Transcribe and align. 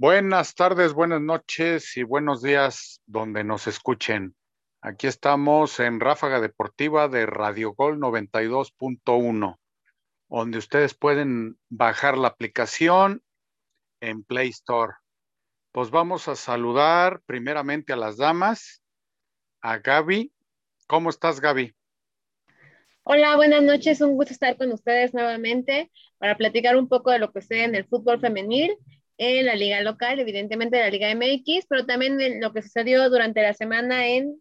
Buenas 0.00 0.54
tardes, 0.54 0.94
buenas 0.94 1.20
noches 1.20 1.94
y 1.98 2.04
buenos 2.04 2.40
días 2.40 3.02
donde 3.04 3.44
nos 3.44 3.66
escuchen. 3.66 4.34
Aquí 4.80 5.06
estamos 5.06 5.78
en 5.78 6.00
Ráfaga 6.00 6.40
Deportiva 6.40 7.06
de 7.08 7.26
Radio 7.26 7.74
Gol 7.74 8.00
92.1, 8.00 9.58
donde 10.30 10.56
ustedes 10.56 10.94
pueden 10.94 11.58
bajar 11.68 12.16
la 12.16 12.28
aplicación 12.28 13.22
en 14.00 14.24
Play 14.24 14.48
Store. 14.48 14.94
Pues 15.70 15.90
vamos 15.90 16.28
a 16.28 16.34
saludar 16.34 17.20
primeramente 17.26 17.92
a 17.92 17.96
las 17.96 18.16
damas, 18.16 18.82
a 19.60 19.80
Gaby. 19.80 20.32
¿Cómo 20.86 21.10
estás, 21.10 21.42
Gaby? 21.42 21.74
Hola, 23.02 23.36
buenas 23.36 23.62
noches. 23.62 24.00
Un 24.00 24.14
gusto 24.14 24.32
estar 24.32 24.56
con 24.56 24.72
ustedes 24.72 25.12
nuevamente 25.12 25.92
para 26.16 26.38
platicar 26.38 26.78
un 26.78 26.88
poco 26.88 27.10
de 27.10 27.18
lo 27.18 27.30
que 27.32 27.42
sé 27.42 27.64
en 27.64 27.74
el 27.74 27.84
fútbol 27.84 28.18
femenil 28.18 28.78
en 29.20 29.44
la 29.46 29.54
liga 29.54 29.82
local, 29.82 30.18
evidentemente 30.18 30.78
la 30.78 30.88
liga 30.88 31.10
MX, 31.10 31.66
pero 31.68 31.84
también 31.84 32.18
en 32.22 32.40
lo 32.40 32.54
que 32.54 32.62
sucedió 32.62 33.10
durante 33.10 33.42
la 33.42 33.52
semana 33.52 34.08
en 34.08 34.40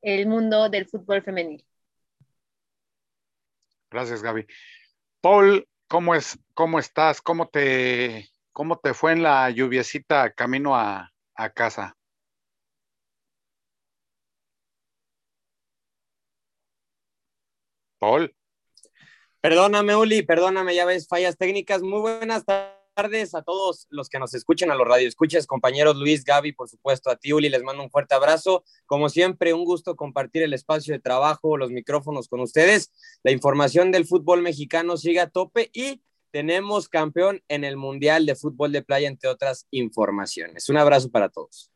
el 0.00 0.26
mundo 0.26 0.70
del 0.70 0.86
fútbol 0.86 1.22
femenil. 1.22 1.62
Gracias, 3.90 4.22
Gaby. 4.22 4.46
Paul, 5.20 5.68
¿cómo 5.88 6.14
es, 6.14 6.38
cómo 6.54 6.78
estás? 6.78 7.20
¿Cómo 7.20 7.48
te, 7.48 8.30
cómo 8.52 8.78
te 8.78 8.94
fue 8.94 9.12
en 9.12 9.22
la 9.22 9.50
lluviecita 9.50 10.32
camino 10.32 10.74
a, 10.74 11.12
a 11.34 11.50
casa? 11.50 11.94
Paul. 17.98 18.34
Perdóname, 19.42 19.94
Uli, 19.94 20.22
perdóname, 20.22 20.74
ya 20.74 20.86
ves, 20.86 21.06
fallas 21.06 21.36
técnicas. 21.36 21.82
Muy 21.82 22.00
buenas 22.00 22.46
tardes 22.46 22.73
tardes 22.94 23.34
a 23.34 23.42
todos 23.42 23.86
los 23.90 24.08
que 24.08 24.18
nos 24.18 24.34
escuchan, 24.34 24.70
a 24.70 24.74
los 24.74 24.86
radioescuchas, 24.86 25.46
compañeros 25.46 25.96
Luis, 25.96 26.24
Gaby, 26.24 26.52
por 26.52 26.68
supuesto, 26.68 27.10
a 27.10 27.16
ti, 27.16 27.32
Uli, 27.32 27.48
les 27.48 27.62
mando 27.62 27.82
un 27.82 27.90
fuerte 27.90 28.14
abrazo. 28.14 28.64
Como 28.86 29.08
siempre, 29.08 29.52
un 29.52 29.64
gusto 29.64 29.96
compartir 29.96 30.42
el 30.42 30.54
espacio 30.54 30.94
de 30.94 31.00
trabajo, 31.00 31.56
los 31.56 31.70
micrófonos 31.70 32.28
con 32.28 32.40
ustedes. 32.40 32.92
La 33.22 33.32
información 33.32 33.90
del 33.90 34.06
fútbol 34.06 34.42
mexicano 34.42 34.96
sigue 34.96 35.20
a 35.20 35.28
tope 35.28 35.70
y 35.72 36.02
tenemos 36.30 36.88
campeón 36.88 37.42
en 37.48 37.64
el 37.64 37.76
Mundial 37.76 38.26
de 38.26 38.36
Fútbol 38.36 38.72
de 38.72 38.82
Playa, 38.82 39.08
entre 39.08 39.28
otras 39.28 39.66
informaciones. 39.70 40.68
Un 40.68 40.78
abrazo 40.78 41.10
para 41.10 41.28
todos. 41.28 41.70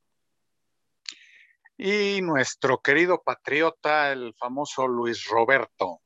Y 1.77 2.21
nuestro 2.23 2.81
querido 2.81 3.23
patriota, 3.23 4.11
el 4.11 4.35
famoso 4.35 4.89
Luis 4.89 5.25
Roberto. 5.27 6.01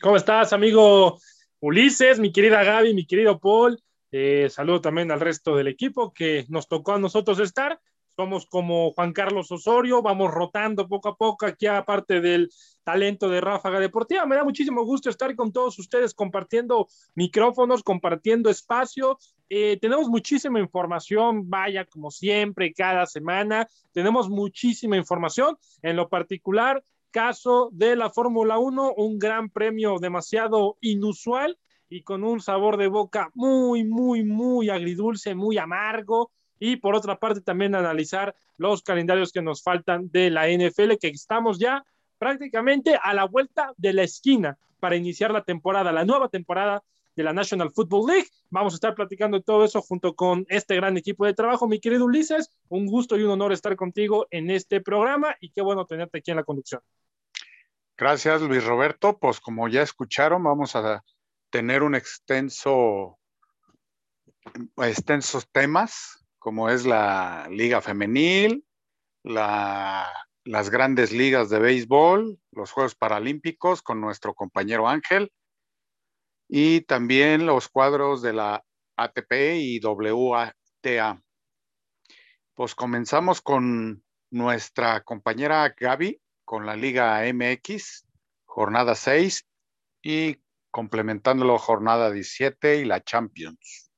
¿Cómo 0.00 0.16
estás, 0.16 0.52
amigo 0.52 1.20
Ulises, 1.64 2.18
mi 2.18 2.32
querida 2.32 2.64
Gaby, 2.64 2.92
mi 2.92 3.06
querido 3.06 3.38
Paul. 3.38 3.80
Eh, 4.10 4.48
saludo 4.50 4.80
también 4.80 5.12
al 5.12 5.20
resto 5.20 5.54
del 5.54 5.68
equipo 5.68 6.12
que 6.12 6.44
nos 6.48 6.66
tocó 6.66 6.94
a 6.94 6.98
nosotros 6.98 7.38
estar. 7.38 7.80
Somos 8.16 8.46
como 8.46 8.90
Juan 8.90 9.12
Carlos 9.12 9.52
Osorio, 9.52 10.02
vamos 10.02 10.32
rotando 10.32 10.88
poco 10.88 11.10
a 11.10 11.16
poco 11.16 11.46
aquí 11.46 11.68
aparte 11.68 12.20
del 12.20 12.50
talento 12.82 13.28
de 13.28 13.40
Ráfaga 13.40 13.78
Deportiva. 13.78 14.26
Me 14.26 14.34
da 14.34 14.42
muchísimo 14.42 14.84
gusto 14.84 15.08
estar 15.08 15.32
con 15.36 15.52
todos 15.52 15.78
ustedes 15.78 16.14
compartiendo 16.14 16.88
micrófonos, 17.14 17.84
compartiendo 17.84 18.50
espacio. 18.50 19.16
Eh, 19.48 19.78
tenemos 19.80 20.08
muchísima 20.08 20.58
información, 20.58 21.48
vaya 21.48 21.84
como 21.84 22.10
siempre, 22.10 22.74
cada 22.74 23.06
semana. 23.06 23.68
Tenemos 23.92 24.28
muchísima 24.28 24.96
información. 24.96 25.56
En 25.80 25.94
lo 25.94 26.08
particular, 26.08 26.82
caso 27.12 27.68
de 27.72 27.94
la 27.94 28.10
Fórmula 28.10 28.58
1, 28.58 28.94
un 28.96 29.18
gran 29.20 29.50
premio 29.50 29.98
demasiado 30.00 30.76
inusual 30.80 31.56
y 31.88 32.02
con 32.02 32.24
un 32.24 32.40
sabor 32.40 32.78
de 32.78 32.88
boca 32.88 33.30
muy, 33.34 33.84
muy, 33.84 34.24
muy 34.24 34.70
agridulce, 34.70 35.34
muy 35.34 35.58
amargo. 35.58 36.32
Y 36.58 36.76
por 36.76 36.96
otra 36.96 37.18
parte 37.18 37.40
también 37.40 37.74
analizar 37.74 38.34
los 38.56 38.82
calendarios 38.82 39.30
que 39.30 39.42
nos 39.42 39.62
faltan 39.62 40.10
de 40.10 40.30
la 40.30 40.48
NFL, 40.48 40.96
que 41.00 41.08
estamos 41.08 41.58
ya 41.58 41.84
prácticamente 42.18 42.98
a 43.00 43.14
la 43.14 43.24
vuelta 43.24 43.72
de 43.76 43.92
la 43.92 44.02
esquina 44.02 44.58
para 44.80 44.96
iniciar 44.96 45.32
la 45.32 45.44
temporada, 45.44 45.92
la 45.92 46.04
nueva 46.04 46.28
temporada 46.28 46.82
de 47.14 47.22
la 47.22 47.32
National 47.32 47.70
Football 47.70 48.06
League. 48.06 48.28
Vamos 48.50 48.74
a 48.74 48.76
estar 48.76 48.94
platicando 48.94 49.38
de 49.38 49.44
todo 49.44 49.64
eso 49.64 49.82
junto 49.82 50.14
con 50.14 50.46
este 50.48 50.76
gran 50.76 50.96
equipo 50.96 51.26
de 51.26 51.34
trabajo. 51.34 51.68
Mi 51.68 51.78
querido 51.78 52.04
Ulises, 52.04 52.50
un 52.68 52.86
gusto 52.86 53.18
y 53.18 53.22
un 53.22 53.30
honor 53.30 53.52
estar 53.52 53.76
contigo 53.76 54.26
en 54.30 54.50
este 54.50 54.80
programa 54.80 55.36
y 55.40 55.50
qué 55.50 55.62
bueno 55.62 55.84
tenerte 55.84 56.18
aquí 56.18 56.30
en 56.30 56.38
la 56.38 56.44
conducción. 56.44 56.80
Gracias, 58.02 58.42
Luis 58.42 58.64
Roberto. 58.64 59.16
Pues 59.16 59.38
como 59.38 59.68
ya 59.68 59.82
escucharon, 59.82 60.42
vamos 60.42 60.74
a 60.74 61.04
tener 61.50 61.84
un 61.84 61.94
extenso, 61.94 63.16
extensos 64.78 65.48
temas, 65.52 66.26
como 66.40 66.68
es 66.68 66.84
la 66.84 67.46
liga 67.48 67.80
femenil, 67.80 68.66
la, 69.22 70.12
las 70.42 70.68
grandes 70.68 71.12
ligas 71.12 71.48
de 71.48 71.60
béisbol, 71.60 72.40
los 72.50 72.72
Juegos 72.72 72.96
Paralímpicos 72.96 73.82
con 73.82 74.00
nuestro 74.00 74.34
compañero 74.34 74.88
Ángel, 74.88 75.32
y 76.48 76.80
también 76.80 77.46
los 77.46 77.68
cuadros 77.68 78.20
de 78.20 78.32
la 78.32 78.64
ATP 78.96 79.32
y 79.60 79.80
WTA. 79.80 81.22
Pues 82.54 82.74
comenzamos 82.74 83.40
con 83.40 84.02
nuestra 84.32 85.04
compañera 85.04 85.72
Gaby 85.78 86.20
con 86.52 86.66
la 86.66 86.76
Liga 86.76 87.26
MX, 87.32 88.04
jornada 88.44 88.94
6, 88.94 89.46
y 90.02 90.36
complementándolo 90.70 91.56
jornada 91.56 92.10
17 92.10 92.76
y 92.76 92.84
la 92.84 93.02
Champions. 93.02 93.90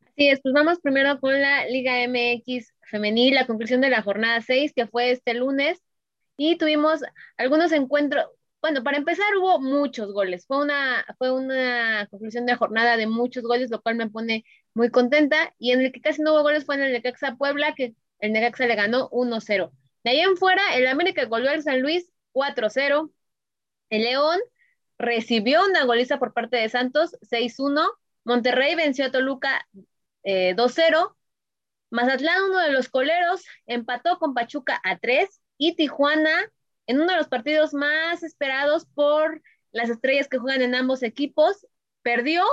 Así 0.00 0.28
es, 0.30 0.40
pues 0.40 0.54
vamos 0.54 0.80
primero 0.80 1.20
con 1.20 1.38
la 1.38 1.66
Liga 1.66 2.08
MX 2.08 2.72
femenil, 2.90 3.34
la 3.34 3.46
conclusión 3.46 3.82
de 3.82 3.90
la 3.90 4.00
jornada 4.00 4.40
6, 4.40 4.72
que 4.74 4.86
fue 4.86 5.10
este 5.10 5.34
lunes, 5.34 5.82
y 6.38 6.56
tuvimos 6.56 7.02
algunos 7.36 7.70
encuentros, 7.72 8.24
bueno, 8.62 8.82
para 8.82 8.96
empezar 8.96 9.36
hubo 9.36 9.60
muchos 9.60 10.10
goles, 10.10 10.46
fue 10.46 10.56
una, 10.56 11.04
fue 11.18 11.32
una 11.32 12.08
conclusión 12.10 12.46
de 12.46 12.54
jornada 12.54 12.96
de 12.96 13.08
muchos 13.08 13.42
goles, 13.42 13.70
lo 13.70 13.82
cual 13.82 13.96
me 13.96 14.08
pone 14.08 14.46
muy 14.72 14.88
contenta, 14.88 15.54
y 15.58 15.72
en 15.72 15.82
el 15.82 15.92
que 15.92 16.00
casi 16.00 16.22
no 16.22 16.32
hubo 16.32 16.44
goles 16.44 16.64
fue 16.64 16.76
en 16.76 16.84
el 16.84 16.92
Necaxa 16.94 17.36
Puebla, 17.36 17.74
que 17.74 17.94
el 18.20 18.32
Necaxa 18.32 18.64
le 18.66 18.74
ganó 18.74 19.10
1-0. 19.10 19.70
De 20.04 20.10
ahí 20.10 20.20
en 20.20 20.36
fuera, 20.36 20.62
el 20.74 20.86
América 20.86 21.24
goleó 21.26 21.50
al 21.50 21.62
San 21.62 21.80
Luis 21.80 22.10
4-0. 22.32 23.10
El 23.90 24.02
León 24.02 24.40
recibió 24.98 25.64
una 25.64 25.84
goliza 25.84 26.18
por 26.18 26.32
parte 26.32 26.56
de 26.56 26.68
Santos 26.68 27.16
6-1. 27.22 27.88
Monterrey 28.24 28.74
venció 28.74 29.06
a 29.06 29.10
Toluca 29.10 29.66
2-0. 30.24 30.24
Eh, 30.24 31.14
Mazatlán, 31.90 32.42
uno 32.44 32.58
de 32.60 32.72
los 32.72 32.88
coleros, 32.88 33.44
empató 33.66 34.18
con 34.18 34.34
Pachuca 34.34 34.80
a 34.82 34.98
3. 34.98 35.28
Y 35.58 35.76
Tijuana, 35.76 36.50
en 36.86 37.00
uno 37.00 37.12
de 37.12 37.18
los 37.18 37.28
partidos 37.28 37.74
más 37.74 38.22
esperados 38.22 38.86
por 38.94 39.42
las 39.70 39.90
estrellas 39.90 40.28
que 40.28 40.38
juegan 40.38 40.62
en 40.62 40.74
ambos 40.74 41.02
equipos, 41.02 41.66
perdió 42.02 42.44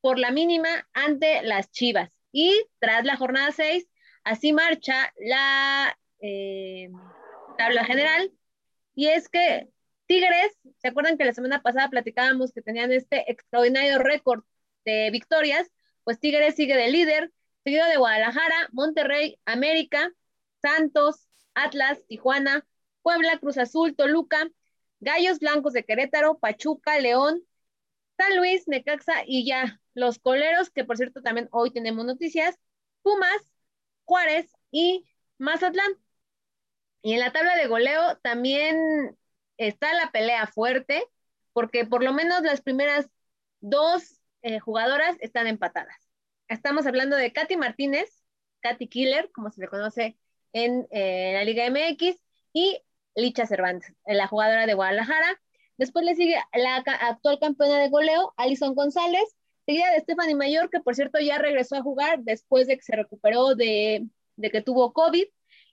por 0.00 0.18
la 0.18 0.30
mínima 0.30 0.88
ante 0.92 1.42
las 1.42 1.70
Chivas. 1.70 2.10
Y 2.32 2.66
tras 2.80 3.04
la 3.04 3.16
jornada 3.16 3.52
6, 3.52 3.86
así 4.24 4.52
marcha 4.52 5.12
la 5.18 5.96
eh, 6.20 6.90
tabla 7.58 7.84
general. 7.84 8.32
Y 8.94 9.08
es 9.08 9.28
que 9.28 9.68
Tigres, 10.06 10.56
¿se 10.78 10.88
acuerdan 10.88 11.18
que 11.18 11.24
la 11.24 11.34
semana 11.34 11.62
pasada 11.62 11.90
platicábamos 11.90 12.52
que 12.52 12.62
tenían 12.62 12.92
este 12.92 13.30
extraordinario 13.30 13.98
récord 13.98 14.44
de 14.84 15.10
victorias? 15.10 15.70
Pues 16.04 16.20
Tigres 16.20 16.54
sigue 16.54 16.76
de 16.76 16.90
líder, 16.90 17.32
seguido 17.64 17.86
de 17.86 17.96
Guadalajara, 17.96 18.68
Monterrey, 18.72 19.40
América, 19.44 20.12
Santos, 20.62 21.28
Atlas, 21.54 22.04
Tijuana, 22.06 22.66
Puebla, 23.02 23.38
Cruz 23.38 23.58
Azul, 23.58 23.96
Toluca, 23.96 24.48
Gallos 25.00 25.40
Blancos 25.40 25.72
de 25.72 25.84
Querétaro, 25.84 26.38
Pachuca, 26.38 26.98
León, 27.00 27.42
San 28.16 28.36
Luis, 28.36 28.66
Necaxa 28.68 29.24
y 29.26 29.46
ya 29.46 29.80
los 29.94 30.18
coleros, 30.18 30.70
que 30.70 30.84
por 30.84 30.96
cierto 30.96 31.22
también 31.22 31.48
hoy 31.52 31.70
tenemos 31.70 32.04
noticias, 32.04 32.58
Pumas, 33.02 33.52
Juárez 34.04 34.50
y 34.70 35.04
Mazatlán. 35.38 35.92
Y 37.02 37.14
en 37.14 37.20
la 37.20 37.32
tabla 37.32 37.56
de 37.56 37.66
goleo 37.66 38.18
también 38.22 39.16
está 39.58 39.92
la 39.94 40.10
pelea 40.10 40.46
fuerte, 40.46 41.04
porque 41.52 41.86
por 41.86 42.02
lo 42.02 42.12
menos 42.12 42.42
las 42.42 42.60
primeras 42.60 43.08
dos 43.60 44.20
eh, 44.42 44.58
jugadoras 44.58 45.16
están 45.20 45.46
empatadas. 45.46 45.96
Estamos 46.48 46.86
hablando 46.86 47.16
de 47.16 47.32
Katy 47.32 47.56
Martínez, 47.56 48.24
Katy 48.60 48.88
Killer, 48.88 49.30
como 49.32 49.50
se 49.50 49.60
le 49.60 49.68
conoce 49.68 50.18
en 50.52 50.86
eh, 50.90 51.32
la 51.34 51.44
Liga 51.44 51.66
MX, 51.66 52.16
y 52.52 52.80
Licha 53.14 53.46
Cervantes, 53.46 53.94
la 54.06 54.28
jugadora 54.28 54.66
de 54.66 54.74
Guadalajara. 54.74 55.40
Después 55.76 56.04
le 56.04 56.14
sigue 56.14 56.36
la 56.54 56.76
actual 56.76 57.38
campeona 57.38 57.78
de 57.80 57.90
goleo, 57.90 58.32
Alison 58.36 58.74
González, 58.74 59.36
seguida 59.66 59.90
de 59.92 60.00
Stephanie 60.00 60.34
Mayor, 60.34 60.70
que 60.70 60.80
por 60.80 60.94
cierto 60.94 61.18
ya 61.20 61.36
regresó 61.38 61.76
a 61.76 61.82
jugar 61.82 62.20
después 62.20 62.66
de 62.66 62.76
que 62.76 62.82
se 62.82 62.96
recuperó 62.96 63.54
de, 63.54 64.06
de 64.36 64.50
que 64.50 64.62
tuvo 64.62 64.92
COVID. 64.94 65.26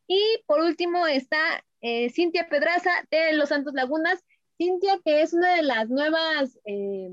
Y 0.07 0.19
por 0.45 0.61
último 0.61 1.07
está 1.07 1.63
eh, 1.81 2.09
Cintia 2.09 2.49
Pedraza 2.49 2.91
de 3.11 3.33
Los 3.33 3.49
Santos 3.49 3.73
Lagunas. 3.73 4.23
Cintia, 4.57 4.99
que 5.03 5.21
es 5.21 5.33
una 5.33 5.55
de 5.55 5.63
las 5.63 5.89
nuevas 5.89 6.59
eh, 6.65 7.09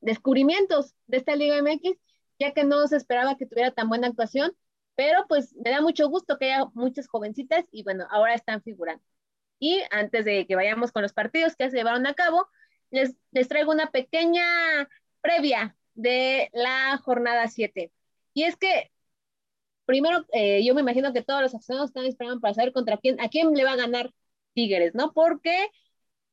descubrimientos 0.00 0.94
de 1.06 1.16
esta 1.18 1.36
Liga 1.36 1.56
MX, 1.62 1.98
ya 2.38 2.52
que 2.52 2.64
no 2.64 2.86
se 2.86 2.96
esperaba 2.96 3.36
que 3.36 3.46
tuviera 3.46 3.70
tan 3.70 3.88
buena 3.88 4.08
actuación, 4.08 4.54
pero 4.94 5.26
pues 5.28 5.54
me 5.56 5.70
da 5.70 5.80
mucho 5.80 6.08
gusto 6.08 6.38
que 6.38 6.52
haya 6.52 6.66
muchas 6.74 7.08
jovencitas 7.08 7.66
y 7.72 7.82
bueno, 7.82 8.06
ahora 8.10 8.34
están 8.34 8.62
figurando. 8.62 9.02
Y 9.58 9.80
antes 9.90 10.24
de 10.24 10.46
que 10.46 10.56
vayamos 10.56 10.92
con 10.92 11.02
los 11.02 11.12
partidos 11.12 11.56
que 11.56 11.70
se 11.70 11.76
llevaron 11.76 12.06
a 12.06 12.14
cabo, 12.14 12.48
les, 12.90 13.16
les 13.30 13.48
traigo 13.48 13.72
una 13.72 13.90
pequeña 13.90 14.44
previa 15.20 15.76
de 15.94 16.50
la 16.52 16.98
jornada 16.98 17.48
7. 17.48 17.92
Y 18.34 18.44
es 18.44 18.56
que, 18.56 18.91
primero, 19.86 20.26
eh, 20.32 20.64
yo 20.64 20.74
me 20.74 20.80
imagino 20.82 21.12
que 21.12 21.22
todos 21.22 21.42
los 21.42 21.54
aficionados 21.54 21.90
están 21.90 22.06
esperando 22.06 22.40
para 22.40 22.54
saber 22.54 22.72
contra 22.72 22.96
quién, 22.98 23.20
a 23.20 23.28
quién 23.28 23.52
le 23.54 23.64
va 23.64 23.72
a 23.72 23.76
ganar 23.76 24.12
Tigres, 24.54 24.94
¿no? 24.94 25.12
Porque 25.12 25.68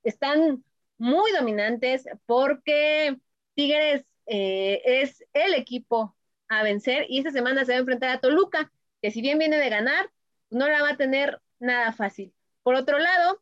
están 0.03 0.63
muy 0.97 1.31
dominantes, 1.31 2.05
porque 2.25 3.17
Tigres 3.55 4.05
eh, 4.27 4.81
es 4.85 5.23
el 5.33 5.53
equipo 5.55 6.15
a 6.49 6.63
vencer 6.63 7.05
y 7.09 7.19
esta 7.19 7.31
semana 7.31 7.65
se 7.65 7.71
va 7.73 7.77
a 7.77 7.81
enfrentar 7.81 8.09
a 8.09 8.19
Toluca, 8.19 8.71
que 9.01 9.11
si 9.11 9.21
bien 9.21 9.39
viene 9.39 9.57
de 9.57 9.69
ganar, 9.69 10.11
no 10.49 10.67
la 10.67 10.81
va 10.81 10.91
a 10.91 10.97
tener 10.97 11.41
nada 11.59 11.93
fácil. 11.93 12.33
Por 12.63 12.75
otro 12.75 12.99
lado, 12.99 13.41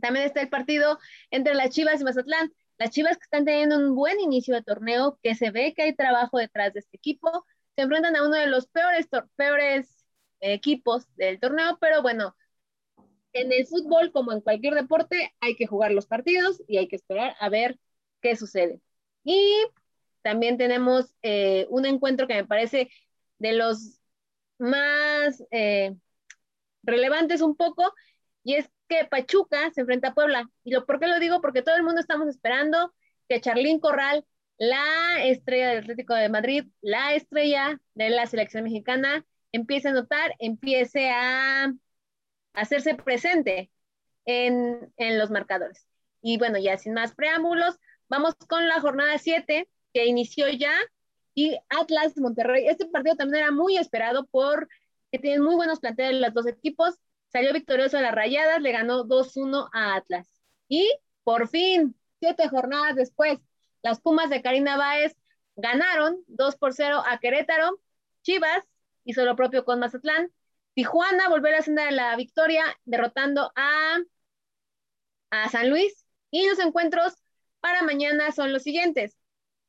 también 0.00 0.26
está 0.26 0.40
el 0.40 0.48
partido 0.48 0.98
entre 1.30 1.54
las 1.54 1.70
Chivas 1.70 2.00
y 2.00 2.04
Mazatlán. 2.04 2.52
Las 2.78 2.90
Chivas 2.90 3.16
que 3.16 3.24
están 3.24 3.44
teniendo 3.44 3.76
un 3.78 3.94
buen 3.94 4.20
inicio 4.20 4.54
de 4.54 4.62
torneo, 4.62 5.18
que 5.22 5.34
se 5.34 5.50
ve 5.50 5.74
que 5.74 5.82
hay 5.82 5.94
trabajo 5.94 6.38
detrás 6.38 6.72
de 6.72 6.80
este 6.80 6.96
equipo, 6.96 7.44
se 7.76 7.82
enfrentan 7.82 8.16
a 8.16 8.26
uno 8.26 8.36
de 8.36 8.46
los 8.46 8.66
peores, 8.66 9.08
equipos 10.40 11.06
del 11.16 11.38
torneo, 11.38 11.78
pero 11.80 12.02
bueno, 12.02 12.36
en 13.32 13.52
el 13.52 13.66
fútbol, 13.66 14.12
como 14.12 14.32
en 14.32 14.40
cualquier 14.40 14.74
deporte, 14.74 15.32
hay 15.40 15.56
que 15.56 15.66
jugar 15.66 15.92
los 15.92 16.06
partidos 16.06 16.62
y 16.66 16.78
hay 16.78 16.88
que 16.88 16.96
esperar 16.96 17.36
a 17.40 17.48
ver 17.48 17.78
qué 18.20 18.36
sucede. 18.36 18.80
Y 19.24 19.64
también 20.22 20.58
tenemos 20.58 21.14
eh, 21.22 21.66
un 21.70 21.86
encuentro 21.86 22.26
que 22.26 22.34
me 22.34 22.44
parece 22.44 22.90
de 23.38 23.52
los 23.52 24.00
más 24.58 25.42
eh, 25.50 25.94
relevantes 26.82 27.40
un 27.40 27.56
poco, 27.56 27.94
y 28.44 28.54
es 28.54 28.68
que 28.88 29.04
Pachuca 29.04 29.70
se 29.72 29.82
enfrenta 29.82 30.08
a 30.08 30.14
Puebla. 30.14 30.50
¿Y 30.64 30.72
lo, 30.72 30.84
por 30.86 31.00
qué 31.00 31.06
lo 31.06 31.18
digo? 31.20 31.40
Porque 31.40 31.62
todo 31.62 31.76
el 31.76 31.84
mundo 31.84 32.00
estamos 32.00 32.28
esperando 32.28 32.92
que 33.28 33.40
Charlín 33.40 33.80
Corral, 33.80 34.26
la 34.62 35.24
estrella 35.24 35.70
del 35.70 35.78
Atlético 35.78 36.14
de 36.14 36.28
Madrid, 36.28 36.66
la 36.82 37.14
estrella 37.16 37.80
de 37.94 38.10
la 38.10 38.26
selección 38.26 38.62
mexicana, 38.62 39.26
empiece 39.50 39.88
a 39.88 39.92
notar, 39.92 40.36
empiece 40.38 41.10
a 41.10 41.74
hacerse 42.52 42.94
presente 42.94 43.72
en, 44.24 44.92
en 44.98 45.18
los 45.18 45.32
marcadores. 45.32 45.88
Y 46.20 46.38
bueno, 46.38 46.58
ya 46.58 46.78
sin 46.78 46.94
más 46.94 47.12
preámbulos, 47.12 47.80
vamos 48.08 48.36
con 48.36 48.68
la 48.68 48.80
jornada 48.80 49.18
7 49.18 49.68
que 49.92 50.06
inició 50.06 50.48
ya 50.48 50.74
y 51.34 51.58
Atlas 51.68 52.16
Monterrey. 52.16 52.68
Este 52.68 52.86
partido 52.86 53.16
también 53.16 53.42
era 53.42 53.52
muy 53.52 53.78
esperado 53.78 54.26
por 54.26 54.68
que 55.10 55.18
tienen 55.18 55.42
muy 55.42 55.56
buenos 55.56 55.80
planteles 55.80 56.20
los 56.20 56.34
dos 56.34 56.46
equipos. 56.46 57.00
Salió 57.32 57.52
victorioso 57.52 57.98
a 57.98 58.02
las 58.02 58.14
Rayadas, 58.14 58.62
le 58.62 58.70
ganó 58.70 59.02
2-1 59.06 59.68
a 59.72 59.96
Atlas. 59.96 60.40
Y 60.68 60.88
por 61.24 61.48
fin, 61.48 61.96
siete 62.20 62.48
jornadas 62.48 62.94
después, 62.94 63.40
las 63.82 64.00
Pumas 64.00 64.30
de 64.30 64.42
Karina 64.42 64.76
Báez 64.76 65.16
ganaron 65.56 66.22
2 66.28 66.56
por 66.56 66.72
0 66.74 67.02
a 67.06 67.18
Querétaro. 67.18 67.80
Chivas 68.22 68.64
hizo 69.04 69.24
lo 69.24 69.36
propio 69.36 69.64
con 69.64 69.80
Mazatlán. 69.80 70.32
Tijuana 70.74 71.28
volvió 71.28 71.50
a 71.54 71.60
de 71.60 71.90
la 71.92 72.16
victoria, 72.16 72.64
derrotando 72.84 73.52
a, 73.56 73.98
a 75.30 75.48
San 75.48 75.68
Luis. 75.70 76.06
Y 76.30 76.48
los 76.48 76.58
encuentros 76.58 77.14
para 77.60 77.82
mañana 77.82 78.32
son 78.32 78.52
los 78.52 78.62
siguientes. 78.62 79.16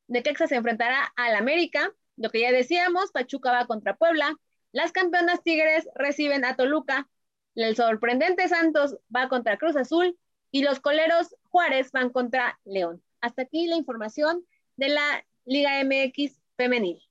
Necaxa 0.08 0.46
se 0.46 0.56
enfrentará 0.56 1.12
al 1.16 1.36
América, 1.36 1.92
lo 2.16 2.30
que 2.30 2.40
ya 2.40 2.52
decíamos, 2.52 3.12
Pachuca 3.12 3.52
va 3.52 3.66
contra 3.66 3.96
Puebla, 3.96 4.34
las 4.72 4.90
campeonas 4.90 5.42
Tigres 5.44 5.88
reciben 5.94 6.44
a 6.44 6.56
Toluca, 6.56 7.08
el 7.54 7.76
sorprendente 7.76 8.48
Santos 8.48 8.96
va 9.14 9.28
contra 9.28 9.56
Cruz 9.56 9.76
Azul 9.76 10.18
y 10.50 10.64
los 10.64 10.80
coleros 10.80 11.36
Juárez 11.44 11.92
van 11.92 12.10
contra 12.10 12.58
León. 12.64 13.03
Hasta 13.24 13.40
aquí 13.40 13.66
la 13.66 13.76
información 13.76 14.46
de 14.76 14.88
la 14.90 15.26
Liga 15.46 15.80
MX 15.80 16.42
femenil. 16.58 17.02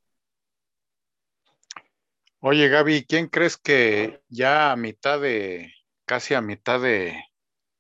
Oye, 2.40 2.70
Gaby, 2.70 3.06
¿quién 3.08 3.30
crees 3.30 3.58
que 3.58 4.22
ya 4.30 4.72
a 4.72 4.76
mitad 4.76 5.20
de, 5.20 5.74
casi 6.06 6.36
a 6.36 6.42
mitad 6.42 6.80
de, 6.80 7.20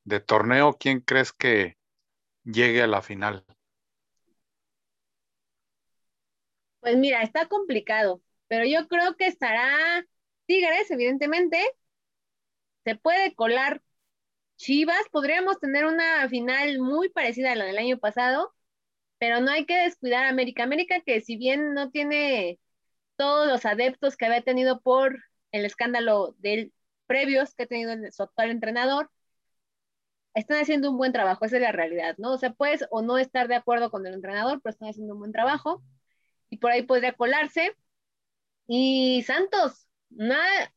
de 0.03 0.19
torneo, 0.19 0.77
quién 0.79 1.01
crees 1.01 1.31
que 1.31 1.77
llegue 2.43 2.81
a 2.81 2.87
la 2.87 3.03
final? 3.03 3.45
Pues 6.79 6.97
mira, 6.97 7.21
está 7.21 7.47
complicado, 7.47 8.19
pero 8.47 8.65
yo 8.65 8.87
creo 8.87 9.15
que 9.15 9.27
estará 9.27 10.07
Tigres, 10.47 10.89
evidentemente. 10.89 11.63
Se 12.83 12.95
puede 12.95 13.35
colar 13.35 13.83
Chivas. 14.57 15.03
Podríamos 15.11 15.59
tener 15.59 15.85
una 15.85 16.27
final 16.29 16.79
muy 16.79 17.09
parecida 17.09 17.51
a 17.51 17.55
la 17.55 17.65
del 17.65 17.77
año 17.77 17.97
pasado, 17.99 18.53
pero 19.19 19.41
no 19.41 19.51
hay 19.51 19.65
que 19.65 19.77
descuidar 19.77 20.25
a 20.25 20.29
América. 20.29 20.63
América 20.63 21.01
que 21.05 21.21
si 21.21 21.37
bien 21.37 21.73
no 21.73 21.91
tiene 21.91 22.59
todos 23.17 23.47
los 23.47 23.65
adeptos 23.65 24.17
que 24.17 24.25
había 24.27 24.43
tenido 24.43 24.81
por 24.81 25.17
el 25.51 25.65
escándalo 25.65 26.35
del 26.39 26.73
previos 27.07 27.55
que 27.55 27.63
ha 27.63 27.67
tenido 27.67 27.95
su 28.11 28.23
actual 28.23 28.51
entrenador, 28.51 29.11
están 30.33 30.61
haciendo 30.61 30.89
un 30.91 30.97
buen 30.97 31.11
trabajo, 31.13 31.45
esa 31.45 31.57
es 31.57 31.61
la 31.61 31.71
realidad, 31.71 32.15
¿no? 32.17 32.33
O 32.33 32.37
sea, 32.37 32.53
puedes 32.53 32.85
o 32.91 33.01
no 33.01 33.17
estar 33.17 33.47
de 33.47 33.55
acuerdo 33.55 33.91
con 33.91 34.05
el 34.07 34.13
entrenador, 34.15 34.61
pero 34.61 34.73
están 34.73 34.89
haciendo 34.89 35.13
un 35.13 35.19
buen 35.19 35.31
trabajo 35.31 35.83
y 36.49 36.57
por 36.57 36.71
ahí 36.71 36.83
podría 36.83 37.13
colarse. 37.13 37.75
Y 38.67 39.23
Santos, 39.25 39.87
nada, 40.09 40.73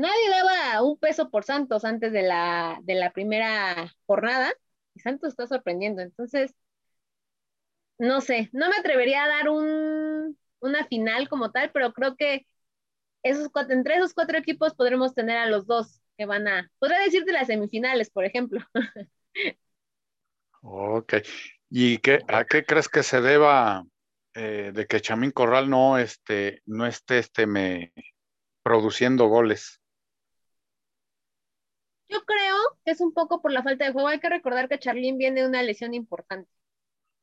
nadie 0.00 0.30
daba 0.30 0.82
un 0.82 0.98
peso 0.98 1.30
por 1.30 1.44
Santos 1.44 1.84
antes 1.84 2.12
de 2.12 2.22
la, 2.22 2.78
de 2.82 2.94
la 2.94 3.12
primera 3.12 3.94
jornada 4.06 4.52
y 4.94 5.00
Santos 5.00 5.30
está 5.30 5.46
sorprendiendo. 5.46 6.02
Entonces, 6.02 6.54
no 7.98 8.20
sé, 8.20 8.48
no 8.52 8.68
me 8.68 8.76
atrevería 8.76 9.24
a 9.24 9.28
dar 9.28 9.48
un, 9.48 10.38
una 10.60 10.86
final 10.86 11.28
como 11.28 11.50
tal, 11.50 11.70
pero 11.72 11.92
creo 11.92 12.16
que 12.16 12.46
esos 13.22 13.48
cuatro, 13.50 13.74
entre 13.76 13.96
esos 13.96 14.14
cuatro 14.14 14.38
equipos 14.38 14.74
podremos 14.74 15.14
tener 15.14 15.36
a 15.38 15.46
los 15.46 15.66
dos 15.66 16.00
que 16.16 16.26
van 16.26 16.48
a, 16.48 16.70
podría 16.78 17.00
decirte 17.00 17.32
las 17.32 17.48
semifinales, 17.48 18.10
por 18.10 18.24
ejemplo. 18.24 18.60
ok. 20.62 21.14
¿Y 21.70 21.98
qué, 21.98 22.20
a 22.28 22.44
qué 22.44 22.64
crees 22.64 22.88
que 22.88 23.02
se 23.02 23.20
deba 23.20 23.84
eh, 24.34 24.72
de 24.74 24.86
que 24.86 25.00
Chamín 25.00 25.30
Corral 25.30 25.70
no, 25.70 25.98
este, 25.98 26.62
no 26.66 26.86
esté 26.86 27.18
este, 27.18 27.46
me, 27.46 27.92
produciendo 28.62 29.26
goles? 29.26 29.79
Yo 32.10 32.24
creo 32.24 32.56
que 32.84 32.90
es 32.92 33.00
un 33.00 33.12
poco 33.14 33.40
por 33.40 33.52
la 33.52 33.62
falta 33.62 33.84
de 33.84 33.92
juego. 33.92 34.08
Hay 34.08 34.20
que 34.20 34.28
recordar 34.28 34.68
que 34.68 34.78
Charlín 34.78 35.18
viene 35.18 35.42
de 35.42 35.48
una 35.48 35.62
lesión 35.62 35.94
importante. 35.94 36.50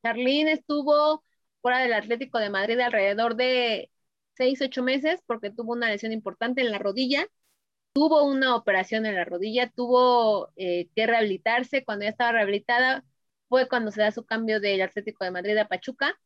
Charlín 0.03 0.48
estuvo 0.50 1.24
fuera 1.62 1.79
del 1.79 1.94
Atlético 1.94 2.39
de 2.39 2.50
Madrid 2.50 2.79
alrededor 2.79 3.36
de 3.36 3.91
seis, 4.36 4.62
ocho 4.62 4.84
meses 4.84 5.22
porque 5.27 5.51
tuvo 5.51 5.74
una 5.74 5.89
lesión 5.89 6.13
importante 6.13 6.62
en 6.62 6.72
la 6.72 6.79
rodilla. 6.79 7.27
Tuvo 7.94 8.24
una 8.25 8.56
operación 8.56 9.06
en 9.08 9.15
la 9.15 9.25
rodilla, 9.25 9.70
tuvo 9.72 10.51
eh, 10.58 10.89
que 10.96 11.08
rehabilitarse. 11.08 11.86
Cuando 11.86 12.06
ya 12.06 12.12
estaba 12.12 12.34
rehabilitada 12.34 13.06
fue 13.50 13.67
cuando 13.70 13.91
se 13.91 14.01
da 14.01 14.12
su 14.12 14.25
cambio 14.25 14.60
del 14.62 14.82
Atlético 14.82 15.25
de 15.25 15.32
Madrid 15.32 15.58
a 15.58 15.67
Pachuca 15.70 16.20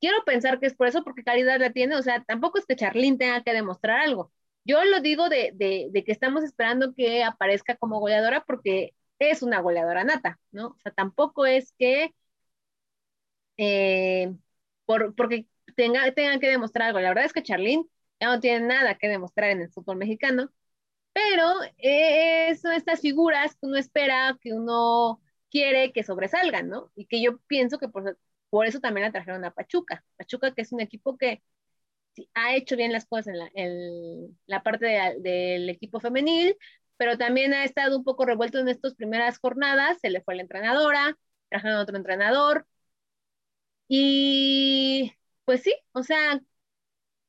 quiero 0.00 0.24
pensar 0.24 0.60
que 0.60 0.66
es 0.66 0.74
por 0.74 0.88
eso, 0.88 1.04
porque 1.04 1.24
calidad 1.24 1.60
la 1.60 1.72
tiene, 1.72 1.96
o 1.96 2.02
sea, 2.02 2.24
tampoco 2.24 2.58
es 2.58 2.66
que 2.66 2.76
Charlín 2.76 3.18
tenga 3.18 3.42
que 3.42 3.52
demostrar 3.54 4.00
algo. 4.00 4.32
Yo 4.64 4.84
lo 4.84 5.00
digo 5.00 5.28
de, 5.28 5.54
que 5.58 6.12
estamos 6.12 6.44
esperando 6.44 6.94
que 6.94 7.24
aparezca 7.24 7.76
como 7.76 7.98
goleadora 8.00 8.44
porque 8.44 8.94
es 9.18 9.42
una 9.42 9.60
goleadora 9.60 10.04
nata, 10.04 10.40
¿no? 10.52 10.68
O 10.68 10.78
sea, 10.80 10.92
tampoco 10.92 11.46
es 11.46 11.72
que 11.78 12.14
eh, 13.56 14.32
por, 14.84 15.14
porque 15.14 15.46
tenga, 15.76 16.12
tengan 16.14 16.40
que 16.40 16.48
demostrar 16.48 16.88
algo. 16.88 17.00
La 17.00 17.08
verdad 17.10 17.24
es 17.24 17.32
que 17.32 17.42
Charlín 17.42 17.88
ya 18.20 18.28
no 18.28 18.40
tiene 18.40 18.66
nada 18.66 18.96
que 18.98 19.08
demostrar 19.08 19.50
en 19.50 19.62
el 19.62 19.70
fútbol 19.70 19.96
mexicano, 19.96 20.50
pero 21.12 21.44
eh, 21.78 22.54
son 22.56 22.72
estas 22.74 23.00
figuras 23.00 23.54
que 23.56 23.66
uno 23.66 23.76
espera, 23.78 24.38
que 24.42 24.54
uno 24.54 25.22
quiere 25.50 25.92
que 25.92 26.04
sobresalgan, 26.04 26.68
¿no? 26.68 26.92
Y 26.96 27.06
que 27.06 27.22
yo 27.22 27.38
pienso 27.48 27.78
que 27.78 27.88
por 27.88 28.66
eso 28.66 28.80
también 28.80 29.06
la 29.06 29.12
trajeron 29.12 29.44
a 29.44 29.52
Pachuca. 29.54 30.04
Pachuca, 30.16 30.54
que 30.54 30.62
es 30.62 30.72
un 30.72 30.80
equipo 30.80 31.16
que 31.18 31.42
ha 32.34 32.54
hecho 32.54 32.76
bien 32.76 32.92
las 32.92 33.06
cosas 33.06 33.34
en 33.54 34.38
la, 34.46 34.62
parte 34.62 34.86
del 35.20 35.68
equipo 35.68 36.00
femenil, 36.00 36.56
pero 36.96 37.18
también 37.18 37.52
ha 37.54 37.64
estado 37.64 37.96
un 37.98 38.04
poco 38.04 38.24
revuelto 38.24 38.58
en 38.58 38.68
estas 38.68 38.94
primeras 38.94 39.38
jornadas. 39.38 39.98
Se 40.00 40.10
le 40.10 40.22
fue 40.22 40.34
la 40.36 40.42
entrenadora, 40.42 41.16
trajeron 41.48 41.78
otro 41.78 41.96
entrenador. 41.96 42.66
Y 43.88 45.12
pues 45.44 45.62
sí, 45.62 45.74
o 45.92 46.02
sea, 46.02 46.40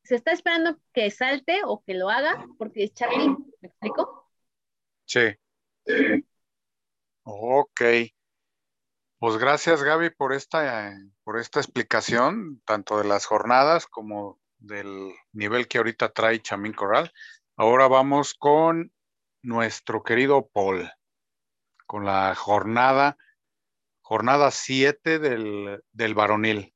se 0.04 0.16
está 0.16 0.32
esperando 0.32 0.78
que 0.94 1.10
salte 1.12 1.62
o 1.66 1.84
que 1.84 1.94
lo 1.94 2.10
haga, 2.10 2.46
porque 2.58 2.84
es 2.84 2.94
Charlie, 2.94 3.36
¿me 3.62 3.68
explico? 3.68 4.30
Sí. 5.06 5.36
Ok. 7.24 7.82
Pues 9.20 9.38
gracias 9.38 9.82
Gaby 9.82 10.10
por 10.10 10.34
esta, 10.34 10.98
por 11.24 11.40
esta 11.40 11.62
explicación, 11.62 12.62
tanto 12.66 12.98
de 12.98 13.06
las 13.06 13.26
jornadas 13.26 13.88
como 13.88 14.43
del 14.64 15.14
nivel 15.34 15.68
que 15.68 15.78
ahorita 15.78 16.10
trae 16.10 16.42
Chamín 16.42 16.74
Corral. 16.74 17.12
Ahora 17.56 17.88
vamos 17.88 18.34
con 18.34 18.92
nuestro 19.42 20.04
querido 20.04 20.50
Paul, 20.52 20.90
con 21.86 22.06
la 22.06 22.34
jornada, 22.34 23.18
jornada 24.02 24.50
7 24.52 25.20
del, 25.20 25.84
del 25.92 26.14
varonil. 26.16 26.74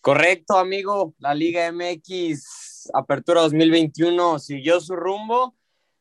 Correcto, 0.00 0.58
amigo. 0.58 1.14
La 1.18 1.34
Liga 1.34 1.70
MX 1.72 2.90
Apertura 2.92 3.40
2021 3.42 4.38
siguió 4.38 4.80
su 4.80 4.94
rumbo 4.94 5.56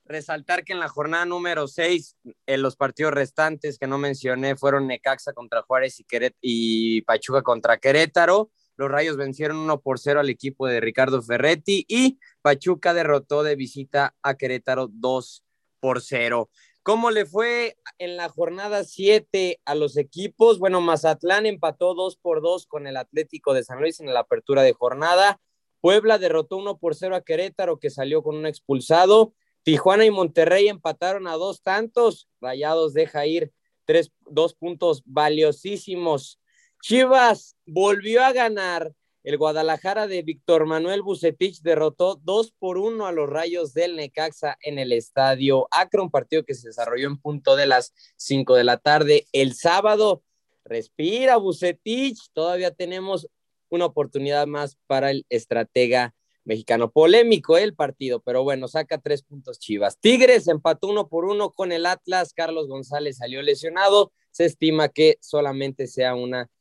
resaltar 0.05 0.63
que 0.63 0.73
en 0.73 0.79
la 0.79 0.87
jornada 0.87 1.25
número 1.25 1.67
6, 1.67 2.17
en 2.45 2.61
los 2.61 2.75
partidos 2.75 3.13
restantes 3.13 3.77
que 3.77 3.87
no 3.87 3.97
mencioné 3.97 4.55
fueron 4.55 4.87
Necaxa 4.87 5.33
contra 5.33 5.63
Juárez 5.63 5.99
y, 5.99 6.05
y 6.41 7.01
Pachuca 7.01 7.41
contra 7.41 7.77
Querétaro. 7.77 8.51
Los 8.77 8.91
Rayos 8.91 9.17
vencieron 9.17 9.57
1 9.57 9.81
por 9.81 9.99
0 9.99 10.19
al 10.19 10.29
equipo 10.29 10.67
de 10.67 10.79
Ricardo 10.81 11.21
Ferretti 11.21 11.85
y 11.87 12.19
Pachuca 12.41 12.93
derrotó 12.93 13.43
de 13.43 13.55
visita 13.55 14.15
a 14.21 14.35
Querétaro 14.35 14.89
2 14.91 15.43
por 15.79 16.01
0. 16.01 16.49
¿Cómo 16.83 17.09
le 17.09 17.25
fue 17.25 17.77
en 17.97 18.15
la 18.15 18.29
jornada 18.29 18.83
7 18.83 19.59
a 19.65 19.73
los 19.73 19.97
equipos? 19.97 20.59
Bueno, 20.59 20.81
Mazatlán 20.81 21.45
empató 21.47 21.95
2 21.95 22.17
por 22.17 22.41
2 22.41 22.67
con 22.67 22.85
el 22.85 22.97
Atlético 22.97 23.53
de 23.53 23.63
San 23.63 23.79
Luis 23.79 23.99
en 23.99 24.13
la 24.13 24.19
apertura 24.19 24.61
de 24.61 24.73
jornada. 24.73 25.39
Puebla 25.81 26.17
derrotó 26.19 26.57
1 26.57 26.77
por 26.77 26.93
0 26.93 27.15
a 27.15 27.21
Querétaro, 27.21 27.79
que 27.79 27.89
salió 27.89 28.21
con 28.21 28.35
un 28.35 28.45
expulsado. 28.45 29.33
Tijuana 29.63 30.05
y 30.05 30.11
Monterrey 30.11 30.67
empataron 30.67 31.27
a 31.27 31.33
dos 31.37 31.63
tantos. 31.63 32.29
Rayados 32.39 32.93
deja 32.93 33.25
ir 33.25 33.51
tres, 33.85 34.11
dos 34.29 34.53
puntos 34.53 35.01
valiosísimos. 35.05 36.39
Chivas 36.87 37.55
volvió 37.65 38.23
a 38.23 38.31
ganar. 38.31 38.93
El 39.23 39.39
Guadalajara 39.39 40.05
de 40.05 40.21
Víctor 40.21 40.67
Manuel 40.67 41.01
Bucetich 41.01 41.61
derrotó 41.61 42.21
dos 42.23 42.51
por 42.59 42.77
uno 42.77 43.07
a 43.07 43.11
los 43.11 43.27
Rayos 43.27 43.73
del 43.73 43.95
Necaxa 43.95 44.55
en 44.61 44.77
el 44.77 44.91
estadio 44.91 45.67
Akron, 45.71 46.11
partido 46.11 46.43
que 46.43 46.53
se 46.53 46.67
desarrolló 46.67 47.07
en 47.07 47.17
punto 47.17 47.55
de 47.55 47.65
las 47.65 47.95
cinco 48.17 48.53
de 48.53 48.65
la 48.65 48.77
tarde 48.77 49.25
el 49.31 49.55
sábado. 49.55 50.21
Respira 50.63 51.37
Bucetich, 51.37 52.19
todavía 52.33 52.69
tenemos 52.69 53.27
una 53.69 53.85
oportunidad 53.85 54.45
más 54.45 54.77
para 54.85 55.09
el 55.09 55.25
estratega 55.29 56.13
mexicano. 56.43 56.91
Polémico 56.91 57.57
el 57.57 57.73
partido, 57.73 58.19
pero 58.19 58.43
bueno, 58.43 58.67
saca 58.67 58.99
tres 58.99 59.23
puntos 59.23 59.57
Chivas. 59.57 59.97
Tigres 59.99 60.47
empató 60.47 60.89
uno 60.89 61.07
por 61.07 61.25
uno 61.25 61.49
con 61.49 61.71
el 61.71 61.87
Atlas. 61.87 62.31
Carlos 62.31 62.67
González 62.67 63.17
salió 63.17 63.41
lesionado. 63.41 64.11
Se 64.29 64.45
estima 64.45 64.89
que 64.89 65.17
solamente 65.19 65.87
sea 65.87 66.13
una, 66.13 66.51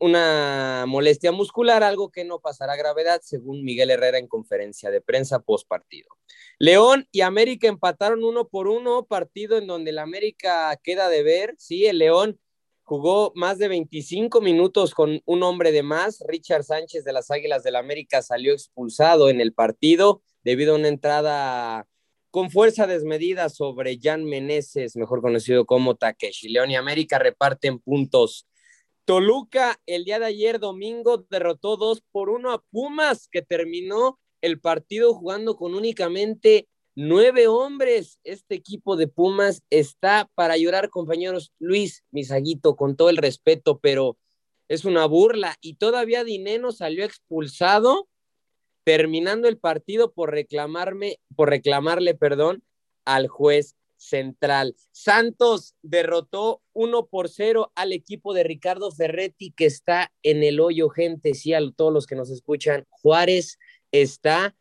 una 0.00 0.84
molestia 0.86 1.32
muscular, 1.32 1.82
algo 1.82 2.10
que 2.10 2.24
no 2.24 2.40
pasará 2.40 2.76
gravedad, 2.76 3.20
según 3.22 3.64
Miguel 3.64 3.90
Herrera 3.90 4.18
en 4.18 4.28
conferencia 4.28 4.90
de 4.90 5.00
prensa 5.00 5.40
post 5.40 5.68
partido. 5.68 6.08
León 6.58 7.06
y 7.12 7.20
América 7.20 7.68
empataron 7.68 8.24
uno 8.24 8.48
por 8.48 8.68
uno, 8.68 9.04
partido 9.04 9.58
en 9.58 9.66
donde 9.66 9.90
el 9.90 9.98
América 9.98 10.78
queda 10.82 11.08
de 11.08 11.22
ver. 11.22 11.54
Sí, 11.58 11.86
el 11.86 11.98
León 11.98 12.38
jugó 12.82 13.32
más 13.34 13.58
de 13.58 13.68
25 13.68 14.40
minutos 14.40 14.94
con 14.94 15.20
un 15.24 15.42
hombre 15.42 15.72
de 15.72 15.82
más. 15.82 16.22
Richard 16.26 16.64
Sánchez 16.64 17.04
de 17.04 17.12
las 17.12 17.30
Águilas 17.30 17.62
del 17.62 17.74
la 17.74 17.78
América 17.78 18.22
salió 18.22 18.52
expulsado 18.52 19.28
en 19.28 19.40
el 19.40 19.52
partido 19.52 20.22
debido 20.44 20.74
a 20.74 20.78
una 20.78 20.88
entrada 20.88 21.86
con 22.30 22.50
fuerza 22.50 22.86
desmedida 22.86 23.50
sobre 23.50 23.98
Jan 24.00 24.24
Meneses, 24.24 24.96
mejor 24.96 25.20
conocido 25.20 25.66
como 25.66 25.96
Takeshi. 25.96 26.48
León 26.48 26.70
y 26.70 26.76
América 26.76 27.18
reparten 27.18 27.78
puntos. 27.78 28.46
Toluca 29.04 29.80
el 29.86 30.04
día 30.04 30.18
de 30.18 30.26
ayer 30.26 30.60
domingo 30.60 31.26
derrotó 31.28 31.76
2 31.76 32.02
por 32.12 32.30
1 32.30 32.52
a 32.52 32.62
Pumas, 32.70 33.28
que 33.30 33.42
terminó 33.42 34.18
el 34.40 34.60
partido 34.60 35.14
jugando 35.14 35.56
con 35.56 35.74
únicamente 35.74 36.68
Nueve 36.94 37.46
hombres, 37.48 38.18
este 38.22 38.54
equipo 38.54 38.96
de 38.96 39.08
Pumas 39.08 39.62
está 39.70 40.30
para 40.34 40.58
llorar, 40.58 40.90
compañeros. 40.90 41.50
Luis, 41.58 42.04
Misaguito, 42.10 42.76
con 42.76 42.96
todo 42.96 43.08
el 43.08 43.16
respeto, 43.16 43.78
pero 43.78 44.18
es 44.68 44.84
una 44.84 45.06
burla. 45.06 45.56
Y 45.62 45.76
todavía 45.76 46.22
Dineno 46.22 46.70
salió 46.70 47.06
expulsado 47.06 48.08
terminando 48.84 49.48
el 49.48 49.56
partido 49.56 50.12
por 50.12 50.32
reclamarme, 50.32 51.18
por 51.34 51.48
reclamarle, 51.48 52.14
perdón, 52.14 52.62
al 53.06 53.26
juez 53.26 53.74
central. 54.02 54.74
Santos 54.90 55.74
derrotó 55.82 56.62
uno 56.72 57.06
por 57.06 57.28
cero 57.28 57.72
al 57.74 57.92
equipo 57.92 58.34
de 58.34 58.42
Ricardo 58.42 58.90
Ferretti, 58.90 59.52
que 59.52 59.66
está 59.66 60.12
en 60.22 60.42
el 60.42 60.60
hoyo, 60.60 60.88
gente. 60.88 61.34
Sí, 61.34 61.54
a 61.54 61.60
todos 61.74 61.92
los 61.92 62.06
que 62.06 62.16
nos 62.16 62.30
escuchan, 62.30 62.86
Juárez 62.90 63.58
está 63.92 64.56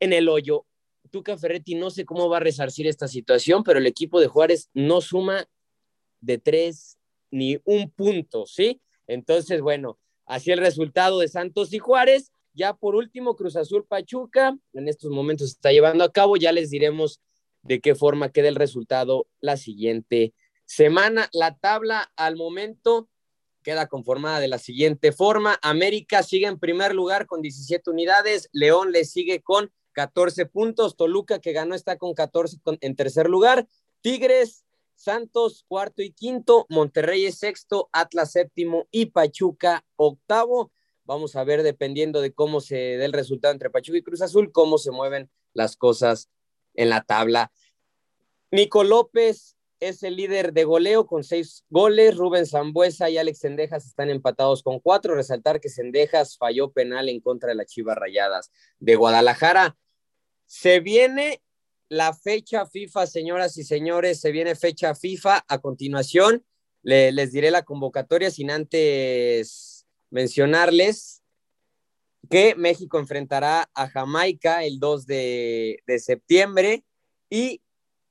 en 0.00 0.12
el 0.12 0.28
hoyo. 0.28 0.66
Tuca 1.10 1.38
Ferretti 1.38 1.74
no 1.74 1.90
sé 1.90 2.04
cómo 2.04 2.28
va 2.28 2.36
a 2.36 2.40
resarcir 2.40 2.86
esta 2.86 3.08
situación, 3.08 3.64
pero 3.64 3.78
el 3.78 3.86
equipo 3.86 4.20
de 4.20 4.26
Juárez 4.26 4.70
no 4.74 5.00
suma 5.00 5.48
de 6.20 6.38
tres 6.38 6.98
ni 7.30 7.58
un 7.64 7.90
punto, 7.90 8.46
¿sí? 8.46 8.82
Entonces, 9.06 9.60
bueno, 9.60 9.98
así 10.26 10.50
el 10.50 10.58
resultado 10.58 11.20
de 11.20 11.28
Santos 11.28 11.72
y 11.72 11.78
Juárez. 11.78 12.30
Ya 12.52 12.72
por 12.72 12.94
último, 12.94 13.36
Cruz 13.36 13.54
Azul 13.54 13.84
Pachuca, 13.86 14.56
en 14.72 14.88
estos 14.88 15.10
momentos 15.10 15.50
se 15.50 15.54
está 15.54 15.72
llevando 15.72 16.04
a 16.04 16.10
cabo, 16.10 16.38
ya 16.38 16.52
les 16.52 16.70
diremos 16.70 17.20
de 17.66 17.80
qué 17.80 17.94
forma 17.94 18.30
queda 18.30 18.48
el 18.48 18.54
resultado 18.54 19.26
la 19.40 19.56
siguiente 19.56 20.34
semana. 20.64 21.28
La 21.32 21.56
tabla 21.56 22.12
al 22.16 22.36
momento 22.36 23.08
queda 23.62 23.88
conformada 23.88 24.40
de 24.40 24.48
la 24.48 24.58
siguiente 24.58 25.12
forma. 25.12 25.58
América 25.62 26.22
sigue 26.22 26.46
en 26.46 26.58
primer 26.58 26.94
lugar 26.94 27.26
con 27.26 27.42
17 27.42 27.90
unidades, 27.90 28.48
León 28.52 28.92
le 28.92 29.04
sigue 29.04 29.42
con 29.42 29.72
14 29.92 30.46
puntos. 30.46 30.96
Toluca, 30.96 31.40
que 31.40 31.52
ganó, 31.52 31.74
está 31.74 31.96
con 31.96 32.14
14 32.14 32.58
en 32.80 32.94
tercer 32.96 33.28
lugar. 33.28 33.66
Tigres, 34.02 34.66
Santos, 34.94 35.64
cuarto 35.68 36.02
y 36.02 36.12
quinto. 36.12 36.66
Monterrey 36.68 37.26
es 37.26 37.38
sexto. 37.38 37.88
Atlas, 37.92 38.32
séptimo. 38.32 38.86
Y 38.90 39.06
Pachuca, 39.06 39.84
octavo. 39.96 40.70
Vamos 41.04 41.36
a 41.36 41.44
ver, 41.44 41.62
dependiendo 41.62 42.20
de 42.20 42.32
cómo 42.32 42.60
se 42.60 42.76
dé 42.76 43.04
el 43.04 43.12
resultado 43.12 43.52
entre 43.52 43.70
Pachuca 43.70 43.98
y 43.98 44.02
Cruz 44.02 44.22
Azul, 44.22 44.52
cómo 44.52 44.76
se 44.78 44.90
mueven 44.90 45.30
las 45.54 45.76
cosas 45.76 46.28
en 46.76 46.90
la 46.90 47.02
tabla. 47.02 47.50
Nico 48.50 48.84
López 48.84 49.56
es 49.80 50.02
el 50.02 50.16
líder 50.16 50.52
de 50.52 50.64
goleo 50.64 51.06
con 51.06 51.24
seis 51.24 51.64
goles. 51.68 52.16
Rubén 52.16 52.46
Zambuesa 52.46 53.10
y 53.10 53.18
Alex 53.18 53.40
Sendejas 53.40 53.86
están 53.86 54.08
empatados 54.10 54.62
con 54.62 54.80
cuatro. 54.80 55.14
Resaltar 55.14 55.60
que 55.60 55.68
Sendejas 55.68 56.38
falló 56.38 56.70
penal 56.70 57.08
en 57.08 57.20
contra 57.20 57.50
de 57.50 57.56
las 57.56 57.66
Chivas 57.66 57.96
Rayadas 57.96 58.50
de 58.78 58.96
Guadalajara. 58.96 59.76
Se 60.46 60.80
viene 60.80 61.42
la 61.88 62.14
fecha 62.14 62.66
FIFA, 62.66 63.06
señoras 63.06 63.56
y 63.58 63.64
señores, 63.64 64.20
se 64.20 64.32
viene 64.32 64.54
fecha 64.54 64.94
FIFA. 64.94 65.44
A 65.48 65.58
continuación, 65.58 66.44
les 66.82 67.32
diré 67.32 67.50
la 67.50 67.64
convocatoria 67.64 68.30
sin 68.30 68.50
antes 68.50 69.86
mencionarles 70.10 71.22
que 72.28 72.54
México 72.54 72.98
enfrentará 72.98 73.68
a 73.74 73.88
Jamaica 73.88 74.64
el 74.64 74.78
2 74.78 75.06
de, 75.06 75.82
septiembre 75.98 76.84
y 77.30 77.60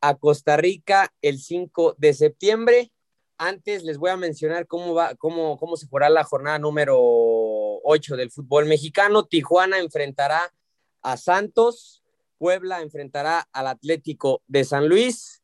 a 0.02 0.16
Costa 0.16 0.58
Rica 0.58 1.14
el 1.22 1.40
5 1.40 1.96
de 1.98 2.14
septiembre. 2.14 2.92
Antes 3.38 3.84
les 3.84 3.98
voy 3.98 4.12
a 4.12 4.18
mencionar 4.18 4.68
cómo, 4.68 4.94
va, 4.94 5.16
cómo, 5.16 5.58
cómo 5.58 5.76
se 5.78 5.88
fuera 5.88 6.10
la 6.10 6.24
jornada 6.24 6.60
número 6.60 6.98
8 6.98 8.16
del 8.16 8.32
fútbol 8.32 8.66
mexicano. 8.66 9.26
Tijuana 9.26 9.80
enfrentará 9.80 10.54
a 11.02 11.18
Santos, 11.18 12.04
Puebla 12.38 12.82
enfrentará 12.82 13.48
al 13.52 13.68
Atlético 13.68 14.42
de 14.48 14.64
San 14.64 14.88
Luis. 14.88 15.42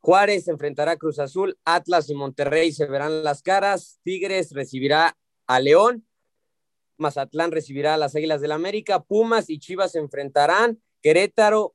Juárez 0.00 0.48
enfrentará 0.48 0.92
a 0.92 0.96
Cruz 0.96 1.18
Azul. 1.18 1.56
Atlas 1.64 2.10
y 2.10 2.14
Monterrey 2.14 2.72
se 2.72 2.86
verán 2.86 3.22
las 3.22 3.42
caras. 3.42 4.00
Tigres 4.02 4.52
recibirá 4.52 5.16
a 5.46 5.60
León. 5.60 6.06
Mazatlán 7.02 7.52
recibirá 7.52 7.94
a 7.94 7.98
las 7.98 8.16
Águilas 8.16 8.40
del 8.40 8.52
América. 8.52 9.02
Pumas 9.02 9.50
y 9.50 9.58
Chivas 9.58 9.92
se 9.92 9.98
enfrentarán. 9.98 10.80
Querétaro 11.02 11.74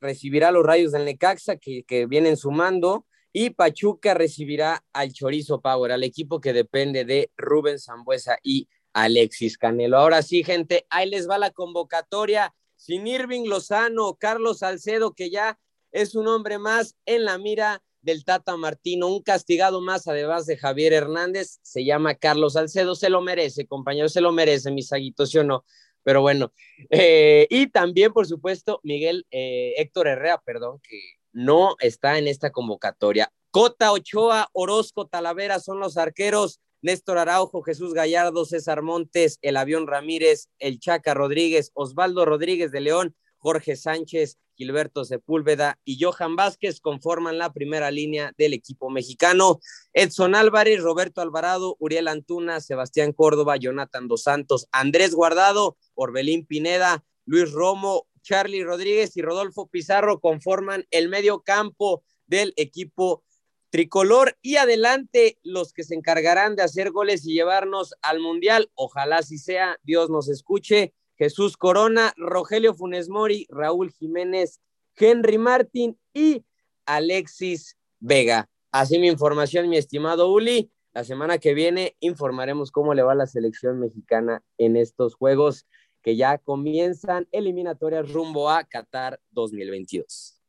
recibirá 0.00 0.48
a 0.48 0.52
los 0.52 0.64
Rayos 0.64 0.92
del 0.92 1.04
Necaxa 1.04 1.56
que, 1.56 1.82
que 1.82 2.06
vienen 2.06 2.36
sumando. 2.36 3.06
Y 3.32 3.50
Pachuca 3.50 4.14
recibirá 4.14 4.84
al 4.92 5.12
Chorizo 5.12 5.60
Power, 5.60 5.90
al 5.90 6.04
equipo 6.04 6.40
que 6.40 6.52
depende 6.52 7.04
de 7.04 7.30
Rubén 7.36 7.78
Zambuesa 7.78 8.38
y 8.42 8.68
Alexis 8.92 9.58
Canelo. 9.58 9.98
Ahora 9.98 10.22
sí, 10.22 10.44
gente, 10.44 10.86
ahí 10.90 11.08
les 11.08 11.28
va 11.28 11.38
la 11.38 11.50
convocatoria 11.50 12.54
sin 12.76 13.06
Irving 13.06 13.48
Lozano, 13.48 14.16
Carlos 14.16 14.58
Salcedo, 14.58 15.14
que 15.14 15.30
ya 15.30 15.58
es 15.92 16.14
un 16.14 16.26
hombre 16.28 16.58
más 16.58 16.96
en 17.06 17.24
la 17.24 17.38
mira 17.38 17.82
del 18.02 18.24
Tata 18.24 18.56
Martino, 18.56 19.08
un 19.08 19.22
castigado 19.22 19.80
más 19.80 20.06
además 20.06 20.46
de 20.46 20.56
Javier 20.56 20.92
Hernández, 20.92 21.58
se 21.62 21.84
llama 21.84 22.14
Carlos 22.14 22.54
Salcedo, 22.54 22.94
se 22.94 23.08
lo 23.08 23.22
merece, 23.22 23.66
compañero, 23.66 24.08
se 24.08 24.20
lo 24.20 24.32
merece, 24.32 24.70
mis 24.70 24.92
aguitos, 24.92 25.30
¿sí 25.30 25.38
o 25.38 25.44
no? 25.44 25.64
Pero 26.02 26.20
bueno, 26.20 26.52
eh, 26.90 27.46
y 27.48 27.68
también, 27.68 28.12
por 28.12 28.26
supuesto, 28.26 28.80
Miguel, 28.82 29.26
eh, 29.30 29.74
Héctor 29.76 30.08
Herrera, 30.08 30.42
perdón, 30.44 30.80
que 30.82 30.98
no 31.32 31.76
está 31.78 32.18
en 32.18 32.28
esta 32.28 32.50
convocatoria. 32.50 33.32
Cota, 33.50 33.92
Ochoa, 33.92 34.48
Orozco, 34.52 35.06
Talavera 35.06 35.60
son 35.60 35.78
los 35.78 35.96
arqueros. 35.96 36.60
Néstor 36.82 37.18
Araujo, 37.18 37.62
Jesús 37.62 37.94
Gallardo, 37.94 38.44
César 38.44 38.82
Montes, 38.82 39.38
El 39.40 39.56
Avión 39.56 39.86
Ramírez, 39.86 40.48
El 40.58 40.80
Chaca 40.80 41.14
Rodríguez, 41.14 41.70
Osvaldo 41.74 42.24
Rodríguez 42.24 42.72
de 42.72 42.80
León, 42.80 43.14
Jorge 43.42 43.74
Sánchez, 43.74 44.38
Gilberto 44.54 45.04
Sepúlveda 45.04 45.80
y 45.84 45.98
Johan 46.00 46.36
Vázquez 46.36 46.80
conforman 46.80 47.38
la 47.38 47.52
primera 47.52 47.90
línea 47.90 48.32
del 48.38 48.54
equipo 48.54 48.88
mexicano. 48.88 49.58
Edson 49.92 50.36
Álvarez, 50.36 50.80
Roberto 50.80 51.20
Alvarado, 51.20 51.76
Uriel 51.80 52.06
Antuna, 52.06 52.60
Sebastián 52.60 53.12
Córdoba, 53.12 53.56
Jonathan 53.56 54.06
Dos 54.06 54.22
Santos, 54.22 54.68
Andrés 54.70 55.12
Guardado, 55.14 55.76
Orbelín 55.94 56.46
Pineda, 56.46 57.04
Luis 57.26 57.50
Romo, 57.50 58.06
Charlie 58.22 58.62
Rodríguez 58.62 59.16
y 59.16 59.22
Rodolfo 59.22 59.66
Pizarro 59.66 60.20
conforman 60.20 60.86
el 60.92 61.08
medio 61.08 61.40
campo 61.40 62.04
del 62.26 62.54
equipo 62.56 63.24
tricolor 63.70 64.36
y 64.40 64.56
adelante 64.56 65.38
los 65.42 65.72
que 65.72 65.82
se 65.82 65.96
encargarán 65.96 66.54
de 66.54 66.62
hacer 66.62 66.92
goles 66.92 67.26
y 67.26 67.32
llevarnos 67.32 67.94
al 68.02 68.20
mundial. 68.20 68.70
Ojalá 68.74 69.22
si 69.22 69.38
sea, 69.38 69.78
Dios 69.82 70.10
nos 70.10 70.28
escuche. 70.28 70.94
Jesús 71.22 71.56
Corona, 71.56 72.12
Rogelio 72.16 72.74
Funes 72.74 73.08
Mori, 73.08 73.46
Raúl 73.48 73.92
Jiménez, 73.92 74.60
Henry 74.96 75.38
Martín 75.38 75.96
y 76.12 76.44
Alexis 76.84 77.78
Vega. 78.00 78.50
Así 78.72 78.98
mi 78.98 79.06
información, 79.06 79.68
mi 79.68 79.76
estimado 79.76 80.32
Uli. 80.32 80.72
La 80.92 81.04
semana 81.04 81.38
que 81.38 81.54
viene 81.54 81.96
informaremos 82.00 82.72
cómo 82.72 82.92
le 82.92 83.04
va 83.04 83.14
la 83.14 83.28
selección 83.28 83.78
mexicana 83.78 84.42
en 84.58 84.74
estos 84.74 85.14
juegos 85.14 85.64
que 86.02 86.16
ya 86.16 86.38
comienzan 86.38 87.28
eliminatorias 87.30 88.10
rumbo 88.12 88.50
a 88.50 88.64
Qatar 88.64 89.20
2022. 89.30 90.42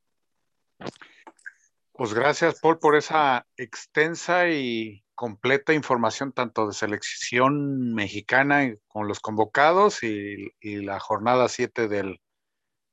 Pues 1.91 2.15
gracias, 2.15 2.59
Paul, 2.59 2.79
por 2.79 2.95
esa 2.95 3.45
extensa 3.57 4.49
y 4.49 5.02
completa 5.15 5.73
información 5.73 6.31
tanto 6.31 6.67
de 6.67 6.73
selección 6.73 7.93
mexicana 7.93 8.73
con 8.87 9.07
los 9.07 9.19
convocados 9.19 10.03
y, 10.03 10.53
la 10.61 10.99
jornada 10.99 11.47
7 11.49 11.87
del, 11.87 12.21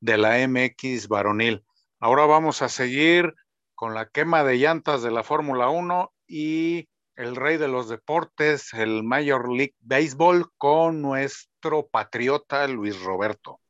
de 0.01 0.19
la 0.19 0.47
MX 0.47 1.09
varonil. 1.09 1.65
Ahora 1.99 2.27
vamos 2.27 2.63
a 2.63 2.69
seguir 2.69 3.35
con 3.75 3.95
la 3.95 4.09
quema 4.09 4.45
de 4.45 4.59
llantas 4.59 5.03
de 5.03 5.11
la 5.11 5.23
Fórmula 5.23 5.69
1 5.71 6.13
y 6.27 6.89
el 7.17 7.37
rey 7.37 7.59
de 7.59 7.69
los 7.69 7.89
deportes, 7.89 8.73
el 8.73 9.03
Major 9.03 9.51
League 9.51 9.75
Baseball, 9.81 10.51
con 10.57 11.03
nuestro 11.03 11.87
patriota 11.87 12.67
Luis 12.69 13.03
Roberto. 13.03 13.61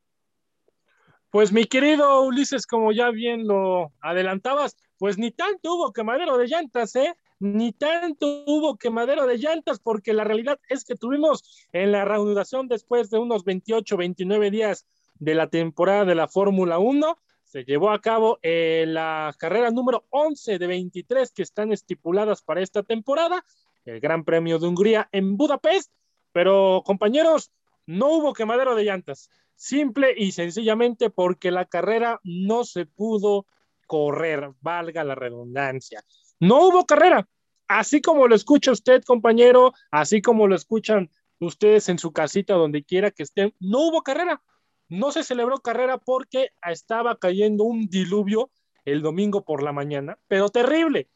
Pues 1.29 1.51
mi 1.51 1.65
querido 1.65 2.21
Ulises, 2.21 2.67
como 2.67 2.91
ya 2.91 3.09
bien 3.09 3.47
lo 3.47 3.91
adelantabas, 4.01 4.75
pues 4.97 5.17
ni 5.17 5.31
tanto 5.31 5.75
hubo 5.75 5.93
quemadero 5.93 6.37
de 6.37 6.47
llantas, 6.47 6.95
¿eh? 6.95 7.15
Ni 7.41 7.71
tanto 7.71 8.43
hubo 8.45 8.77
quemadero 8.77 9.25
de 9.25 9.39
llantas, 9.39 9.79
porque 9.79 10.13
la 10.13 10.23
realidad 10.23 10.59
es 10.69 10.83
que 10.85 10.93
tuvimos 10.93 11.67
en 11.73 11.91
la 11.91 12.05
reanudación 12.05 12.67
después 12.67 13.09
de 13.09 13.17
unos 13.17 13.43
28, 13.45 13.97
29 13.97 14.51
días 14.51 14.85
de 15.15 15.33
la 15.33 15.47
temporada 15.47 16.05
de 16.05 16.13
la 16.13 16.27
Fórmula 16.27 16.77
1, 16.77 17.17
se 17.43 17.63
llevó 17.63 17.89
a 17.89 17.99
cabo 17.99 18.37
eh, 18.43 18.85
la 18.87 19.33
carrera 19.39 19.71
número 19.71 20.05
11 20.11 20.59
de 20.59 20.67
23 20.67 21.31
que 21.31 21.41
están 21.41 21.71
estipuladas 21.71 22.43
para 22.43 22.61
esta 22.61 22.83
temporada, 22.83 23.43
el 23.85 23.99
Gran 23.99 24.23
Premio 24.23 24.59
de 24.59 24.67
Hungría 24.67 25.09
en 25.11 25.35
Budapest, 25.35 25.91
pero 26.31 26.83
compañeros, 26.85 27.51
no 27.87 28.09
hubo 28.09 28.33
quemadero 28.33 28.75
de 28.75 28.83
llantas, 28.83 29.31
simple 29.55 30.13
y 30.15 30.31
sencillamente 30.33 31.09
porque 31.09 31.49
la 31.49 31.65
carrera 31.65 32.19
no 32.23 32.65
se 32.65 32.85
pudo 32.85 33.47
correr, 33.87 34.51
valga 34.61 35.03
la 35.03 35.15
redundancia. 35.15 36.03
No 36.41 36.67
hubo 36.67 36.85
carrera, 36.87 37.29
así 37.67 38.01
como 38.01 38.27
lo 38.27 38.33
escucha 38.33 38.71
usted, 38.71 39.03
compañero, 39.03 39.73
así 39.91 40.23
como 40.23 40.47
lo 40.47 40.55
escuchan 40.55 41.11
ustedes 41.39 41.87
en 41.87 41.99
su 41.99 42.11
casita, 42.11 42.55
donde 42.55 42.83
quiera 42.83 43.11
que 43.11 43.21
estén, 43.21 43.53
no 43.59 43.87
hubo 43.87 44.01
carrera. 44.01 44.41
No 44.89 45.11
se 45.11 45.23
celebró 45.23 45.59
carrera 45.59 45.99
porque 45.99 46.49
estaba 46.67 47.17
cayendo 47.17 47.63
un 47.63 47.87
diluvio 47.87 48.49
el 48.85 49.03
domingo 49.03 49.45
por 49.45 49.61
la 49.61 49.71
mañana, 49.71 50.17
pero 50.27 50.49
terrible, 50.49 51.07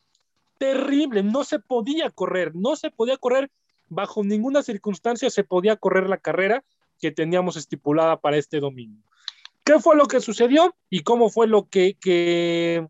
terrible, 0.60 1.24
no 1.24 1.44
se 1.44 1.58
podía 1.58 2.12
correr, 2.12 2.56
no 2.56 2.76
se 2.76 2.92
podía 2.92 3.18
correr, 3.18 3.50
bajo 3.90 4.24
ninguna 4.24 4.62
circunstancia 4.62 5.32
se 5.32 5.44
podía 5.44 5.76
correr 5.76 6.08
la 6.08 6.20
carrera 6.20 6.64
que 7.00 7.12
teníamos 7.12 7.58
estipulada 7.58 8.22
para 8.22 8.38
este 8.38 8.60
domingo. 8.60 9.02
¿Qué 9.64 9.80
fue 9.80 9.96
lo 9.96 10.06
que 10.06 10.20
sucedió 10.20 10.76
y 10.92 11.02
cómo 11.02 11.32
fue 11.32 11.48
lo 11.48 11.68
que, 11.68 12.88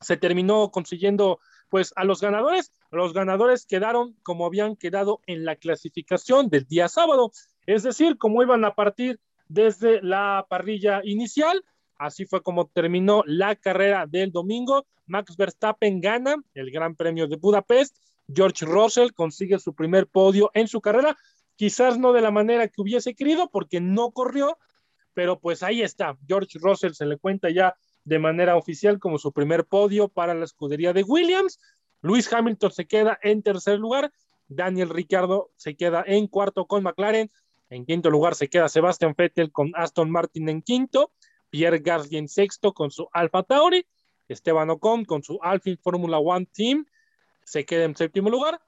se 0.00 0.16
terminó 0.16 0.70
consiguiendo 0.70 1.40
pues 1.68 1.92
a 1.96 2.04
los 2.04 2.20
ganadores? 2.20 2.72
Los 2.90 3.12
ganadores 3.12 3.66
quedaron 3.66 4.16
como 4.22 4.46
habían 4.46 4.76
quedado 4.76 5.20
en 5.26 5.44
la 5.44 5.56
clasificación 5.56 6.48
del 6.48 6.66
día 6.66 6.88
sábado, 6.88 7.32
es 7.66 7.82
decir, 7.82 8.16
como 8.16 8.42
iban 8.42 8.64
a 8.64 8.74
partir 8.74 9.20
desde 9.48 10.02
la 10.02 10.46
parrilla 10.48 11.00
inicial. 11.04 11.62
Así 11.98 12.26
fue 12.26 12.42
como 12.42 12.68
terminó 12.68 13.22
la 13.26 13.56
carrera 13.56 14.06
del 14.06 14.30
domingo. 14.30 14.86
Max 15.06 15.36
Verstappen 15.36 16.00
gana 16.00 16.36
el 16.54 16.70
Gran 16.70 16.94
Premio 16.94 17.26
de 17.26 17.36
Budapest. 17.36 17.96
George 18.32 18.64
Russell 18.64 19.12
consigue 19.12 19.58
su 19.58 19.74
primer 19.74 20.06
podio 20.06 20.50
en 20.54 20.68
su 20.68 20.80
carrera, 20.80 21.16
quizás 21.56 21.98
no 21.98 22.12
de 22.12 22.20
la 22.20 22.30
manera 22.30 22.68
que 22.68 22.80
hubiese 22.80 23.14
querido 23.14 23.48
porque 23.50 23.80
no 23.80 24.10
corrió, 24.10 24.58
pero 25.14 25.40
pues 25.40 25.62
ahí 25.62 25.82
está. 25.82 26.16
George 26.26 26.58
Russell 26.60 26.92
se 26.92 27.06
le 27.06 27.16
cuenta 27.16 27.50
ya 27.50 27.74
de 28.08 28.18
manera 28.18 28.56
oficial 28.56 28.98
como 28.98 29.18
su 29.18 29.32
primer 29.32 29.66
podio 29.66 30.08
para 30.08 30.34
la 30.34 30.46
escudería 30.46 30.94
de 30.94 31.02
Williams. 31.02 31.60
Luis 32.00 32.32
Hamilton 32.32 32.70
se 32.72 32.86
queda 32.86 33.18
en 33.22 33.42
tercer 33.42 33.78
lugar. 33.78 34.10
Daniel 34.48 34.88
Ricciardo 34.88 35.50
se 35.56 35.76
queda 35.76 36.02
en 36.06 36.26
cuarto 36.26 36.66
con 36.66 36.82
McLaren. 36.82 37.30
En 37.68 37.84
quinto 37.84 38.08
lugar 38.08 38.34
se 38.34 38.48
queda 38.48 38.70
Sebastian 38.70 39.14
Vettel 39.16 39.52
con 39.52 39.72
Aston 39.74 40.10
Martin 40.10 40.48
en 40.48 40.62
quinto. 40.62 41.12
Pierre 41.50 41.80
Gasly 41.80 42.16
en 42.16 42.28
sexto 42.28 42.72
con 42.72 42.90
su 42.90 43.08
Alfa 43.12 43.42
Tauri. 43.42 43.84
Esteban 44.26 44.70
Ocon 44.70 45.04
con 45.04 45.22
su 45.22 45.38
Alpine 45.42 45.76
Formula 45.76 46.18
One 46.18 46.46
Team 46.46 46.86
se 47.44 47.66
queda 47.66 47.84
en 47.84 47.94
séptimo 47.94 48.30
lugar. 48.30 48.58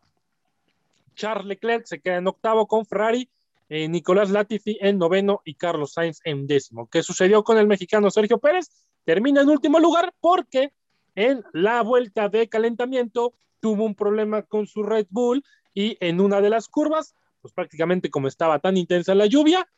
Charles 1.14 1.46
Leclerc 1.46 1.86
se 1.86 2.00
queda 2.00 2.16
en 2.16 2.26
octavo 2.26 2.66
con 2.66 2.84
Ferrari 2.84 3.28
eh, 3.70 3.88
Nicolás 3.88 4.30
Latifi 4.30 4.76
en 4.80 4.98
noveno 4.98 5.42
y 5.44 5.54
Carlos 5.54 5.92
Sainz 5.92 6.20
en 6.24 6.46
décimo. 6.46 6.88
¿Qué 6.90 7.02
sucedió 7.02 7.44
con 7.44 7.56
el 7.56 7.68
mexicano 7.68 8.10
Sergio 8.10 8.38
Pérez? 8.38 8.68
Termina 9.04 9.42
en 9.42 9.48
último 9.48 9.78
lugar 9.78 10.12
porque 10.20 10.72
en 11.14 11.44
la 11.52 11.82
vuelta 11.82 12.28
de 12.28 12.48
calentamiento 12.48 13.34
tuvo 13.60 13.84
un 13.84 13.94
problema 13.94 14.42
con 14.42 14.66
su 14.66 14.82
Red 14.82 15.06
Bull 15.10 15.44
y 15.74 15.96
en 16.00 16.20
una 16.20 16.40
de 16.40 16.50
las 16.50 16.68
curvas, 16.68 17.14
pues 17.40 17.52
prácticamente 17.52 18.10
como 18.10 18.28
estaba 18.28 18.58
tan 18.58 18.76
intensa 18.76 19.14
la 19.14 19.26
lluvia, 19.26 19.68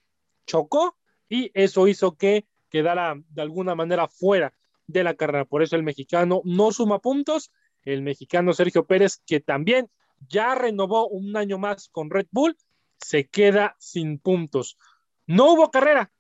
chocó 0.47 0.97
y 1.29 1.51
eso 1.55 1.89
hizo 1.89 2.17
que 2.17 2.47
quedara 2.69 3.15
de 3.31 3.43
alguna 3.43 3.75
manera 3.75 4.09
fuera 4.09 4.53
de 4.87 5.05
la 5.05 5.15
carrera. 5.15 5.45
Por 5.45 5.63
eso 5.63 5.77
el 5.77 5.83
mexicano 5.83 6.43
no 6.45 6.73
suma 6.73 6.99
puntos. 7.01 7.51
El 7.85 8.03
mexicano 8.03 8.53
Sergio 8.53 8.87
Pérez, 8.87 9.21
que 9.27 9.41
también 9.41 9.91
ya 10.29 10.55
renovó 10.55 11.09
un 11.09 11.37
año 11.37 11.59
más 11.59 11.89
con 11.89 12.11
Red 12.11 12.27
Bull, 12.31 12.57
se 12.99 13.29
queda 13.29 13.77
sin 13.79 14.19
puntos. 14.19 14.79
No 15.27 15.53
hubo 15.53 15.71
carrera, 15.71 16.12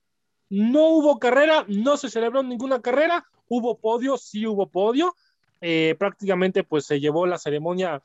no 0.52 0.90
hubo 0.90 1.18
carrera, 1.18 1.64
no 1.66 1.96
se 1.96 2.10
celebró 2.10 2.42
ninguna 2.42 2.82
carrera, 2.82 3.24
hubo 3.48 3.78
podio, 3.78 4.18
sí 4.18 4.46
hubo 4.46 4.66
podio, 4.66 5.16
eh, 5.62 5.96
prácticamente 5.98 6.62
pues 6.62 6.84
se 6.84 7.00
llevó 7.00 7.24
la 7.24 7.38
ceremonia 7.38 8.02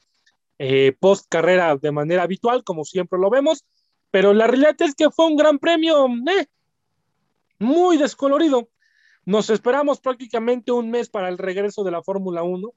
eh, 0.58 0.96
post 0.98 1.26
carrera 1.28 1.76
de 1.76 1.92
manera 1.92 2.24
habitual, 2.24 2.64
como 2.64 2.86
siempre 2.86 3.20
lo 3.20 3.30
vemos, 3.30 3.66
pero 4.12 4.34
la 4.34 4.48
realidad 4.48 4.78
es 4.80 4.96
que 4.96 5.10
fue 5.10 5.28
un 5.28 5.36
gran 5.36 5.60
premio 5.60 6.08
eh, 6.08 6.48
muy 7.60 7.98
descolorido. 7.98 8.70
Nos 9.26 9.50
esperamos 9.50 10.00
prácticamente 10.00 10.72
un 10.72 10.90
mes 10.90 11.10
para 11.10 11.28
el 11.28 11.38
regreso 11.38 11.84
de 11.84 11.92
la 11.92 12.02
Fórmula 12.02 12.44
1 12.44 12.74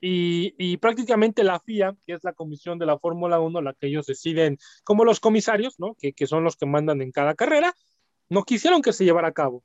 y, 0.00 0.76
prácticamente 0.78 1.44
la 1.44 1.60
FIA, 1.60 1.96
que 2.04 2.14
es 2.14 2.24
la 2.24 2.32
comisión 2.32 2.76
de 2.76 2.86
la 2.86 2.98
Fórmula 2.98 3.38
1, 3.38 3.62
la 3.62 3.72
que 3.72 3.86
ellos 3.86 4.06
deciden, 4.06 4.58
como 4.82 5.04
los 5.04 5.20
comisarios, 5.20 5.78
¿no? 5.78 5.96
que, 5.96 6.26
son 6.26 6.42
los 6.42 6.56
que 6.56 6.66
mandan 6.66 7.02
en 7.02 7.12
cada 7.12 7.36
carrera, 7.36 7.72
no 8.32 8.44
quisieron 8.44 8.80
que 8.80 8.92
se 8.92 9.04
llevara 9.04 9.28
a 9.28 9.32
cabo. 9.32 9.62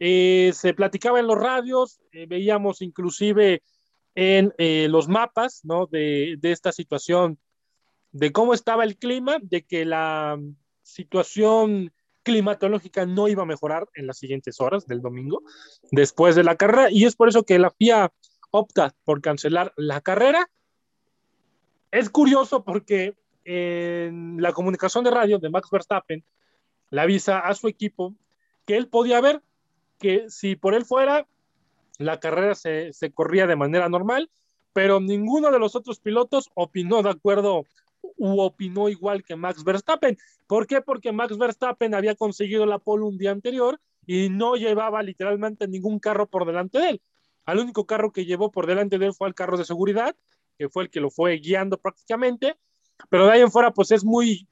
Eh, 0.00 0.50
se 0.54 0.74
platicaba 0.74 1.20
en 1.20 1.28
los 1.28 1.38
radios, 1.38 2.00
eh, 2.10 2.26
veíamos 2.26 2.82
inclusive 2.82 3.62
en 4.16 4.52
eh, 4.58 4.88
los 4.90 5.08
mapas 5.08 5.60
¿no? 5.62 5.86
de, 5.86 6.36
de 6.40 6.50
esta 6.50 6.72
situación, 6.72 7.38
de 8.10 8.32
cómo 8.32 8.54
estaba 8.54 8.82
el 8.82 8.98
clima, 8.98 9.38
de 9.40 9.62
que 9.62 9.84
la 9.84 10.36
situación 10.82 11.92
climatológica 12.24 13.06
no 13.06 13.28
iba 13.28 13.44
a 13.44 13.46
mejorar 13.46 13.88
en 13.94 14.08
las 14.08 14.18
siguientes 14.18 14.60
horas 14.60 14.86
del 14.86 15.00
domingo, 15.00 15.42
después 15.92 16.34
de 16.34 16.42
la 16.42 16.56
carrera, 16.56 16.88
y 16.90 17.04
es 17.04 17.14
por 17.14 17.28
eso 17.28 17.44
que 17.44 17.60
la 17.60 17.70
FIA 17.70 18.12
opta 18.50 18.94
por 19.04 19.20
cancelar 19.20 19.72
la 19.76 20.00
carrera. 20.00 20.50
Es 21.92 22.10
curioso 22.10 22.64
porque 22.64 23.14
en 23.44 24.42
la 24.42 24.52
comunicación 24.52 25.04
de 25.04 25.10
radio 25.10 25.38
de 25.38 25.50
Max 25.50 25.68
Verstappen 25.70 26.24
le 26.92 27.00
avisa 27.00 27.38
a 27.38 27.54
su 27.54 27.68
equipo 27.68 28.14
que 28.66 28.76
él 28.76 28.86
podía 28.86 29.20
ver 29.20 29.42
que 29.98 30.28
si 30.28 30.56
por 30.56 30.74
él 30.74 30.84
fuera, 30.84 31.26
la 31.98 32.20
carrera 32.20 32.54
se, 32.54 32.92
corría 33.14 33.46
de 33.46 33.56
manera 33.56 33.88
normal, 33.88 34.30
pero 34.72 35.00
ninguno 35.00 35.50
de 35.50 35.58
los 35.58 35.74
otros 35.74 36.00
pilotos 36.00 36.50
opinó 36.54 37.02
de 37.02 37.10
acuerdo 37.10 37.64
u 38.18 38.40
opinó 38.40 38.90
igual 38.90 39.24
que 39.24 39.36
Max 39.36 39.64
Verstappen. 39.64 40.18
¿Por 40.46 40.66
qué? 40.66 40.82
Porque 40.82 41.12
Max 41.12 41.38
Verstappen 41.38 41.94
había 41.94 42.14
conseguido 42.14 42.66
la 42.66 42.78
pole 42.78 43.04
un 43.04 43.16
día 43.16 43.30
anterior 43.30 43.80
y 44.06 44.28
no 44.28 44.56
llevaba 44.56 45.02
literalmente 45.02 45.66
ningún 45.68 45.98
carro 45.98 46.26
por 46.26 46.44
delante 46.44 46.78
de 46.78 46.90
él. 46.90 47.02
Al 47.46 47.58
único 47.58 47.86
carro 47.86 48.12
que 48.12 48.26
llevó 48.26 48.50
por 48.50 48.66
delante 48.66 48.98
de 48.98 49.06
él 49.06 49.14
fue 49.14 49.28
el 49.28 49.34
carro 49.34 49.56
de 49.56 49.64
seguridad, 49.64 50.14
que 50.58 50.68
fue 50.68 50.84
el 50.84 50.90
que 50.90 51.00
lo 51.00 51.10
fue 51.10 51.36
guiando 51.36 51.78
prácticamente, 51.78 52.56
pero 53.08 53.24
de 53.24 53.32
ahí 53.32 53.40
en 53.40 53.50
fuera 53.50 53.72
pues 53.72 53.92
es 53.92 54.04
muy 54.04 54.46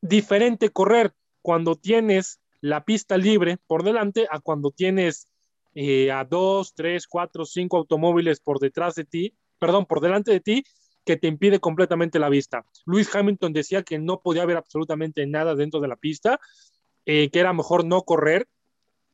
diferente 0.00 0.70
correr 0.70 1.14
cuando 1.48 1.76
tienes 1.76 2.40
la 2.60 2.84
pista 2.84 3.16
libre 3.16 3.56
por 3.66 3.82
delante 3.82 4.26
a 4.30 4.38
cuando 4.38 4.70
tienes 4.70 5.28
eh, 5.74 6.12
a 6.12 6.24
dos, 6.24 6.74
tres, 6.74 7.06
cuatro, 7.06 7.46
cinco 7.46 7.78
automóviles 7.78 8.38
por 8.38 8.58
detrás 8.58 8.96
de 8.96 9.06
ti, 9.06 9.32
perdón, 9.58 9.86
por 9.86 10.02
delante 10.02 10.30
de 10.30 10.40
ti, 10.40 10.62
que 11.06 11.16
te 11.16 11.26
impide 11.26 11.58
completamente 11.58 12.18
la 12.18 12.28
vista. 12.28 12.66
Luis 12.84 13.08
Hamilton 13.14 13.54
decía 13.54 13.82
que 13.82 13.98
no 13.98 14.20
podía 14.20 14.44
ver 14.44 14.58
absolutamente 14.58 15.26
nada 15.26 15.54
dentro 15.54 15.80
de 15.80 15.88
la 15.88 15.96
pista, 15.96 16.38
eh, 17.06 17.30
que 17.30 17.40
era 17.40 17.54
mejor 17.54 17.86
no 17.86 18.02
correr. 18.02 18.46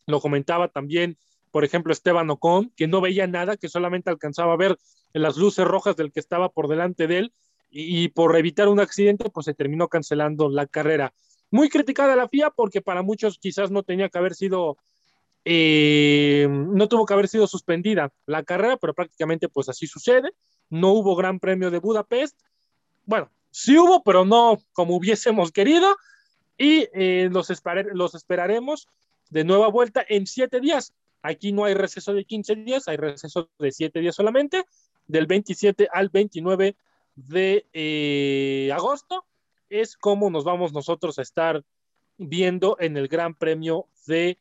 Lo 0.08 0.20
comentaba 0.20 0.66
también, 0.66 1.16
por 1.52 1.62
ejemplo, 1.62 1.92
Esteban 1.92 2.30
Ocon, 2.30 2.72
que 2.74 2.88
no 2.88 3.00
veía 3.00 3.28
nada, 3.28 3.56
que 3.56 3.68
solamente 3.68 4.10
alcanzaba 4.10 4.54
a 4.54 4.56
ver 4.56 4.76
las 5.12 5.36
luces 5.36 5.64
rojas 5.64 5.94
del 5.94 6.10
que 6.10 6.18
estaba 6.18 6.48
por 6.48 6.66
delante 6.66 7.06
de 7.06 7.18
él 7.18 7.32
y, 7.70 8.08
por 8.08 8.36
evitar 8.36 8.66
un 8.66 8.80
accidente, 8.80 9.30
pues 9.30 9.44
se 9.46 9.54
terminó 9.54 9.86
cancelando 9.86 10.48
la 10.48 10.66
carrera. 10.66 11.14
Muy 11.50 11.68
criticada 11.68 12.16
la 12.16 12.28
FIA 12.28 12.50
porque 12.50 12.80
para 12.80 13.02
muchos 13.02 13.38
quizás 13.38 13.70
no 13.70 13.82
tenía 13.82 14.08
que 14.08 14.18
haber 14.18 14.34
sido, 14.34 14.76
eh, 15.44 16.48
no 16.50 16.88
tuvo 16.88 17.06
que 17.06 17.14
haber 17.14 17.28
sido 17.28 17.46
suspendida 17.46 18.12
la 18.26 18.42
carrera, 18.42 18.76
pero 18.76 18.94
prácticamente 18.94 19.48
pues 19.48 19.68
así 19.68 19.86
sucede. 19.86 20.32
No 20.70 20.92
hubo 20.92 21.14
Gran 21.16 21.38
Premio 21.38 21.70
de 21.70 21.78
Budapest. 21.78 22.38
Bueno, 23.04 23.30
sí 23.50 23.78
hubo, 23.78 24.02
pero 24.02 24.24
no 24.24 24.58
como 24.72 24.96
hubiésemos 24.96 25.52
querido. 25.52 25.96
Y 26.58 26.88
eh, 26.92 27.28
los, 27.30 27.52
los 27.92 28.14
esperaremos 28.14 28.88
de 29.30 29.44
nueva 29.44 29.68
vuelta 29.68 30.04
en 30.08 30.26
siete 30.26 30.60
días. 30.60 30.92
Aquí 31.22 31.52
no 31.52 31.64
hay 31.64 31.74
receso 31.74 32.12
de 32.12 32.24
15 32.24 32.56
días, 32.56 32.86
hay 32.86 32.96
receso 32.96 33.48
de 33.58 33.72
siete 33.72 34.00
días 34.00 34.14
solamente, 34.14 34.64
del 35.06 35.26
27 35.26 35.88
al 35.90 36.10
29 36.10 36.76
de 37.16 37.66
eh, 37.72 38.70
agosto 38.72 39.24
es 39.80 39.96
como 39.96 40.30
nos 40.30 40.44
vamos 40.44 40.72
nosotros 40.72 41.18
a 41.18 41.22
estar 41.22 41.64
viendo 42.16 42.76
en 42.78 42.96
el 42.96 43.08
Gran 43.08 43.34
Premio 43.34 43.88
de, 44.06 44.38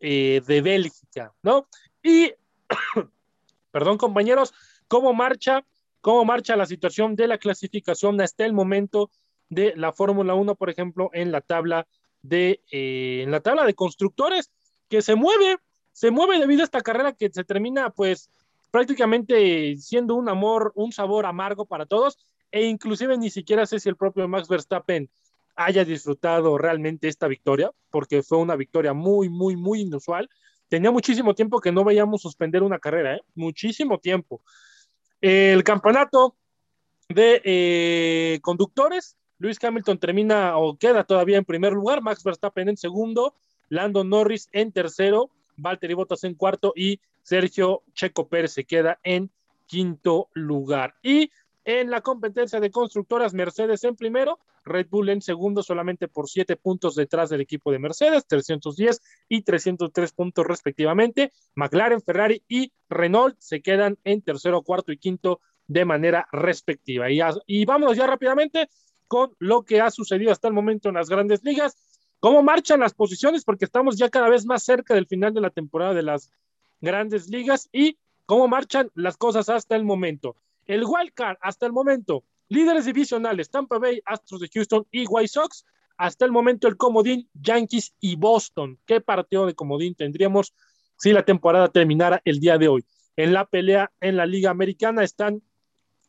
eh, 0.00 0.42
de 0.44 0.62
Bélgica, 0.62 1.32
¿no? 1.42 1.68
Y, 2.02 2.32
perdón 3.70 3.98
compañeros, 3.98 4.52
¿cómo 4.88 5.14
marcha, 5.14 5.64
¿cómo 6.00 6.24
marcha 6.24 6.56
la 6.56 6.66
situación 6.66 7.14
de 7.14 7.28
la 7.28 7.38
clasificación 7.38 8.20
hasta 8.20 8.44
el 8.44 8.52
momento 8.52 9.10
de 9.48 9.74
la 9.76 9.92
Fórmula 9.92 10.34
1, 10.34 10.56
por 10.56 10.70
ejemplo, 10.70 11.08
en 11.12 11.30
la 11.30 11.40
tabla 11.40 11.86
de, 12.22 12.60
eh, 12.72 13.20
en 13.22 13.30
la 13.30 13.40
tabla 13.40 13.64
de 13.64 13.74
constructores, 13.74 14.50
que 14.88 15.02
se 15.02 15.14
mueve, 15.14 15.58
se 15.92 16.10
mueve 16.10 16.40
debido 16.40 16.62
a 16.62 16.64
esta 16.64 16.80
carrera 16.80 17.12
que 17.12 17.30
se 17.30 17.44
termina, 17.44 17.90
pues, 17.90 18.28
prácticamente 18.72 19.76
siendo 19.76 20.16
un 20.16 20.28
amor, 20.28 20.72
un 20.74 20.90
sabor 20.90 21.26
amargo 21.26 21.64
para 21.64 21.86
todos, 21.86 22.18
e 22.54 22.66
inclusive 22.66 23.18
ni 23.18 23.30
siquiera 23.30 23.66
sé 23.66 23.80
si 23.80 23.88
el 23.88 23.96
propio 23.96 24.28
Max 24.28 24.46
Verstappen 24.46 25.10
haya 25.56 25.84
disfrutado 25.84 26.56
realmente 26.56 27.08
esta 27.08 27.26
victoria, 27.26 27.72
porque 27.90 28.22
fue 28.22 28.38
una 28.38 28.54
victoria 28.54 28.92
muy, 28.92 29.28
muy, 29.28 29.56
muy 29.56 29.80
inusual. 29.80 30.30
Tenía 30.68 30.92
muchísimo 30.92 31.34
tiempo 31.34 31.60
que 31.60 31.72
no 31.72 31.82
veíamos 31.82 32.22
suspender 32.22 32.62
una 32.62 32.78
carrera, 32.78 33.16
¿eh? 33.16 33.20
muchísimo 33.34 33.98
tiempo. 33.98 34.40
El 35.20 35.64
campeonato 35.64 36.36
de 37.08 37.42
eh, 37.42 38.38
conductores, 38.40 39.16
Luis 39.38 39.58
Hamilton 39.62 39.98
termina 39.98 40.56
o 40.56 40.76
queda 40.78 41.02
todavía 41.02 41.38
en 41.38 41.44
primer 41.44 41.72
lugar, 41.72 42.02
Max 42.02 42.22
Verstappen 42.22 42.68
en 42.68 42.76
segundo, 42.76 43.34
Lando 43.68 44.04
Norris 44.04 44.48
en 44.52 44.70
tercero, 44.70 45.28
Valtteri 45.56 45.94
Bottas 45.94 46.22
en 46.22 46.34
cuarto 46.34 46.72
y 46.76 47.00
Sergio 47.24 47.82
Checo 47.94 48.28
Pérez 48.28 48.52
se 48.52 48.62
queda 48.62 49.00
en 49.02 49.28
quinto 49.66 50.28
lugar. 50.34 50.94
Y 51.02 51.32
en 51.64 51.90
la 51.90 52.00
competencia 52.00 52.60
de 52.60 52.70
constructoras, 52.70 53.34
Mercedes 53.34 53.84
en 53.84 53.96
primero, 53.96 54.38
Red 54.64 54.88
Bull 54.90 55.08
en 55.08 55.22
segundo, 55.22 55.62
solamente 55.62 56.08
por 56.08 56.28
siete 56.28 56.56
puntos 56.56 56.94
detrás 56.94 57.30
del 57.30 57.40
equipo 57.40 57.70
de 57.70 57.78
Mercedes, 57.78 58.26
310 58.26 59.00
y 59.28 59.42
303 59.42 60.12
puntos 60.12 60.46
respectivamente. 60.46 61.32
McLaren, 61.54 62.02
Ferrari 62.02 62.42
y 62.48 62.72
Renault 62.88 63.36
se 63.38 63.62
quedan 63.62 63.98
en 64.04 64.22
tercero, 64.22 64.62
cuarto 64.62 64.92
y 64.92 64.98
quinto 64.98 65.40
de 65.66 65.84
manera 65.84 66.28
respectiva. 66.32 67.10
Y, 67.10 67.20
y 67.46 67.64
vámonos 67.64 67.96
ya 67.96 68.06
rápidamente 68.06 68.68
con 69.08 69.34
lo 69.38 69.62
que 69.62 69.80
ha 69.80 69.90
sucedido 69.90 70.32
hasta 70.32 70.48
el 70.48 70.54
momento 70.54 70.88
en 70.88 70.94
las 70.94 71.08
grandes 71.08 71.44
ligas. 71.44 71.76
¿Cómo 72.20 72.42
marchan 72.42 72.80
las 72.80 72.94
posiciones? 72.94 73.44
Porque 73.44 73.66
estamos 73.66 73.96
ya 73.96 74.08
cada 74.08 74.28
vez 74.28 74.46
más 74.46 74.62
cerca 74.62 74.94
del 74.94 75.06
final 75.06 75.34
de 75.34 75.42
la 75.42 75.50
temporada 75.50 75.94
de 75.94 76.02
las 76.02 76.30
grandes 76.80 77.28
ligas 77.28 77.68
y 77.72 77.98
cómo 78.26 78.48
marchan 78.48 78.90
las 78.94 79.16
cosas 79.16 79.48
hasta 79.48 79.76
el 79.76 79.84
momento. 79.84 80.36
El 80.66 80.84
wildcard 80.84 81.36
hasta 81.40 81.66
el 81.66 81.72
momento, 81.72 82.24
líderes 82.48 82.86
divisionales, 82.86 83.50
Tampa 83.50 83.78
Bay, 83.78 84.00
Astros 84.04 84.40
de 84.40 84.48
Houston 84.52 84.86
y 84.90 85.06
White 85.06 85.28
Sox. 85.28 85.64
Hasta 85.96 86.24
el 86.24 86.32
momento 86.32 86.66
el 86.66 86.76
comodín, 86.76 87.28
Yankees 87.34 87.94
y 88.00 88.16
Boston. 88.16 88.80
¿Qué 88.84 89.00
partido 89.00 89.46
de 89.46 89.54
comodín 89.54 89.94
tendríamos 89.94 90.52
si 90.96 91.12
la 91.12 91.24
temporada 91.24 91.68
terminara 91.68 92.20
el 92.24 92.40
día 92.40 92.58
de 92.58 92.66
hoy? 92.68 92.84
En 93.16 93.32
la 93.32 93.46
pelea 93.46 93.92
en 94.00 94.16
la 94.16 94.26
Liga 94.26 94.50
Americana 94.50 95.04
están 95.04 95.42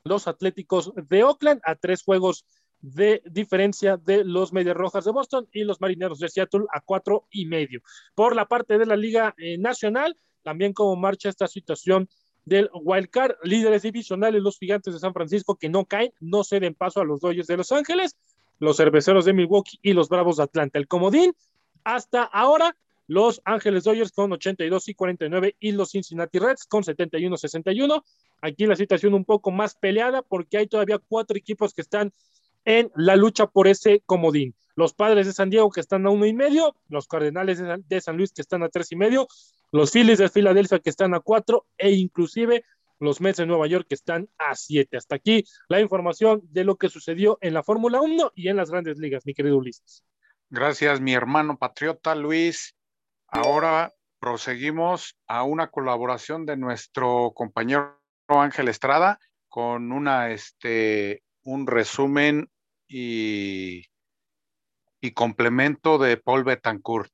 los 0.03 0.27
Atléticos 0.27 0.91
de 0.95 1.23
Oakland 1.23 1.61
a 1.63 1.75
tres 1.75 2.03
juegos 2.03 2.45
de 2.81 3.21
diferencia 3.25 3.97
de 3.97 4.23
los 4.23 4.53
Medias 4.53 4.75
Rojas 4.77 5.05
de 5.05 5.11
Boston 5.11 5.47
y 5.51 5.63
los 5.63 5.81
Marineros 5.81 6.19
de 6.19 6.29
Seattle 6.29 6.65
a 6.71 6.81
cuatro 6.81 7.27
y 7.31 7.45
medio. 7.45 7.81
Por 8.13 8.35
la 8.35 8.47
parte 8.47 8.77
de 8.77 8.85
la 8.85 8.95
Liga 8.95 9.33
eh, 9.37 9.57
Nacional, 9.57 10.15
también 10.43 10.73
cómo 10.73 10.95
marcha 10.95 11.29
esta 11.29 11.47
situación 11.47 12.07
del 12.45 12.69
wildcard, 12.73 13.35
líderes 13.43 13.81
divisionales, 13.81 14.41
los 14.41 14.57
gigantes 14.57 14.93
de 14.93 14.99
San 14.99 15.13
Francisco 15.13 15.55
que 15.55 15.69
no 15.69 15.85
caen, 15.85 16.13
no 16.19 16.43
ceden 16.43 16.75
paso 16.75 17.01
a 17.01 17.05
los 17.05 17.21
Dodgers 17.21 17.47
de 17.47 17.57
Los 17.57 17.71
Ángeles, 17.71 18.15
los 18.59 18.77
cerveceros 18.77 19.25
de 19.25 19.33
Milwaukee 19.33 19.79
y 19.81 19.93
los 19.93 20.09
Bravos 20.09 20.37
de 20.37 20.43
Atlanta. 20.43 20.79
El 20.79 20.87
comodín, 20.87 21.35
hasta 21.83 22.23
ahora, 22.23 22.75
los 23.07 23.41
Ángeles 23.45 23.83
Dodgers 23.83 24.11
con 24.11 24.31
82 24.31 24.89
y 24.89 24.93
49 24.95 25.55
y 25.59 25.71
los 25.71 25.91
Cincinnati 25.91 26.39
Reds 26.39 26.65
con 26.65 26.83
71 26.83 27.37
61. 27.37 28.03
Aquí 28.41 28.65
la 28.65 28.75
situación 28.75 29.13
un 29.13 29.25
poco 29.25 29.51
más 29.51 29.75
peleada 29.75 30.21
porque 30.21 30.57
hay 30.57 30.67
todavía 30.67 30.97
cuatro 30.97 31.37
equipos 31.37 31.73
que 31.73 31.81
están 31.81 32.13
en 32.63 32.91
la 32.95 33.15
lucha 33.15 33.47
por 33.47 33.67
ese 33.67 34.01
comodín. 34.05 34.55
Los 34.75 34.93
padres 34.93 35.27
de 35.27 35.33
San 35.33 35.49
Diego 35.49 35.69
que 35.69 35.79
están 35.79 36.05
a 36.05 36.09
uno 36.09 36.25
y 36.25 36.33
medio, 36.33 36.75
los 36.89 37.07
Cardenales 37.07 37.61
de 37.87 38.01
San 38.01 38.17
Luis 38.17 38.33
que 38.33 38.41
están 38.41 38.63
a 38.63 38.69
tres 38.69 38.91
y 38.91 38.95
medio, 38.95 39.27
los 39.75 39.91
Phillies 39.91 40.19
de 40.19 40.29
Filadelfia 40.29 40.79
que 40.79 40.89
están 40.89 41.13
a 41.13 41.19
cuatro 41.19 41.67
e 41.77 41.91
inclusive 41.91 42.63
los 42.99 43.19
Mets 43.19 43.39
de 43.39 43.45
Nueva 43.45 43.67
York 43.67 43.85
que 43.89 43.95
están 43.95 44.29
a 44.37 44.55
siete. 44.55 44.95
Hasta 44.95 45.15
aquí 45.15 45.43
la 45.67 45.81
información 45.81 46.39
de 46.43 46.63
lo 46.63 46.77
que 46.77 46.87
sucedió 46.87 47.37
en 47.41 47.53
la 47.53 47.61
Fórmula 47.61 47.99
1 47.99 48.31
y 48.35 48.47
en 48.47 48.55
las 48.55 48.71
grandes 48.71 48.97
ligas, 48.97 49.25
mi 49.25 49.33
querido 49.33 49.57
Ulises. 49.57 50.05
Gracias, 50.49 51.01
mi 51.01 51.13
hermano 51.13 51.57
patriota 51.57 52.15
Luis. 52.15 52.73
Ahora 53.27 53.93
proseguimos 54.19 55.17
a 55.27 55.43
una 55.43 55.69
colaboración 55.69 56.45
de 56.45 56.55
nuestro 56.55 57.33
compañero 57.35 57.99
Ángel 58.29 58.69
Estrada 58.69 59.19
con 59.49 59.91
una, 59.91 60.31
este, 60.31 61.21
un 61.43 61.67
resumen 61.67 62.49
y, 62.87 63.83
y 65.01 65.11
complemento 65.11 65.97
de 65.97 66.15
Paul 66.15 66.45
Betancourt. 66.45 67.11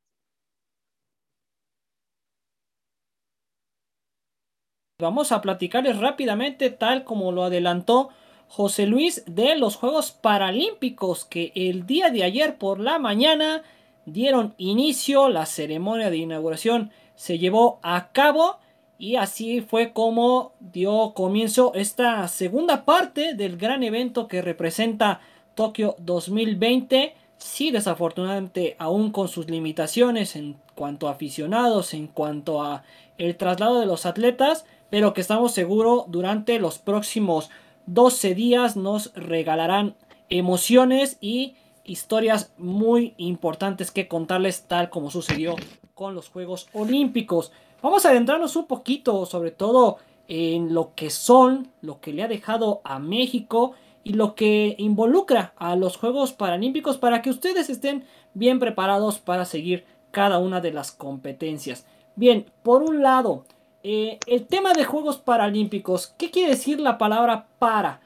Vamos 5.01 5.31
a 5.31 5.41
platicarles 5.41 5.97
rápidamente, 5.97 6.69
tal 6.69 7.03
como 7.03 7.31
lo 7.31 7.43
adelantó 7.43 8.09
José 8.47 8.85
Luis, 8.85 9.23
de 9.25 9.55
los 9.55 9.75
Juegos 9.75 10.11
Paralímpicos 10.11 11.25
que 11.25 11.51
el 11.55 11.87
día 11.87 12.11
de 12.11 12.23
ayer 12.23 12.57
por 12.57 12.79
la 12.79 12.99
mañana 12.99 13.63
dieron 14.05 14.53
inicio, 14.57 15.27
la 15.29 15.47
ceremonia 15.47 16.11
de 16.11 16.17
inauguración 16.17 16.91
se 17.15 17.39
llevó 17.39 17.79
a 17.81 18.11
cabo 18.11 18.59
y 18.99 19.15
así 19.15 19.61
fue 19.61 19.91
como 19.91 20.53
dio 20.59 21.13
comienzo 21.15 21.71
esta 21.73 22.27
segunda 22.27 22.85
parte 22.85 23.33
del 23.33 23.57
gran 23.57 23.81
evento 23.81 24.27
que 24.27 24.43
representa 24.43 25.21
Tokio 25.55 25.95
2020. 25.97 27.15
Sí, 27.39 27.71
desafortunadamente, 27.71 28.75
aún 28.77 29.11
con 29.11 29.27
sus 29.27 29.49
limitaciones 29.49 30.35
en 30.35 30.57
cuanto 30.75 31.07
a 31.07 31.13
aficionados, 31.13 31.95
en 31.95 32.05
cuanto 32.05 32.61
a 32.61 32.83
el 33.17 33.35
traslado 33.35 33.79
de 33.79 33.87
los 33.87 34.05
atletas, 34.05 34.65
pero 34.91 35.13
que 35.13 35.21
estamos 35.21 35.53
seguros 35.53 36.03
durante 36.09 36.59
los 36.59 36.77
próximos 36.77 37.49
12 37.87 38.35
días 38.35 38.75
nos 38.75 39.11
regalarán 39.15 39.95
emociones 40.29 41.17
y 41.21 41.55
historias 41.83 42.53
muy 42.57 43.15
importantes 43.17 43.89
que 43.89 44.07
contarles 44.07 44.67
tal 44.67 44.89
como 44.89 45.09
sucedió 45.09 45.55
con 45.95 46.13
los 46.13 46.29
Juegos 46.29 46.67
Olímpicos. 46.73 47.51
Vamos 47.81 48.05
a 48.05 48.09
adentrarnos 48.09 48.55
un 48.55 48.67
poquito 48.67 49.25
sobre 49.25 49.51
todo 49.51 49.97
en 50.27 50.73
lo 50.73 50.93
que 50.93 51.09
son, 51.09 51.69
lo 51.81 52.01
que 52.01 52.11
le 52.11 52.23
ha 52.23 52.27
dejado 52.27 52.81
a 52.83 52.99
México 52.99 53.71
y 54.03 54.13
lo 54.13 54.35
que 54.35 54.75
involucra 54.77 55.53
a 55.55 55.75
los 55.77 55.95
Juegos 55.95 56.33
Paralímpicos 56.33 56.97
para 56.97 57.21
que 57.21 57.29
ustedes 57.29 57.69
estén 57.69 58.03
bien 58.33 58.59
preparados 58.59 59.19
para 59.19 59.45
seguir 59.45 59.85
cada 60.11 60.37
una 60.39 60.59
de 60.59 60.73
las 60.73 60.91
competencias. 60.91 61.85
Bien, 62.15 62.45
por 62.61 62.83
un 62.83 63.01
lado, 63.01 63.45
eh, 63.83 64.19
el 64.27 64.45
tema 64.45 64.73
de 64.73 64.85
Juegos 64.85 65.17
Paralímpicos, 65.17 66.13
¿qué 66.17 66.29
quiere 66.31 66.51
decir 66.51 66.79
la 66.79 66.97
palabra 66.97 67.47
para? 67.59 68.01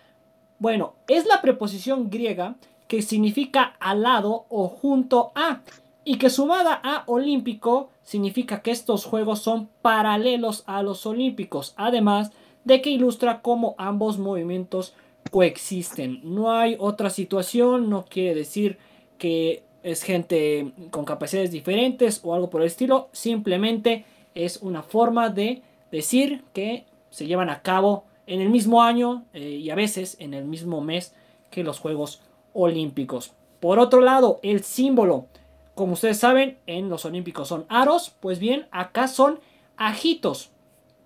Bueno, 0.60 0.94
es 1.08 1.26
la 1.26 1.42
preposición 1.42 2.10
griega 2.10 2.56
que 2.88 3.02
significa 3.02 3.76
al 3.80 4.04
lado 4.04 4.46
o 4.50 4.68
junto 4.68 5.32
a 5.36 5.62
y 6.04 6.18
que 6.18 6.30
sumada 6.30 6.80
a 6.84 7.04
olímpico 7.08 7.90
significa 8.04 8.62
que 8.62 8.72
estos 8.72 9.06
juegos 9.06 9.40
son 9.40 9.70
paralelos 9.82 10.64
a 10.68 10.84
los 10.84 11.06
olímpicos, 11.06 11.74
además 11.78 12.32
de 12.64 12.82
que 12.82 12.92
ilustra 12.92 13.42
cómo 13.42 13.76
ambos 13.78 14.18
movimientos 14.20 14.94
coexisten. 15.32 16.22
No 16.24 16.52
hay 16.52 16.78
otra 16.80 17.10
situación, 17.10 17.90
no 17.90 18.06
quiere 18.06 18.36
decir 18.36 18.78
que 19.18 19.64
es 19.84 20.04
gente 20.04 20.72
con 20.92 21.06
capacidades 21.06 21.52
diferentes 21.52 22.22
o 22.24 22.34
algo 22.34 22.50
por 22.50 22.62
el 22.62 22.68
estilo, 22.68 23.10
simplemente 23.12 24.06
es 24.36 24.58
una 24.58 24.84
forma 24.84 25.30
de 25.30 25.64
decir 25.92 26.44
que 26.54 26.86
se 27.10 27.26
llevan 27.26 27.50
a 27.50 27.62
cabo 27.62 28.04
en 28.28 28.42
el 28.42 28.50
mismo 28.50 28.84
año 28.84 29.26
eh, 29.34 29.40
y 29.40 29.70
a 29.70 29.76
veces 29.76 30.18
en 30.20 30.34
el 30.34 30.46
mismo 30.46 30.82
mes 30.82 31.16
que 31.50 31.64
los 31.64 31.80
Juegos 31.80 32.22
Olímpicos. 32.54 33.32
Por 33.60 33.80
otro 33.80 34.02
lado, 34.02 34.40
el 34.44 34.64
símbolo, 34.64 35.28
como 35.74 35.94
ustedes 35.94 36.20
saben, 36.20 36.58
en 36.68 36.90
los 36.90 37.06
Olímpicos 37.06 37.48
son 37.48 37.66
aros, 37.70 38.16
pues 38.20 38.40
bien, 38.40 38.68
acá 38.72 39.08
son 39.08 39.40
ajitos. 39.78 40.52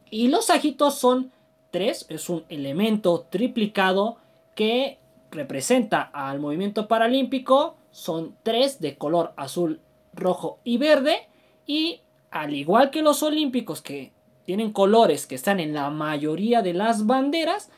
Y 0.09 0.27
los 0.27 0.49
ajitos 0.49 0.95
son 0.95 1.31
tres, 1.71 2.05
es 2.09 2.29
un 2.29 2.43
elemento 2.49 3.27
triplicado 3.29 4.17
que 4.55 4.97
representa 5.31 6.01
al 6.01 6.39
movimiento 6.39 6.87
paralímpico. 6.87 7.75
Son 7.91 8.35
tres 8.43 8.79
de 8.79 8.97
color 8.97 9.33
azul, 9.35 9.79
rojo 10.13 10.59
y 10.63 10.77
verde. 10.77 11.27
Y 11.65 12.01
al 12.31 12.53
igual 12.53 12.91
que 12.91 13.01
los 13.01 13.23
olímpicos 13.23 13.81
que 13.81 14.11
tienen 14.45 14.71
colores 14.71 15.27
que 15.27 15.35
están 15.35 15.59
en 15.59 15.73
la 15.73 15.89
mayoría 15.89 16.61
de 16.61 16.73
las 16.73 17.05
banderas, 17.05 17.69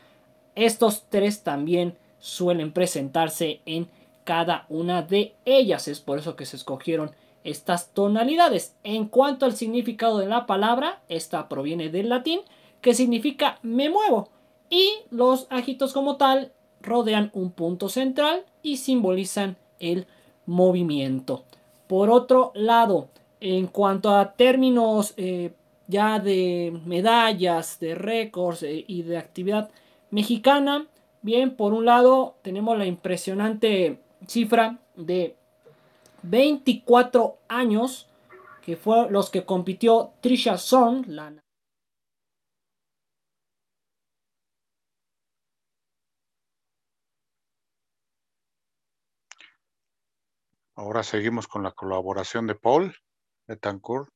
estos 0.54 1.04
tres 1.08 1.42
también 1.42 1.96
suelen 2.18 2.72
presentarse 2.72 3.60
en 3.66 3.88
cada 4.24 4.66
una 4.68 5.02
de 5.02 5.34
ellas. 5.44 5.88
Es 5.88 6.00
por 6.00 6.18
eso 6.18 6.36
que 6.36 6.46
se 6.46 6.56
escogieron 6.56 7.10
estas 7.44 7.92
tonalidades. 7.92 8.74
En 8.84 9.06
cuanto 9.06 9.46
al 9.46 9.54
significado 9.54 10.18
de 10.18 10.26
la 10.26 10.46
palabra, 10.46 11.02
esta 11.08 11.48
proviene 11.48 11.88
del 11.88 12.08
latín, 12.08 12.40
que 12.80 12.94
significa 12.94 13.58
me 13.62 13.90
muevo. 13.90 14.30
Y 14.70 14.90
los 15.10 15.46
ajitos 15.50 15.92
como 15.92 16.16
tal 16.16 16.52
rodean 16.80 17.30
un 17.34 17.50
punto 17.50 17.88
central 17.88 18.44
y 18.62 18.78
simbolizan 18.78 19.56
el 19.78 20.06
movimiento. 20.46 21.44
Por 21.86 22.10
otro 22.10 22.52
lado, 22.54 23.08
en 23.42 23.66
cuanto 23.66 24.14
a 24.14 24.34
términos 24.34 25.14
eh, 25.16 25.52
ya 25.88 26.20
de 26.20 26.80
medallas, 26.86 27.80
de 27.80 27.96
récords 27.96 28.62
eh, 28.62 28.84
y 28.86 29.02
de 29.02 29.18
actividad 29.18 29.68
mexicana, 30.10 30.86
bien, 31.22 31.56
por 31.56 31.72
un 31.72 31.84
lado 31.84 32.36
tenemos 32.42 32.78
la 32.78 32.86
impresionante 32.86 34.00
cifra 34.28 34.78
de 34.94 35.36
24 36.22 37.38
años 37.48 38.08
que 38.64 38.76
fue 38.76 39.10
los 39.10 39.28
que 39.28 39.44
compitió 39.44 40.12
Trisha 40.20 40.56
Song, 40.56 41.04
la 41.08 41.32
Ahora 50.76 51.02
seguimos 51.02 51.48
con 51.48 51.64
la 51.64 51.72
colaboración 51.72 52.46
de 52.46 52.54
Paul 52.54 52.94
Betancourt. 53.46 54.08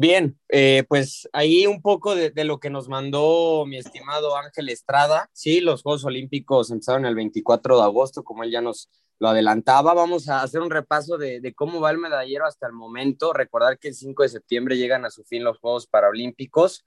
Bien, 0.00 0.38
eh, 0.48 0.84
pues 0.88 1.28
ahí 1.32 1.66
un 1.66 1.82
poco 1.82 2.14
de, 2.14 2.32
lo 2.44 2.60
que 2.60 2.70
nos 2.70 2.88
mandó 2.88 3.64
mi 3.66 3.78
estimado 3.78 4.36
Ángel 4.36 4.68
Estrada. 4.68 5.28
Sí, 5.32 5.60
los 5.60 5.82
Juegos 5.82 6.04
Olímpicos 6.04 6.70
empezaron 6.70 7.04
el 7.04 7.16
24 7.16 7.76
de 7.76 7.82
agosto, 7.82 8.22
como 8.22 8.44
él 8.44 8.52
ya 8.52 8.60
nos 8.60 8.88
lo 9.18 9.28
adelantaba. 9.28 9.94
Vamos 9.94 10.28
a 10.28 10.42
hacer 10.42 10.60
un 10.60 10.70
repaso 10.70 11.18
de, 11.18 11.40
de 11.40 11.52
cómo 11.52 11.80
va 11.80 11.90
el 11.90 11.98
medallero 11.98 12.46
hasta 12.46 12.68
el 12.68 12.74
momento. 12.74 13.32
Recordar 13.32 13.80
que 13.80 13.88
el 13.88 13.94
5 13.94 14.22
de 14.22 14.28
septiembre 14.28 14.76
llegan 14.76 15.04
a 15.04 15.10
su 15.10 15.24
fin 15.24 15.42
los 15.42 15.58
Juegos 15.58 15.88
Paralímpicos, 15.88 16.84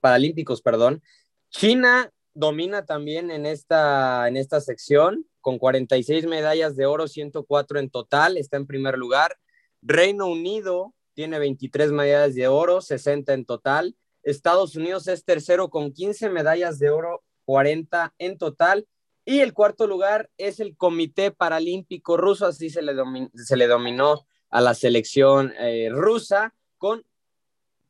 Paralímpicos, 0.00 0.60
perdón. 0.60 1.04
China 1.50 2.10
domina 2.34 2.86
también 2.86 3.30
en 3.30 3.46
esta, 3.46 4.28
en 4.28 4.36
esta 4.36 4.60
sección 4.60 5.26
con 5.40 5.58
46 5.58 6.26
medallas 6.26 6.76
de 6.76 6.86
oro, 6.86 7.08
104 7.08 7.78
en 7.78 7.90
total, 7.90 8.36
está 8.36 8.56
en 8.56 8.66
primer 8.66 8.98
lugar. 8.98 9.36
Reino 9.82 10.26
Unido 10.26 10.94
tiene 11.14 11.38
23 11.38 11.92
medallas 11.92 12.34
de 12.34 12.48
oro, 12.48 12.80
60 12.80 13.32
en 13.32 13.44
total. 13.44 13.96
Estados 14.22 14.76
Unidos 14.76 15.08
es 15.08 15.24
tercero 15.24 15.70
con 15.70 15.92
15 15.92 16.28
medallas 16.28 16.78
de 16.78 16.90
oro, 16.90 17.22
40 17.46 18.14
en 18.18 18.38
total. 18.38 18.86
Y 19.24 19.40
el 19.40 19.54
cuarto 19.54 19.86
lugar 19.86 20.30
es 20.36 20.60
el 20.60 20.76
Comité 20.76 21.30
Paralímpico 21.30 22.16
Ruso, 22.16 22.46
así 22.46 22.70
se 22.70 22.82
le, 22.82 22.94
se 23.34 23.56
le 23.56 23.66
dominó 23.66 24.26
a 24.50 24.60
la 24.60 24.74
selección 24.74 25.52
eh, 25.58 25.88
rusa, 25.90 26.54
con 26.76 27.04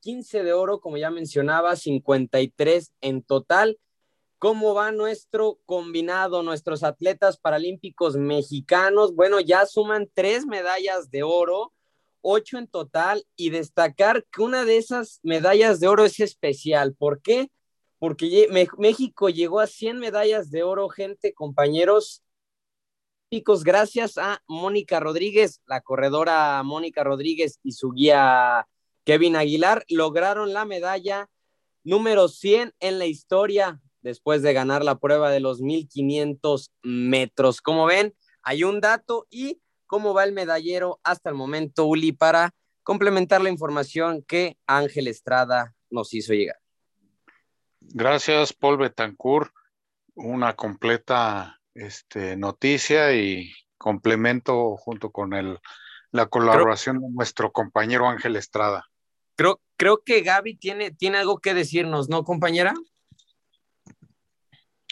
15 0.00 0.42
de 0.42 0.52
oro, 0.52 0.80
como 0.80 0.96
ya 0.96 1.10
mencionaba, 1.10 1.76
53 1.76 2.92
en 3.00 3.22
total 3.22 3.78
¿Cómo 4.40 4.72
va 4.72 4.90
nuestro 4.90 5.60
combinado, 5.66 6.42
nuestros 6.42 6.82
atletas 6.82 7.36
paralímpicos 7.36 8.16
mexicanos? 8.16 9.14
Bueno, 9.14 9.38
ya 9.38 9.66
suman 9.66 10.08
tres 10.14 10.46
medallas 10.46 11.10
de 11.10 11.22
oro, 11.22 11.74
ocho 12.22 12.56
en 12.56 12.66
total, 12.66 13.26
y 13.36 13.50
destacar 13.50 14.24
que 14.32 14.40
una 14.40 14.64
de 14.64 14.78
esas 14.78 15.20
medallas 15.22 15.78
de 15.78 15.88
oro 15.88 16.06
es 16.06 16.20
especial. 16.20 16.94
¿Por 16.94 17.20
qué? 17.20 17.50
Porque 17.98 18.48
México 18.78 19.28
llegó 19.28 19.60
a 19.60 19.66
100 19.66 19.98
medallas 19.98 20.50
de 20.50 20.62
oro, 20.62 20.88
gente, 20.88 21.34
compañeros, 21.34 22.22
gracias 23.62 24.16
a 24.16 24.42
Mónica 24.46 25.00
Rodríguez, 25.00 25.60
la 25.66 25.82
corredora 25.82 26.62
Mónica 26.62 27.04
Rodríguez 27.04 27.60
y 27.62 27.72
su 27.72 27.92
guía 27.92 28.66
Kevin 29.04 29.36
Aguilar, 29.36 29.84
lograron 29.90 30.54
la 30.54 30.64
medalla 30.64 31.28
número 31.84 32.28
100 32.28 32.72
en 32.80 32.98
la 32.98 33.04
historia 33.04 33.82
después 34.02 34.42
de 34.42 34.52
ganar 34.52 34.84
la 34.84 34.98
prueba 34.98 35.30
de 35.30 35.40
los 35.40 35.60
1500 35.60 36.72
metros. 36.82 37.60
Como 37.60 37.86
ven, 37.86 38.14
hay 38.42 38.64
un 38.64 38.80
dato 38.80 39.26
y 39.30 39.60
cómo 39.86 40.14
va 40.14 40.24
el 40.24 40.32
medallero 40.32 41.00
hasta 41.02 41.30
el 41.30 41.36
momento, 41.36 41.86
Uli, 41.86 42.12
para 42.12 42.54
complementar 42.82 43.40
la 43.40 43.50
información 43.50 44.22
que 44.22 44.56
Ángel 44.66 45.08
Estrada 45.08 45.74
nos 45.90 46.14
hizo 46.14 46.32
llegar. 46.32 46.56
Gracias, 47.80 48.52
Paul 48.52 48.78
Betancourt. 48.78 49.52
Una 50.14 50.54
completa 50.54 51.60
este, 51.74 52.36
noticia 52.36 53.14
y 53.14 53.52
complemento 53.78 54.76
junto 54.76 55.10
con 55.10 55.32
el, 55.34 55.58
la 56.12 56.26
colaboración 56.26 57.00
de 57.00 57.08
nuestro 57.10 57.52
compañero 57.52 58.08
Ángel 58.08 58.36
Estrada. 58.36 58.86
Creo, 59.36 59.60
creo 59.76 60.02
que 60.04 60.20
Gaby 60.20 60.56
tiene, 60.56 60.90
tiene 60.90 61.18
algo 61.18 61.38
que 61.38 61.54
decirnos, 61.54 62.08
¿no, 62.08 62.24
compañera? 62.24 62.74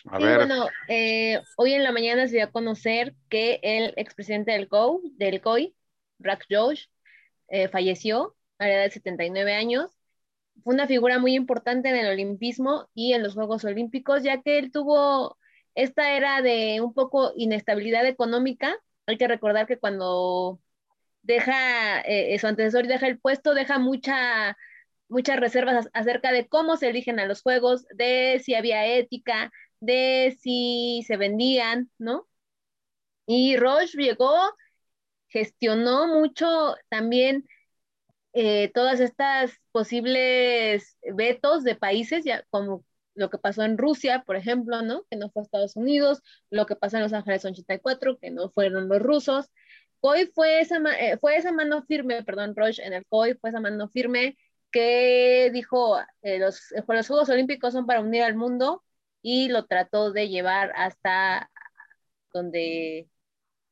Bueno, 0.04 0.68
eh, 0.88 1.40
hoy 1.56 1.74
en 1.74 1.82
la 1.82 1.92
mañana 1.92 2.26
se 2.26 2.36
dio 2.36 2.44
a 2.44 2.50
conocer 2.50 3.14
que 3.28 3.60
el 3.62 3.94
expresidente 3.96 4.52
del, 4.52 4.68
COI, 4.68 5.12
del 5.16 5.40
COI, 5.40 5.74
Brack 6.18 6.46
Josh, 6.50 6.86
eh, 7.48 7.68
falleció 7.68 8.36
a 8.58 8.66
la 8.66 8.74
edad 8.74 8.82
de 8.84 8.90
79 8.90 9.54
años. 9.54 9.90
Fue 10.62 10.74
una 10.74 10.86
figura 10.86 11.18
muy 11.18 11.34
importante 11.34 11.88
en 11.88 11.96
el 11.96 12.08
olimpismo 12.08 12.88
y 12.94 13.12
en 13.12 13.22
los 13.22 13.34
Juegos 13.34 13.64
Olímpicos, 13.64 14.22
ya 14.22 14.42
que 14.42 14.58
él 14.58 14.72
tuvo 14.72 15.38
esta 15.74 16.16
era 16.16 16.42
de 16.42 16.80
un 16.80 16.92
poco 16.92 17.32
inestabilidad 17.36 18.04
económica. 18.06 18.76
Hay 19.06 19.16
que 19.16 19.28
recordar 19.28 19.66
que 19.66 19.78
cuando 19.78 20.60
deja 21.22 22.00
eh, 22.00 22.36
su 22.38 22.46
antecesor 22.46 22.84
y 22.84 22.88
deja 22.88 23.06
el 23.06 23.18
puesto, 23.20 23.54
deja 23.54 23.78
mucha, 23.78 24.56
muchas 25.08 25.38
reservas 25.38 25.88
acerca 25.92 26.32
de 26.32 26.48
cómo 26.48 26.76
se 26.76 26.88
eligen 26.88 27.20
a 27.20 27.26
los 27.26 27.42
Juegos, 27.42 27.86
de 27.94 28.40
si 28.44 28.54
había 28.54 28.86
ética, 28.86 29.52
de 29.80 30.36
si 30.40 31.04
se 31.06 31.16
vendían, 31.16 31.90
¿no? 31.98 32.28
Y 33.26 33.56
Roche 33.56 33.98
llegó, 33.98 34.34
gestionó 35.28 36.08
mucho 36.08 36.74
también 36.88 37.46
eh, 38.32 38.70
todas 38.74 39.00
estas 39.00 39.52
posibles 39.72 40.98
vetos 41.14 41.64
de 41.64 41.76
países, 41.76 42.24
ya 42.24 42.44
como 42.50 42.84
lo 43.14 43.30
que 43.30 43.38
pasó 43.38 43.64
en 43.64 43.78
Rusia, 43.78 44.22
por 44.26 44.36
ejemplo, 44.36 44.82
¿no? 44.82 45.04
Que 45.10 45.16
no 45.16 45.30
fue 45.30 45.42
Estados 45.42 45.76
Unidos, 45.76 46.22
lo 46.50 46.66
que 46.66 46.76
pasó 46.76 46.96
en 46.96 47.02
Los 47.04 47.12
Ángeles 47.12 47.44
84, 47.44 48.18
que 48.18 48.30
no 48.30 48.50
fueron 48.50 48.88
los 48.88 49.00
rusos. 49.00 49.46
COI 50.00 50.26
fue 50.34 50.60
esa, 50.60 50.78
eh, 51.00 51.18
fue 51.20 51.36
esa 51.36 51.52
mano 51.52 51.82
firme, 51.84 52.22
perdón, 52.22 52.54
Roche 52.56 52.84
en 52.84 52.92
el 52.92 53.04
COI 53.06 53.34
fue 53.34 53.50
esa 53.50 53.60
mano 53.60 53.88
firme 53.88 54.36
que 54.70 55.50
dijo, 55.52 55.98
eh, 56.22 56.38
los, 56.38 56.72
los 56.88 57.08
Juegos 57.08 57.28
Olímpicos 57.30 57.72
son 57.72 57.86
para 57.86 58.00
unir 58.00 58.22
al 58.22 58.36
mundo 58.36 58.84
y 59.22 59.48
lo 59.48 59.66
trató 59.66 60.12
de 60.12 60.28
llevar 60.28 60.72
hasta 60.76 61.50
donde, 62.32 63.08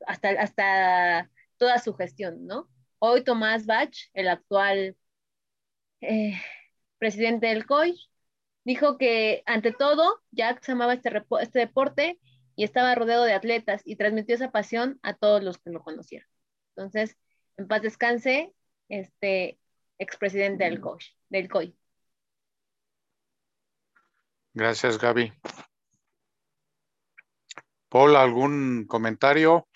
hasta, 0.06 0.30
hasta 0.30 1.30
toda 1.56 1.78
su 1.78 1.94
gestión, 1.94 2.46
¿no? 2.46 2.68
Hoy 2.98 3.24
Tomás 3.24 3.66
Bach, 3.66 3.94
el 4.14 4.28
actual 4.28 4.96
eh, 6.00 6.34
presidente 6.98 7.48
del 7.48 7.66
COI, 7.66 7.98
dijo 8.64 8.98
que 8.98 9.42
ante 9.46 9.72
todo 9.72 10.22
Jack 10.32 10.68
amaba 10.68 10.94
este, 10.94 11.10
este 11.40 11.58
deporte 11.60 12.18
y 12.56 12.64
estaba 12.64 12.94
rodeado 12.94 13.24
de 13.24 13.34
atletas 13.34 13.82
y 13.84 13.96
transmitió 13.96 14.34
esa 14.34 14.50
pasión 14.50 14.98
a 15.02 15.14
todos 15.14 15.42
los 15.42 15.58
que 15.58 15.70
lo 15.70 15.82
conocieron. 15.82 16.28
Entonces, 16.74 17.16
en 17.56 17.68
paz 17.68 17.82
descanse, 17.82 18.54
este 18.88 19.58
expresidente 19.98 20.64
del 20.64 20.80
COI. 20.80 20.98
Del 21.28 21.48
COI. 21.48 21.76
Gracias, 24.56 24.96
Gaby. 24.96 25.34
Paul, 27.90 28.16
¿algún 28.16 28.86
comentario? 28.86 29.68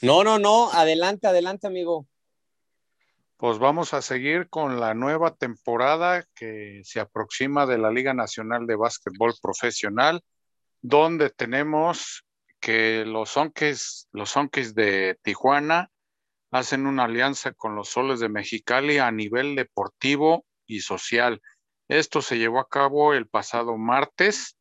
No, 0.00 0.24
no, 0.24 0.38
no, 0.38 0.72
adelante, 0.72 1.26
adelante, 1.26 1.66
amigo. 1.66 2.06
Pues 3.36 3.58
vamos 3.58 3.92
a 3.92 4.00
seguir 4.00 4.48
con 4.48 4.80
la 4.80 4.94
nueva 4.94 5.34
temporada 5.34 6.24
que 6.34 6.80
se 6.82 6.98
aproxima 6.98 7.66
de 7.66 7.76
la 7.76 7.90
Liga 7.90 8.14
Nacional 8.14 8.66
de 8.66 8.76
Básquetbol 8.76 9.34
Profesional, 9.42 10.22
donde 10.80 11.28
tenemos 11.28 12.24
que 12.60 13.04
los 13.04 13.36
Onques, 13.36 14.08
los 14.12 14.34
de 14.72 15.18
Tijuana 15.22 15.90
hacen 16.52 16.86
una 16.86 17.04
alianza 17.04 17.52
con 17.52 17.76
los 17.76 17.90
Soles 17.90 18.20
de 18.20 18.30
Mexicali 18.30 18.96
a 18.96 19.10
nivel 19.10 19.56
deportivo 19.56 20.46
y 20.66 20.80
social. 20.80 21.42
Esto 21.88 22.20
se 22.20 22.38
llevó 22.38 22.60
a 22.60 22.68
cabo 22.68 23.14
el 23.14 23.26
pasado 23.26 23.78
martes, 23.78 24.58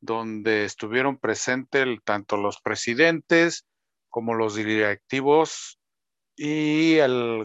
donde 0.00 0.64
estuvieron 0.64 1.18
presentes 1.18 1.86
tanto 2.04 2.36
los 2.36 2.60
presidentes 2.60 3.64
como 4.08 4.34
los 4.34 4.56
directivos 4.56 5.78
y 6.36 6.96
el 6.96 7.44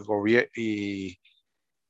y, 0.54 1.18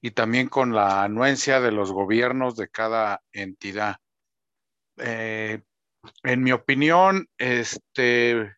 y 0.02 0.10
también 0.10 0.48
con 0.48 0.74
la 0.74 1.02
anuencia 1.02 1.60
de 1.60 1.72
los 1.72 1.92
gobiernos 1.92 2.56
de 2.56 2.68
cada 2.68 3.22
entidad. 3.32 3.96
Eh, 4.98 5.62
en 6.22 6.42
mi 6.42 6.52
opinión, 6.52 7.28
este, 7.38 8.54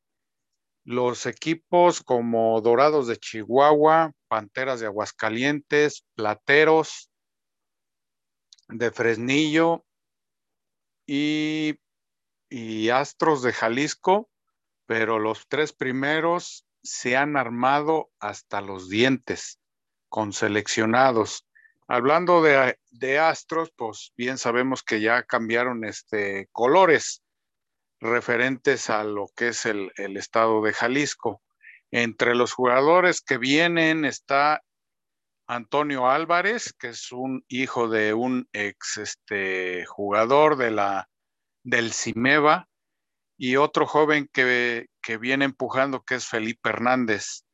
los 0.85 1.27
equipos 1.27 2.03
como 2.03 2.61
Dorados 2.61 3.07
de 3.07 3.17
Chihuahua, 3.17 4.13
Panteras 4.29 4.81
de 4.81 4.87
Aguascalientes, 4.87 6.05
Plateros 6.17 7.11
de 8.69 8.91
Fresnillo 8.91 9.85
y, 11.07 11.79
y 12.49 12.91
Astros 12.91 13.43
de 13.43 13.53
Jalisco, 13.53 14.31
pero 14.87 15.19
los 15.19 15.47
tres 15.49 15.73
primeros 15.73 16.67
se 16.83 17.17
han 17.17 17.37
armado 17.37 18.11
hasta 18.21 18.61
los 18.61 18.89
dientes 18.89 19.59
con 20.09 20.33
seleccionados. 20.33 21.47
Hablando 21.89 22.43
de, 22.43 22.79
de, 22.91 23.19
Astros, 23.19 23.73
pues 23.77 24.13
bien 24.17 24.39
sabemos 24.39 24.83
que 24.83 25.01
ya 25.01 25.23
cambiaron 25.23 25.85
este 25.85 26.49
colores 26.53 27.23
referentes 28.01 28.91
a 28.91 29.05
lo 29.05 29.29
que 29.35 29.49
es 29.49 29.67
el, 29.67 29.91
estado 29.97 30.63
de 30.63 30.73
Jalisco. 30.73 31.43
Entre 31.91 32.35
los 32.35 32.53
jugadores 32.53 33.21
que 33.21 33.39
vienen 33.39 34.05
está 34.05 34.63
Antonio 35.47 36.09
Álvarez, 36.09 36.73
que 36.73 36.89
es 36.89 37.13
un 37.13 37.45
hijo 37.49 37.89
de 37.89 38.15
un 38.15 38.49
ex 38.53 38.97
este, 38.99 39.85
jugador 39.87 40.57
de 40.57 40.71
la, 40.71 41.09
del 41.63 41.93
Cimeva, 41.93 42.69
y 43.39 43.57
otro 43.57 43.87
joven 43.87 44.29
que, 44.33 44.87
que 45.03 45.19
viene 45.19 45.45
empujando, 45.45 46.03
que 46.03 46.17
es 46.17 46.27
Felipe 46.27 46.71
Hernández. 46.71 47.45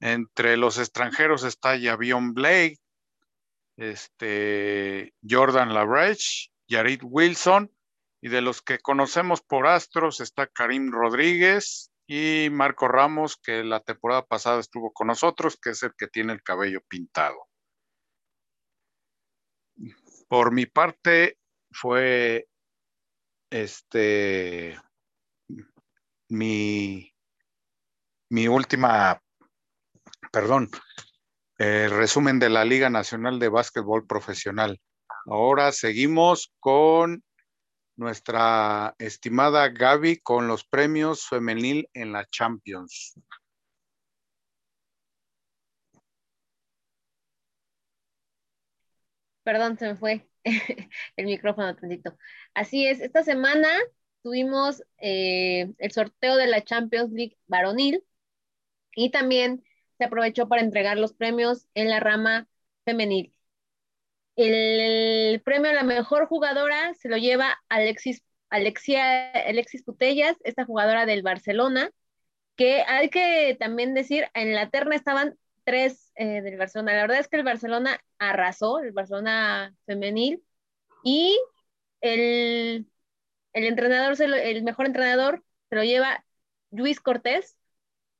Entre 0.00 0.56
los 0.56 0.78
extranjeros 0.78 1.44
está 1.44 1.78
Javion 1.78 2.32
Blake, 2.34 2.78
este, 3.76 5.12
Jordan 5.28 5.74
Labreche, 5.74 6.50
Yarit 6.66 7.02
Wilson, 7.04 7.70
y 8.20 8.28
de 8.28 8.40
los 8.40 8.62
que 8.62 8.78
conocemos 8.78 9.42
por 9.42 9.66
Astros 9.66 10.20
está 10.20 10.46
Karim 10.46 10.90
Rodríguez 10.90 11.90
y 12.10 12.48
Marco 12.50 12.88
Ramos, 12.88 13.36
que 13.36 13.62
la 13.62 13.80
temporada 13.80 14.24
pasada 14.24 14.60
estuvo 14.60 14.92
con 14.92 15.08
nosotros, 15.08 15.58
que 15.60 15.70
es 15.70 15.82
el 15.82 15.92
que 15.94 16.08
tiene 16.08 16.32
el 16.32 16.42
cabello 16.42 16.80
pintado. 16.88 17.36
Por 20.26 20.50
mi 20.50 20.64
parte, 20.64 21.38
fue 21.70 22.48
este 23.50 24.80
mi, 26.30 27.14
mi 28.30 28.48
última, 28.48 29.22
perdón, 30.32 30.70
resumen 31.58 32.38
de 32.38 32.48
la 32.48 32.64
Liga 32.64 32.88
Nacional 32.88 33.38
de 33.38 33.50
Básquetbol 33.50 34.06
Profesional. 34.06 34.80
Ahora 35.26 35.72
seguimos 35.72 36.54
con 36.58 37.22
nuestra 37.98 38.94
estimada 38.98 39.68
Gaby 39.68 40.18
con 40.18 40.46
los 40.46 40.64
premios 40.64 41.26
femenil 41.26 41.88
en 41.94 42.12
la 42.12 42.24
Champions. 42.26 43.14
Perdón, 49.42 49.78
se 49.78 49.88
me 49.88 49.96
fue 49.96 50.28
el 51.16 51.26
micrófono 51.26 51.74
tantito. 51.74 52.16
Así 52.54 52.86
es, 52.86 53.00
esta 53.00 53.24
semana 53.24 53.68
tuvimos 54.22 54.82
eh, 54.98 55.72
el 55.78 55.90
sorteo 55.92 56.36
de 56.36 56.46
la 56.46 56.62
Champions 56.62 57.12
League 57.12 57.36
varonil 57.46 58.04
y 58.94 59.10
también 59.10 59.64
se 59.98 60.04
aprovechó 60.04 60.48
para 60.48 60.62
entregar 60.62 60.98
los 60.98 61.12
premios 61.14 61.66
en 61.74 61.88
la 61.90 62.00
rama 62.00 62.48
femenil. 62.84 63.37
El 64.38 65.40
premio 65.40 65.72
a 65.72 65.74
la 65.74 65.82
mejor 65.82 66.26
jugadora 66.28 66.94
se 66.94 67.08
lo 67.08 67.16
lleva 67.16 67.60
Alexis, 67.68 68.22
Alexia, 68.50 69.32
Alexis 69.32 69.82
Putellas, 69.82 70.36
esta 70.44 70.64
jugadora 70.64 71.06
del 71.06 71.22
Barcelona, 71.22 71.90
que 72.54 72.82
hay 72.86 73.10
que 73.10 73.56
también 73.58 73.94
decir, 73.94 74.28
en 74.34 74.54
la 74.54 74.70
terna 74.70 74.94
estaban 74.94 75.36
tres 75.64 76.12
eh, 76.14 76.40
del 76.40 76.56
Barcelona. 76.56 76.92
La 76.94 77.02
verdad 77.02 77.18
es 77.18 77.26
que 77.26 77.36
el 77.36 77.42
Barcelona 77.42 78.00
arrasó, 78.20 78.78
el 78.78 78.92
Barcelona 78.92 79.74
femenil, 79.86 80.40
y 81.02 81.36
el, 82.00 82.86
el 83.54 83.64
entrenador, 83.64 84.22
el 84.22 84.62
mejor 84.62 84.86
entrenador 84.86 85.42
se 85.68 85.74
lo 85.74 85.82
lleva 85.82 86.24
Luis 86.70 87.00
Cortés, 87.00 87.56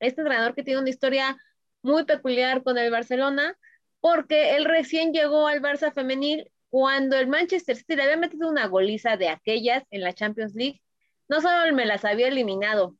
este 0.00 0.22
entrenador 0.22 0.56
que 0.56 0.64
tiene 0.64 0.80
una 0.80 0.90
historia 0.90 1.36
muy 1.82 2.04
peculiar 2.06 2.64
con 2.64 2.76
el 2.76 2.90
Barcelona, 2.90 3.56
porque 4.00 4.56
él 4.56 4.64
recién 4.64 5.12
llegó 5.12 5.46
al 5.46 5.60
Barça 5.60 5.92
femenil 5.92 6.50
cuando 6.70 7.16
el 7.16 7.28
Manchester 7.28 7.76
City 7.76 7.96
le 7.96 8.04
había 8.04 8.16
metido 8.16 8.48
una 8.48 8.66
goliza 8.66 9.16
de 9.16 9.28
aquellas 9.28 9.84
en 9.90 10.02
la 10.02 10.12
Champions 10.12 10.54
League. 10.54 10.82
No 11.28 11.40
solo 11.40 11.74
me 11.74 11.86
las 11.86 12.04
había 12.04 12.28
eliminado, 12.28 12.96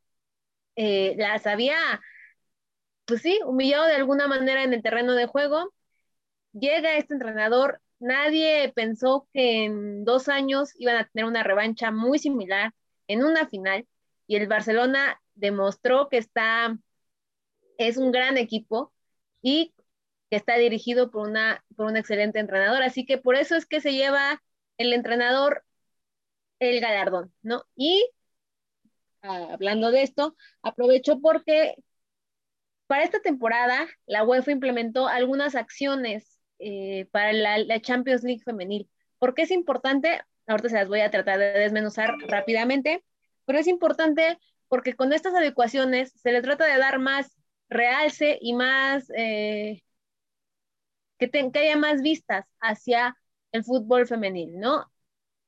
eh, 0.76 1.14
las 1.18 1.46
había, 1.46 1.76
pues 3.06 3.22
sí, 3.22 3.40
humillado 3.44 3.86
de 3.86 3.94
alguna 3.94 4.26
manera 4.28 4.62
en 4.64 4.72
el 4.74 4.82
terreno 4.82 5.14
de 5.14 5.26
juego. 5.26 5.72
Llega 6.52 6.96
este 6.96 7.14
entrenador, 7.14 7.80
nadie 7.98 8.72
pensó 8.74 9.28
que 9.32 9.64
en 9.64 10.04
dos 10.04 10.28
años 10.28 10.72
iban 10.78 10.96
a 10.96 11.08
tener 11.08 11.26
una 11.26 11.42
revancha 11.42 11.90
muy 11.90 12.18
similar 12.18 12.72
en 13.08 13.24
una 13.24 13.48
final 13.48 13.86
y 14.26 14.36
el 14.36 14.46
Barcelona 14.48 15.20
demostró 15.34 16.08
que 16.08 16.18
está, 16.18 16.76
es 17.78 17.96
un 17.96 18.12
gran 18.12 18.36
equipo 18.36 18.92
y 19.42 19.72
que 20.30 20.36
está 20.36 20.56
dirigido 20.56 21.10
por 21.10 21.28
una, 21.28 21.64
por 21.76 21.86
un 21.86 21.96
excelente 21.96 22.38
entrenador. 22.38 22.82
Así 22.82 23.06
que 23.06 23.18
por 23.18 23.36
eso 23.36 23.56
es 23.56 23.66
que 23.66 23.80
se 23.80 23.92
lleva 23.92 24.42
el 24.78 24.92
entrenador 24.92 25.64
el 26.60 26.80
galardón, 26.80 27.32
¿no? 27.42 27.64
Y 27.76 28.04
ah, 29.22 29.48
hablando 29.52 29.90
de 29.90 30.02
esto, 30.02 30.36
aprovecho 30.62 31.20
porque 31.20 31.76
para 32.86 33.04
esta 33.04 33.20
temporada 33.20 33.86
la 34.06 34.24
UEFA 34.24 34.52
implementó 34.52 35.08
algunas 35.08 35.54
acciones 35.54 36.40
eh, 36.58 37.06
para 37.12 37.32
la, 37.32 37.80
Champions 37.80 38.24
League 38.24 38.42
femenil. 38.44 38.90
¿Por 39.18 39.34
qué 39.34 39.42
es 39.42 39.50
importante? 39.50 40.20
Ahorita 40.46 40.70
se 40.70 40.76
las 40.76 40.88
voy 40.88 41.00
a 41.00 41.10
tratar 41.10 41.38
de 41.38 41.52
desmenuzar 41.52 42.14
rápidamente, 42.26 43.04
pero 43.44 43.58
es 43.58 43.68
importante 43.68 44.38
porque 44.68 44.94
con 44.94 45.12
estas 45.12 45.34
adecuaciones 45.34 46.12
se 46.12 46.32
le 46.32 46.42
trata 46.42 46.64
de 46.66 46.78
dar 46.78 46.98
más 46.98 47.36
realce 47.68 48.38
y 48.40 48.54
más 48.54 49.10
eh, 49.14 49.82
que, 51.18 51.30
haya 51.54 51.76
más 51.76 52.02
vistas 52.02 52.46
hacia 52.60 53.16
el 53.52 53.64
fútbol 53.64 54.06
femenil, 54.06 54.58
¿no? 54.58 54.90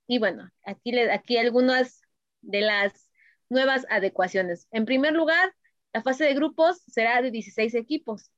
Y 0.07 0.19
bueno, 0.19 0.51
aquí, 0.65 0.99
aquí 0.99 1.37
algunas 1.39 2.03
de 2.43 2.63
las 2.63 3.09
nuevas 3.49 3.87
adecuaciones. 3.91 4.67
En 4.73 4.85
primer 4.85 5.13
lugar, 5.15 5.55
la 5.93 6.03
fase 6.03 6.25
de 6.25 6.35
grupos 6.35 6.83
será 6.87 7.23
de 7.23 7.31
16 7.31 7.75
equipos. 7.75 8.31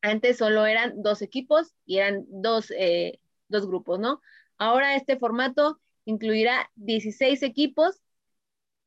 Antes 0.00 0.38
solo 0.38 0.66
eran 0.66 1.02
dos 1.02 1.22
equipos 1.22 1.74
y 1.84 1.98
eran 1.98 2.24
dos, 2.28 2.70
eh, 2.70 3.20
dos 3.48 3.66
grupos, 3.66 3.98
¿no? 3.98 4.20
Ahora 4.58 4.96
este 4.96 5.18
formato 5.18 5.80
incluirá 6.04 6.70
16 6.76 7.42
equipos, 7.42 8.00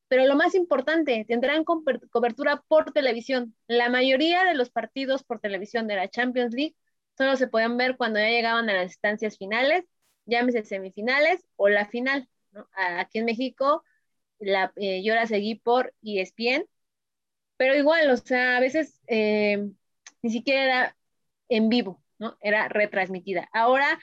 pero 0.08 0.26
lo 0.26 0.36
más 0.36 0.56
importante, 0.56 1.26
tendrán 1.28 1.64
cobertura 1.64 2.64
por 2.68 2.92
televisión. 2.92 3.56
La 3.68 3.90
mayoría 3.90 4.44
de 4.44 4.56
los 4.56 4.70
partidos 4.70 5.24
por 5.24 5.40
televisión 5.40 5.88
de 5.88 5.96
la 5.96 6.10
Champions 6.10 6.54
League 6.54 6.76
solo 7.22 7.36
se 7.38 7.48
pueden 7.48 7.78
ver 7.78 7.98
cuando 7.98 8.20
ya 8.20 8.30
llegaban 8.30 8.68
a 8.70 8.74
las 8.74 8.94
instancias 8.94 9.38
finales, 9.38 9.86
llámese 10.26 10.64
semifinales 10.64 11.46
o 11.56 11.70
la 11.70 11.88
final. 11.88 12.28
Aquí 12.74 13.20
en 13.20 13.26
México, 13.26 13.84
la, 14.40 14.74
eh, 14.78 15.04
yo 15.04 15.14
la 15.14 15.28
seguí 15.28 15.56
por 15.56 15.94
ESPN, 16.02 16.66
pero 17.58 17.76
igual, 17.76 18.10
o 18.10 18.18
sea, 18.18 18.58
a 18.58 18.60
veces 18.60 19.00
eh, 19.08 19.70
ni 20.24 20.32
siquiera 20.32 20.64
era 20.64 20.98
en 21.50 21.70
vivo, 21.70 22.04
¿no? 22.18 22.38
Era 22.42 22.68
retransmitida. 22.70 23.48
Ahora, 23.54 24.00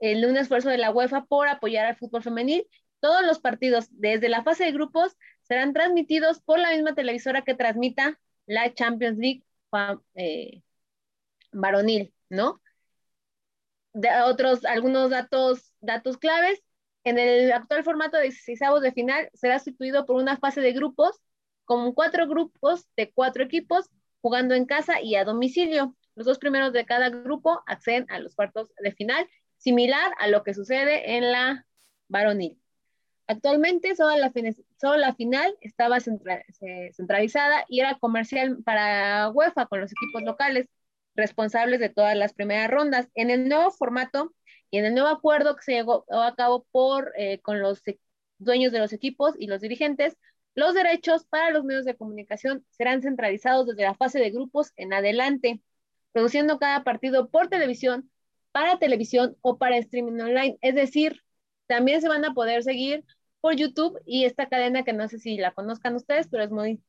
el 0.00 0.24
un 0.24 0.38
esfuerzo 0.38 0.70
de 0.70 0.78
la 0.78 0.90
UEFA 0.92 1.26
por 1.26 1.48
apoyar 1.48 1.84
al 1.86 1.96
fútbol 1.96 2.22
femenil, 2.22 2.66
todos 3.00 3.22
los 3.26 3.38
partidos 3.38 3.88
desde 3.90 4.30
la 4.30 4.42
fase 4.42 4.64
de 4.64 4.72
grupos 4.72 5.16
serán 5.42 5.74
transmitidos 5.74 6.40
por 6.40 6.58
la 6.58 6.70
misma 6.70 6.94
televisora 6.94 7.42
que 7.42 7.54
transmita 7.54 8.18
la 8.46 8.72
Champions 8.72 9.18
League 9.18 9.44
eh, 10.14 10.62
varonil, 11.52 12.14
¿no? 12.30 12.61
Otros, 14.24 14.64
algunos 14.64 15.10
datos, 15.10 15.72
datos 15.80 16.16
claves. 16.16 16.62
En 17.04 17.18
el 17.18 17.52
actual 17.52 17.84
formato 17.84 18.16
de 18.16 18.24
16 18.24 18.60
de 18.80 18.92
final 18.92 19.28
será 19.34 19.58
sustituido 19.58 20.06
por 20.06 20.16
una 20.16 20.36
fase 20.36 20.60
de 20.60 20.72
grupos 20.72 21.20
con 21.64 21.92
cuatro 21.92 22.28
grupos 22.28 22.86
de 22.96 23.12
cuatro 23.12 23.44
equipos 23.44 23.90
jugando 24.20 24.54
en 24.54 24.66
casa 24.66 25.00
y 25.00 25.16
a 25.16 25.24
domicilio. 25.24 25.96
Los 26.14 26.26
dos 26.26 26.38
primeros 26.38 26.72
de 26.72 26.86
cada 26.86 27.10
grupo 27.10 27.62
acceden 27.66 28.06
a 28.10 28.18
los 28.20 28.34
cuartos 28.34 28.68
de 28.78 28.92
final, 28.92 29.28
similar 29.56 30.12
a 30.18 30.28
lo 30.28 30.42
que 30.42 30.54
sucede 30.54 31.16
en 31.16 31.32
la 31.32 31.66
varonil. 32.08 32.58
Actualmente 33.26 33.96
solo 33.96 34.16
la, 34.16 34.32
solo 34.80 34.96
la 34.98 35.14
final 35.14 35.56
estaba 35.60 35.98
centralizada 36.00 37.64
y 37.68 37.80
era 37.80 37.98
comercial 37.98 38.58
para 38.64 39.30
UEFA 39.30 39.66
con 39.66 39.80
los 39.80 39.92
equipos 39.92 40.22
locales 40.22 40.68
responsables 41.14 41.80
de 41.80 41.88
todas 41.88 42.16
las 42.16 42.32
primeras 42.32 42.70
rondas. 42.70 43.08
En 43.14 43.30
el 43.30 43.48
nuevo 43.48 43.70
formato 43.70 44.34
y 44.70 44.78
en 44.78 44.86
el 44.86 44.94
nuevo 44.94 45.08
acuerdo 45.08 45.56
que 45.56 45.62
se 45.62 45.72
llegó 45.72 46.04
a 46.10 46.34
cabo 46.34 46.66
por, 46.70 47.12
eh, 47.16 47.40
con 47.40 47.60
los 47.60 47.86
e, 47.86 47.98
dueños 48.38 48.72
de 48.72 48.78
los 48.78 48.92
equipos 48.92 49.34
y 49.38 49.46
los 49.46 49.60
dirigentes, 49.60 50.16
los 50.54 50.74
derechos 50.74 51.24
para 51.26 51.50
los 51.50 51.64
medios 51.64 51.84
de 51.84 51.96
comunicación 51.96 52.64
serán 52.70 53.02
centralizados 53.02 53.66
desde 53.66 53.84
la 53.84 53.94
fase 53.94 54.18
de 54.18 54.30
grupos 54.30 54.72
en 54.76 54.92
adelante, 54.92 55.62
produciendo 56.12 56.58
cada 56.58 56.84
partido 56.84 57.30
por 57.30 57.48
televisión, 57.48 58.10
para 58.52 58.78
televisión 58.78 59.36
o 59.40 59.58
para 59.58 59.78
streaming 59.78 60.20
online. 60.20 60.58
Es 60.60 60.74
decir, 60.74 61.22
también 61.66 62.00
se 62.02 62.08
van 62.08 62.24
a 62.24 62.34
poder 62.34 62.62
seguir 62.62 63.04
por 63.40 63.56
YouTube 63.56 63.98
y 64.06 64.24
esta 64.24 64.48
cadena 64.48 64.84
que 64.84 64.92
no 64.92 65.08
sé 65.08 65.18
si 65.18 65.36
la 65.38 65.52
conozcan 65.52 65.94
ustedes, 65.96 66.28
pero 66.28 66.44
es 66.44 66.50
muy 66.50 66.82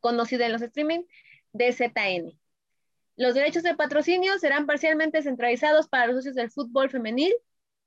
conocida 0.00 0.46
en 0.46 0.52
los 0.52 0.62
streaming, 0.62 1.02
de 1.52 1.72
ZN. 1.72 2.39
Los 3.20 3.34
derechos 3.34 3.62
de 3.62 3.74
patrocinio 3.74 4.38
serán 4.38 4.64
parcialmente 4.64 5.20
centralizados 5.20 5.88
para 5.88 6.06
los 6.06 6.16
socios 6.16 6.34
del 6.36 6.50
fútbol 6.50 6.88
femenil 6.88 7.34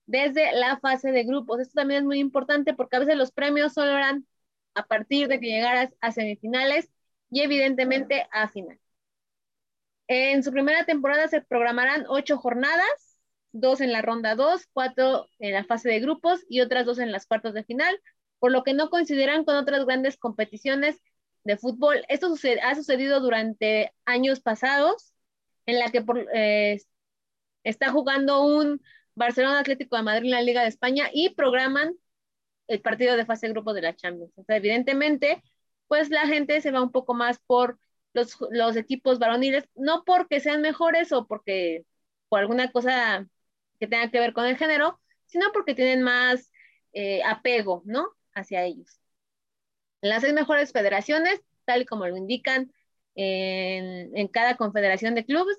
desde 0.05 0.51
la 0.53 0.77
fase 0.77 1.11
de 1.11 1.23
grupos. 1.23 1.59
Esto 1.59 1.73
también 1.73 2.01
es 2.01 2.05
muy 2.05 2.19
importante 2.19 2.75
porque 2.75 2.97
a 2.97 2.99
veces 2.99 3.17
los 3.17 3.31
premios 3.31 3.73
solo 3.73 3.93
eran 3.93 4.27
a 4.75 4.85
partir 4.85 5.27
de 5.27 5.39
que 5.39 5.47
llegaras 5.47 5.91
a 6.01 6.11
semifinales 6.11 6.91
y 7.31 7.41
evidentemente 7.41 8.27
a 8.31 8.47
final. 8.47 8.79
En 10.07 10.43
su 10.43 10.51
primera 10.51 10.85
temporada 10.85 11.27
se 11.27 11.41
programarán 11.41 12.05
ocho 12.09 12.37
jornadas, 12.37 13.17
dos 13.53 13.81
en 13.81 13.91
la 13.91 14.03
ronda 14.03 14.35
dos, 14.35 14.67
cuatro 14.71 15.25
en 15.39 15.53
la 15.53 15.63
fase 15.63 15.89
de 15.89 15.99
grupos 15.99 16.45
y 16.47 16.61
otras 16.61 16.85
dos 16.85 16.99
en 16.99 17.11
las 17.11 17.25
cuartos 17.25 17.55
de 17.55 17.63
final, 17.63 17.99
por 18.37 18.51
lo 18.51 18.63
que 18.63 18.75
no 18.75 18.91
coincidirán 18.91 19.45
con 19.45 19.55
otras 19.55 19.83
grandes 19.85 20.15
competiciones 20.15 21.01
de 21.43 21.57
fútbol. 21.57 22.05
Esto 22.07 22.35
ha 22.61 22.75
sucedido 22.75 23.19
durante 23.19 23.95
años 24.05 24.39
pasados 24.39 25.12
en 25.65 25.79
la 25.79 25.89
que 25.91 26.03
eh, 26.33 26.81
está 27.63 27.91
jugando 27.91 28.43
un 28.43 28.81
Barcelona 29.15 29.59
Atlético 29.59 29.95
de 29.97 30.03
Madrid 30.03 30.25
en 30.25 30.31
la 30.31 30.41
Liga 30.41 30.61
de 30.61 30.69
España 30.69 31.09
y 31.13 31.29
programan 31.29 31.95
el 32.67 32.81
partido 32.81 33.17
de 33.17 33.25
fase 33.25 33.49
grupo 33.49 33.73
de 33.73 33.81
la 33.81 33.95
Champions. 33.95 34.31
Entonces, 34.31 34.57
evidentemente, 34.57 35.43
pues 35.87 36.09
la 36.09 36.27
gente 36.27 36.61
se 36.61 36.71
va 36.71 36.81
un 36.81 36.91
poco 36.91 37.13
más 37.13 37.39
por 37.39 37.79
los, 38.13 38.75
equipos 38.75 39.19
varoniles, 39.19 39.67
no 39.75 40.03
porque 40.05 40.39
sean 40.39 40.61
mejores 40.61 41.11
o 41.11 41.27
porque 41.27 41.85
por 42.29 42.39
alguna 42.39 42.71
cosa 42.71 43.27
que 43.79 43.87
tenga 43.87 44.09
que 44.11 44.19
ver 44.19 44.33
con 44.33 44.45
el 44.45 44.57
género, 44.57 44.99
sino 45.25 45.51
porque 45.51 45.75
tienen 45.75 46.03
más 46.03 46.51
eh, 46.93 47.21
apego, 47.23 47.81
¿no? 47.85 48.07
Hacia 48.33 48.63
ellos. 48.63 48.99
Las 50.01 50.21
seis 50.21 50.33
mejores 50.33 50.71
federaciones, 50.71 51.41
tal 51.65 51.85
como 51.85 52.07
lo 52.07 52.17
indican 52.17 52.71
en, 53.15 54.27
cada 54.29 54.55
confederación 54.57 55.15
de 55.15 55.25
clubes. 55.25 55.57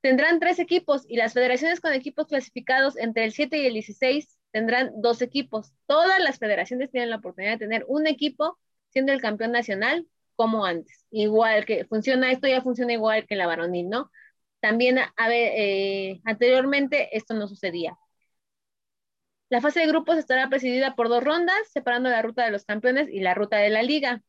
Tendrán 0.00 0.38
tres 0.40 0.58
equipos 0.58 1.04
y 1.08 1.16
las 1.16 1.32
federaciones 1.34 1.80
con 1.80 1.92
equipos 1.92 2.26
clasificados 2.26 2.96
entre 2.96 3.24
el 3.24 3.32
7 3.32 3.58
y 3.58 3.66
el 3.66 3.74
16 3.74 4.38
tendrán 4.52 4.92
dos 5.02 5.20
equipos. 5.20 5.72
Todas 5.86 6.20
las 6.20 6.38
federaciones 6.38 6.90
tienen 6.90 7.10
la 7.10 7.16
oportunidad 7.16 7.52
de 7.52 7.58
tener 7.58 7.84
un 7.88 8.06
equipo 8.06 8.58
siendo 8.90 9.12
el 9.12 9.20
campeón 9.20 9.52
nacional 9.52 10.06
como 10.36 10.64
antes. 10.64 11.06
Igual 11.10 11.64
que 11.66 11.84
funciona, 11.86 12.30
esto 12.30 12.46
ya 12.48 12.62
funciona 12.62 12.92
igual 12.92 13.26
que 13.26 13.36
la 13.36 13.46
varonil, 13.46 13.88
¿no? 13.88 14.10
También 14.60 14.98
a 14.98 15.12
eh, 15.30 16.20
anteriormente 16.24 17.16
esto 17.16 17.34
no 17.34 17.48
sucedía. 17.48 17.98
La 19.48 19.60
fase 19.60 19.80
de 19.80 19.86
grupos 19.86 20.18
estará 20.18 20.48
presidida 20.48 20.94
por 20.96 21.08
dos 21.08 21.22
rondas, 21.22 21.56
separando 21.72 22.10
la 22.10 22.22
ruta 22.22 22.44
de 22.44 22.50
los 22.50 22.64
campeones 22.64 23.08
y 23.08 23.20
la 23.20 23.34
ruta 23.34 23.58
de 23.58 23.70
la 23.70 23.82
liga. 23.82 24.22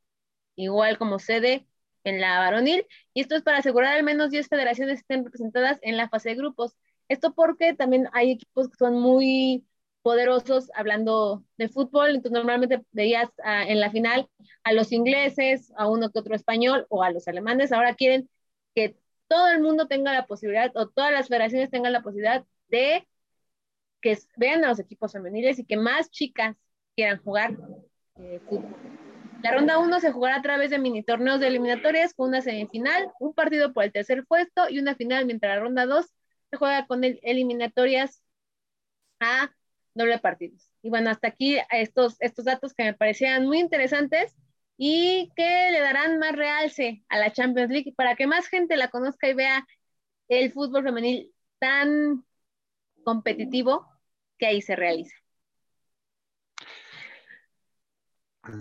Igual 0.56 0.98
como 0.98 1.20
sede 1.20 1.68
en 2.10 2.22
la 2.22 2.40
varonil, 2.40 2.86
y 3.14 3.22
esto 3.22 3.36
es 3.36 3.44
para 3.44 3.60
asegurar 3.60 3.96
al 3.96 4.04
menos 4.04 4.32
10 4.32 4.48
federaciones 4.48 5.00
estén 5.00 5.26
representadas 5.26 5.80
en 5.82 5.98
la 5.98 6.10
fase 6.10 6.30
de 6.30 6.36
grupos. 6.36 6.76
Esto 7.10 7.34
porque 7.34 7.74
también 7.74 8.10
hay 8.14 8.32
equipos 8.32 8.70
que 8.70 8.76
son 8.78 9.00
muy 9.00 9.66
poderosos 10.02 10.72
hablando 10.74 11.44
de 11.58 11.70
fútbol, 11.70 12.12
entonces 12.12 12.32
normalmente 12.32 12.82
veías 12.92 13.30
ah, 13.44 13.64
en 13.68 13.80
la 13.80 13.92
final 13.92 14.30
a 14.64 14.74
los 14.74 14.92
ingleses, 14.92 15.74
a 15.78 15.90
uno 15.90 16.12
que 16.12 16.20
otro 16.20 16.36
español 16.36 16.86
o 16.90 17.04
a 17.04 17.12
los 17.12 17.28
alemanes, 17.28 17.72
ahora 17.72 17.96
quieren 17.96 18.30
que 18.74 18.96
todo 19.28 19.50
el 19.50 19.62
mundo 19.62 19.88
tenga 19.88 20.14
la 20.14 20.26
posibilidad 20.26 20.72
o 20.76 20.88
todas 20.88 21.12
las 21.12 21.28
federaciones 21.28 21.70
tengan 21.70 21.94
la 21.94 22.04
posibilidad 22.04 22.46
de 22.70 23.08
que 24.02 24.18
vean 24.38 24.64
a 24.64 24.70
los 24.70 24.80
equipos 24.80 25.12
femeniles 25.12 25.60
y 25.60 25.66
que 25.66 25.78
más 25.78 26.10
chicas 26.10 26.56
quieran 26.96 27.22
jugar 27.22 27.58
eh, 28.16 28.40
fútbol. 28.48 28.76
La 29.44 29.52
ronda 29.52 29.78
1 29.78 30.00
se 30.00 30.12
jugará 30.12 30.38
a 30.38 30.42
través 30.42 30.72
de 30.72 30.80
mini 30.80 31.04
torneos 31.04 31.40
de 31.40 31.48
eliminatorias 31.48 32.14
con 32.14 32.30
una 32.30 32.42
semifinal, 32.42 33.12
un 33.20 33.34
partido 33.34 33.74
por 33.74 33.84
el 33.84 33.92
tercer 33.92 34.26
puesto 34.26 34.70
y 34.70 34.80
una 34.80 34.96
final, 34.96 35.26
mientras 35.26 35.56
la 35.56 35.62
ronda 35.62 35.86
2 35.86 36.06
se 36.50 36.58
juega 36.58 36.88
con 36.88 37.04
eliminatorias 37.04 38.22
a 39.20 39.52
doble 39.94 40.20
partidos. 40.20 40.70
Y 40.82 40.90
bueno, 40.90 41.10
hasta 41.10 41.28
aquí 41.28 41.58
estos, 41.72 42.18
estos 42.20 42.46
datos 42.46 42.74
que 42.74 42.84
me 42.84 42.94
parecían 42.94 43.46
muy 43.46 43.60
interesantes 43.60 44.36
y 44.78 45.32
que 45.36 45.72
le 45.72 45.80
darán 45.80 46.20
más 46.20 46.36
realce 46.36 47.04
a 47.10 47.18
la 47.18 47.32
Champions 47.32 47.72
League 47.72 47.94
para 47.96 48.16
que 48.16 48.28
más 48.28 48.48
gente 48.48 48.78
la 48.78 48.90
conozca 48.90 49.28
y 49.28 49.34
vea 49.34 49.68
el 50.28 50.52
fútbol 50.52 50.84
femenil 50.84 51.34
tan 51.60 52.26
competitivo 53.04 53.88
que 54.38 54.48
ahí 54.48 54.62
se 54.62 54.76
realiza. 54.76 55.16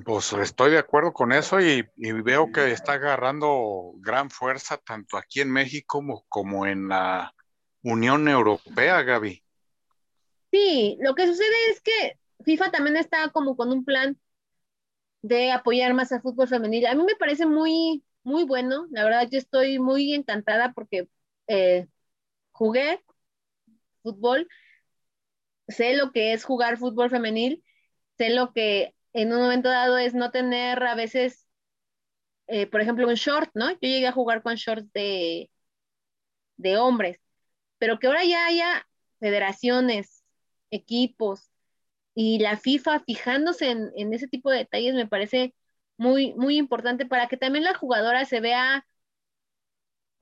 Pues 0.04 0.32
estoy 0.32 0.72
de 0.72 0.78
acuerdo 0.78 1.12
con 1.12 1.32
eso 1.32 1.60
y, 1.60 1.88
veo 1.96 2.50
que 2.50 2.72
está 2.72 2.94
agarrando 2.94 3.92
gran 3.98 4.30
fuerza 4.30 4.78
tanto 4.78 5.16
aquí 5.16 5.40
en 5.40 5.52
México 5.52 6.24
como, 6.28 6.66
en 6.66 6.88
la 6.88 7.32
Unión 7.82 8.26
Europea, 8.26 9.02
Gaby. 9.02 9.44
Sí, 10.50 10.96
lo 11.00 11.14
que 11.14 11.26
sucede 11.28 11.70
es 11.70 11.80
que 11.80 12.18
FIFA 12.44 12.72
también 12.72 12.96
está 12.96 13.28
como 13.30 13.56
con 13.56 13.70
un 13.70 13.84
plan 13.84 14.18
de 15.22 15.52
apoyar 15.52 15.94
más 15.94 16.10
al 16.10 16.22
fútbol 16.22 16.48
femenil. 16.48 16.86
A 16.86 16.94
mí 16.94 17.04
me 17.04 17.16
parece 17.16 17.46
muy, 17.46 18.02
muy 18.24 18.44
bueno. 18.44 18.88
La 18.90 19.04
verdad, 19.04 19.28
yo 19.30 19.38
estoy 19.38 19.78
muy 19.78 20.14
encantada 20.14 20.72
porque 20.72 21.08
eh, 21.46 21.86
jugué 22.50 23.04
fútbol, 24.02 24.48
sé 25.68 25.94
lo 25.94 26.10
que 26.10 26.32
es 26.32 26.44
jugar 26.44 26.76
fútbol 26.76 27.08
femenil, 27.10 27.62
sé 28.18 28.30
lo 28.30 28.52
que 28.52 28.95
en 29.16 29.32
un 29.32 29.40
momento 29.40 29.68
dado 29.70 29.98
es 29.98 30.14
no 30.14 30.30
tener 30.30 30.82
a 30.84 30.94
veces, 30.94 31.46
eh, 32.48 32.66
por 32.66 32.80
ejemplo, 32.80 33.08
un 33.08 33.14
short, 33.14 33.50
¿no? 33.54 33.70
Yo 33.72 33.78
llegué 33.80 34.06
a 34.06 34.12
jugar 34.12 34.42
con 34.42 34.56
shorts 34.56 34.92
de, 34.92 35.50
de 36.56 36.76
hombres, 36.78 37.18
pero 37.78 37.98
que 37.98 38.08
ahora 38.08 38.24
ya 38.24 38.46
haya 38.46 38.86
federaciones, 39.20 40.24
equipos 40.70 41.50
y 42.14 42.40
la 42.40 42.58
FIFA 42.58 43.00
fijándose 43.00 43.70
en, 43.70 44.14
ese 44.14 44.28
tipo 44.28 44.50
de 44.50 44.58
detalles 44.58 44.94
me 44.94 45.08
parece 45.08 45.54
muy, 45.98 46.34
muy 46.34 46.58
importante 46.58 47.06
para 47.06 47.28
que 47.28 47.36
también 47.38 47.64
la 47.64 47.74
jugadora 47.74 48.24
se 48.26 48.40
vea 48.40 48.86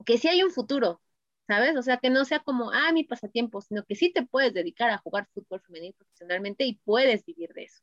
que 0.05 0.17
sí 0.17 0.27
hay 0.27 0.43
un 0.43 0.51
futuro, 0.51 1.01
¿sabes? 1.47 1.75
O 1.77 1.81
sea, 1.81 1.97
que 1.97 2.09
no 2.09 2.25
sea 2.25 2.39
como, 2.39 2.71
ah, 2.71 2.91
mi 2.93 3.03
pasatiempo, 3.03 3.61
sino 3.61 3.83
que 3.85 3.95
sí 3.95 4.11
te 4.13 4.25
puedes 4.25 4.53
dedicar 4.53 4.89
a 4.91 4.97
jugar 4.99 5.27
fútbol 5.33 5.61
femenil 5.61 5.93
profesionalmente 5.93 6.65
y 6.65 6.75
puedes 6.85 7.25
vivir 7.25 7.49
de 7.53 7.63
eso. 7.65 7.81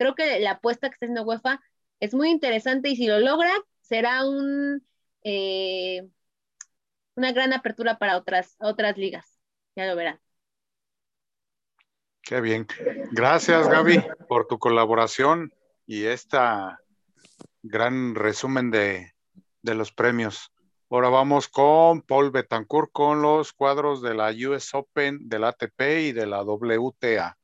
Creo 0.00 0.14
que 0.14 0.40
la 0.40 0.52
apuesta 0.52 0.88
que 0.88 0.94
está 0.94 1.04
haciendo 1.04 1.24
UEFA 1.24 1.60
es 2.00 2.14
muy 2.14 2.30
interesante 2.30 2.88
y 2.88 2.96
si 2.96 3.06
lo 3.06 3.20
logra, 3.20 3.52
será 3.82 4.24
un, 4.24 4.82
eh, 5.22 6.08
una 7.16 7.32
gran 7.32 7.52
apertura 7.52 7.98
para 7.98 8.16
otras, 8.16 8.56
otras 8.60 8.96
ligas. 8.96 9.38
Ya 9.76 9.84
lo 9.84 9.96
verán. 9.96 10.18
Qué 12.22 12.40
bien. 12.40 12.66
Gracias, 13.12 13.68
Gaby, 13.68 14.02
por 14.26 14.46
tu 14.46 14.58
colaboración 14.58 15.52
y 15.84 16.06
esta 16.06 16.80
gran 17.62 18.14
resumen 18.14 18.70
de, 18.70 19.12
de 19.60 19.74
los 19.74 19.92
premios. 19.92 20.50
Ahora 20.88 21.10
vamos 21.10 21.46
con 21.46 22.00
Paul 22.00 22.30
Betancourt 22.30 22.90
con 22.90 23.20
los 23.20 23.52
cuadros 23.52 24.00
de 24.00 24.14
la 24.14 24.30
US 24.48 24.72
Open, 24.72 25.28
del 25.28 25.44
ATP 25.44 25.80
y 26.08 26.12
de 26.12 26.24
la 26.24 26.42
WTA. 26.42 27.36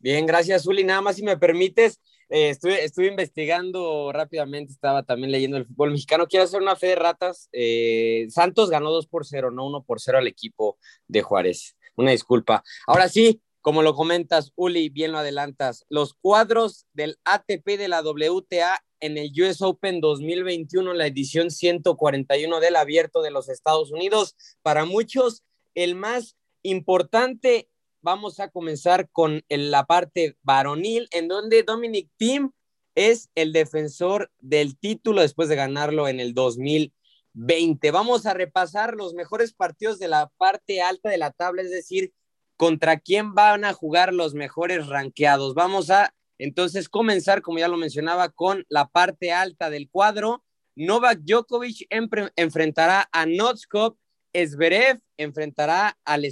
Bien, 0.00 0.24
gracias, 0.24 0.66
Uli. 0.66 0.82
Nada 0.82 1.02
más 1.02 1.16
si 1.16 1.22
me 1.22 1.36
permites, 1.36 2.00
eh, 2.30 2.48
estuve, 2.50 3.06
investigando 3.06 4.10
rápidamente, 4.12 4.72
estaba 4.72 5.02
también 5.02 5.30
leyendo 5.30 5.58
el 5.58 5.66
fútbol 5.66 5.90
mexicano. 5.90 6.26
Quiero 6.26 6.44
hacer 6.44 6.62
una 6.62 6.74
fe 6.74 6.88
de 6.88 6.94
ratas. 6.94 7.50
Eh, 7.52 8.26
Santos 8.30 8.70
ganó 8.70 8.90
2 8.90 9.06
por 9.08 9.26
0, 9.26 9.50
no 9.50 9.66
1 9.66 9.82
por 9.82 10.00
0 10.00 10.18
al 10.18 10.26
equipo 10.26 10.78
de 11.06 11.20
Juárez. 11.20 11.76
Una 11.96 12.12
disculpa. 12.12 12.64
Ahora 12.86 13.10
sí, 13.10 13.42
como 13.60 13.82
lo 13.82 13.94
comentas, 13.94 14.52
Uli, 14.56 14.88
bien 14.88 15.12
lo 15.12 15.18
adelantas. 15.18 15.84
Los 15.90 16.14
cuadros 16.14 16.86
del 16.94 17.18
ATP 17.24 17.76
de 17.76 17.88
la 17.88 18.00
WTA 18.00 18.82
en 19.00 19.18
el 19.18 19.30
US 19.42 19.60
Open 19.60 20.00
2021, 20.00 20.94
la 20.94 21.06
edición 21.06 21.50
141 21.50 22.60
del 22.60 22.76
Abierto 22.76 23.20
de 23.20 23.30
los 23.30 23.50
Estados 23.50 23.92
Unidos. 23.92 24.34
Para 24.62 24.86
muchos, 24.86 25.42
el 25.74 25.94
más 25.94 26.36
importante. 26.62 27.68
Vamos 28.02 28.40
a 28.40 28.48
comenzar 28.48 29.08
con 29.10 29.42
la 29.48 29.84
parte 29.86 30.36
varonil, 30.42 31.08
en 31.12 31.28
donde 31.28 31.62
Dominic 31.62 32.08
Thiem 32.16 32.52
es 32.94 33.30
el 33.34 33.52
defensor 33.52 34.30
del 34.38 34.78
título 34.78 35.20
después 35.20 35.48
de 35.48 35.56
ganarlo 35.56 36.08
en 36.08 36.20
el 36.20 36.34
2020. 36.34 37.90
Vamos 37.90 38.26
a 38.26 38.34
repasar 38.34 38.94
los 38.94 39.14
mejores 39.14 39.52
partidos 39.52 39.98
de 39.98 40.08
la 40.08 40.30
parte 40.38 40.82
alta 40.82 41.10
de 41.10 41.18
la 41.18 41.30
tabla, 41.30 41.62
es 41.62 41.70
decir, 41.70 42.12
contra 42.56 42.98
quién 42.98 43.34
van 43.34 43.64
a 43.64 43.72
jugar 43.72 44.12
los 44.12 44.34
mejores 44.34 44.86
ranqueados. 44.86 45.54
Vamos 45.54 45.90
a 45.90 46.14
entonces, 46.40 46.88
comenzar, 46.88 47.42
como 47.42 47.58
ya 47.58 47.68
lo 47.68 47.76
mencionaba, 47.76 48.30
con 48.30 48.64
la 48.70 48.88
parte 48.88 49.30
alta 49.30 49.68
del 49.68 49.90
cuadro. 49.90 50.42
Novak 50.74 51.20
Djokovic 51.20 51.86
enfrentará 51.90 53.10
a 53.12 53.26
Notskop, 53.26 53.98
Zverev 54.34 55.00
enfrentará 55.18 55.98
al 56.02 56.24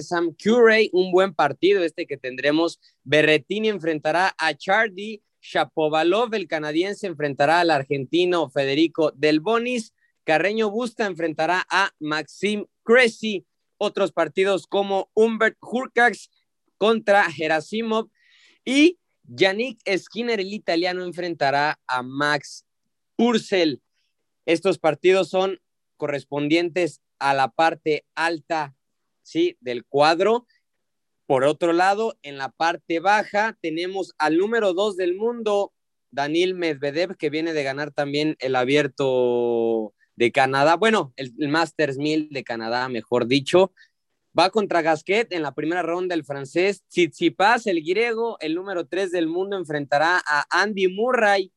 Sam 0.00 0.34
Curry, 0.34 0.90
un 0.92 1.12
buen 1.12 1.34
partido 1.34 1.82
este 1.82 2.06
que 2.06 2.16
tendremos. 2.16 2.80
Berretini 3.04 3.68
enfrentará 3.68 4.34
a 4.38 4.54
Chardy, 4.54 5.22
Shapovalov, 5.40 6.34
el 6.34 6.48
canadiense, 6.48 7.06
enfrentará 7.06 7.60
al 7.60 7.70
argentino 7.70 8.48
Federico 8.48 9.10
Del 9.12 9.40
Bonis, 9.40 9.92
Carreño 10.24 10.70
Busta 10.70 11.06
enfrentará 11.06 11.66
a 11.68 11.90
Maxim 11.98 12.66
Cressy. 12.84 13.44
Otros 13.76 14.12
partidos 14.12 14.68
como 14.68 15.10
Humbert 15.12 15.56
Hurkacz 15.60 16.30
contra 16.78 17.28
Gerasimov 17.32 18.08
y 18.64 19.00
Yannick 19.24 19.80
Skinner, 19.98 20.38
el 20.38 20.52
italiano, 20.52 21.04
enfrentará 21.04 21.80
a 21.88 22.04
Max 22.04 22.64
Purcell. 23.16 23.82
Estos 24.46 24.78
partidos 24.78 25.30
son 25.30 25.60
correspondientes 25.96 27.00
a 27.18 27.34
la 27.34 27.48
parte 27.48 28.04
alta 28.14 28.76
¿sí? 29.22 29.56
del 29.60 29.84
cuadro. 29.84 30.46
Por 31.26 31.44
otro 31.44 31.72
lado, 31.72 32.18
en 32.22 32.36
la 32.36 32.50
parte 32.50 33.00
baja 33.00 33.56
tenemos 33.62 34.12
al 34.18 34.36
número 34.36 34.74
dos 34.74 34.96
del 34.96 35.16
mundo, 35.16 35.72
Daniel 36.10 36.54
Medvedev, 36.54 37.16
que 37.16 37.30
viene 37.30 37.52
de 37.54 37.62
ganar 37.62 37.90
también 37.90 38.36
el 38.38 38.54
abierto 38.54 39.94
de 40.16 40.30
Canadá, 40.30 40.76
bueno, 40.76 41.12
el, 41.16 41.32
Masters 41.48 41.96
1000 41.96 42.28
de 42.30 42.44
Canadá, 42.44 42.88
mejor 42.88 43.26
dicho. 43.26 43.72
Va 44.38 44.50
contra 44.50 44.82
Gasquet 44.82 45.32
en 45.32 45.42
la 45.42 45.54
primera 45.54 45.82
ronda 45.82 46.14
el 46.14 46.24
francés. 46.24 46.84
Tsitsipas, 46.88 47.66
el 47.66 47.82
griego, 47.82 48.36
el 48.40 48.54
número 48.54 48.86
3 48.86 49.10
del 49.10 49.26
mundo, 49.26 49.56
enfrentará 49.56 50.22
a 50.26 50.46
Andy 50.50 50.88
Murray, 50.88 51.52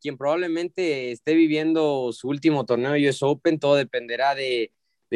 quien 0.00 0.16
probablemente 0.16 1.12
esté 1.12 1.34
viviendo 1.34 2.12
su 2.12 2.28
último 2.28 2.64
torneo 2.66 2.92
US 2.92 3.22
Open. 3.22 3.58
Todo 3.58 3.74
dependerá 3.74 4.34
de, 4.34 4.72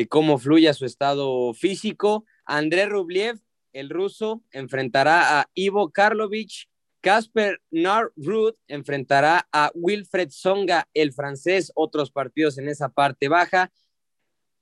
cómo 0.09 0.38
fluya 0.38 0.74
su 0.74 0.84
estado 0.84 1.55
físico. 1.55 2.24
André 2.45 2.86
Rublev, 2.86 3.38
el 3.72 3.90
ruso, 3.90 4.42
enfrentará 4.51 5.40
a 5.40 5.51
Ivo 5.55 5.90
Karlovich. 5.90 6.68
Casper 7.01 7.61
Narrud 7.70 8.55
enfrentará 8.66 9.47
a 9.53 9.70
Wilfred 9.74 10.30
Songa, 10.30 10.88
el 10.95 11.12
francés. 11.12 11.70
Otros 11.74 12.11
partidos 12.11 12.59
en 12.59 12.68
esa 12.68 12.88
parte 12.88 13.28
baja. 13.28 13.70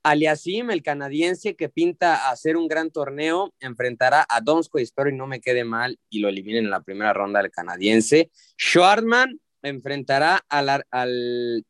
Aliasim, 0.03 0.69
el 0.69 0.83
canadiense 0.83 1.55
que 1.55 1.69
pinta 1.69 2.29
hacer 2.29 2.57
un 2.57 2.67
gran 2.67 2.91
torneo, 2.91 3.53
enfrentará 3.61 4.25
a 4.27 4.41
Donsko 4.41 4.79
y 4.79 4.83
espero 4.83 5.09
y 5.09 5.15
no 5.15 5.27
me 5.27 5.39
quede 5.39 5.63
mal 5.63 5.97
y 6.09 6.19
lo 6.19 6.27
eliminen 6.27 6.65
en 6.65 6.71
la 6.71 6.81
primera 6.81 7.13
ronda 7.13 7.41
del 7.41 7.51
canadiense. 7.51 8.29
Schwartman 8.57 9.39
enfrentará 9.61 10.43
al, 10.49 11.65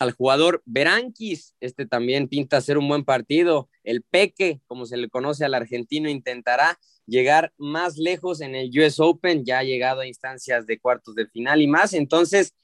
al 0.00 0.12
jugador 0.12 0.62
Berankis, 0.64 1.54
este 1.60 1.84
también 1.84 2.26
pinta 2.26 2.56
hacer 2.56 2.78
un 2.78 2.88
buen 2.88 3.04
partido. 3.04 3.68
El 3.84 4.02
Peque, 4.02 4.62
como 4.66 4.86
se 4.86 4.96
le 4.96 5.10
conoce 5.10 5.44
al 5.44 5.52
argentino, 5.52 6.08
intentará 6.08 6.80
llegar 7.04 7.52
más 7.58 7.98
lejos 7.98 8.40
en 8.40 8.54
el 8.54 8.70
US 8.80 8.98
Open, 8.98 9.44
ya 9.44 9.58
ha 9.58 9.62
llegado 9.62 10.00
a 10.00 10.06
instancias 10.06 10.66
de 10.66 10.80
cuartos 10.80 11.14
de 11.16 11.26
final 11.26 11.60
y 11.60 11.66
más. 11.66 11.92
Entonces, 11.92 12.54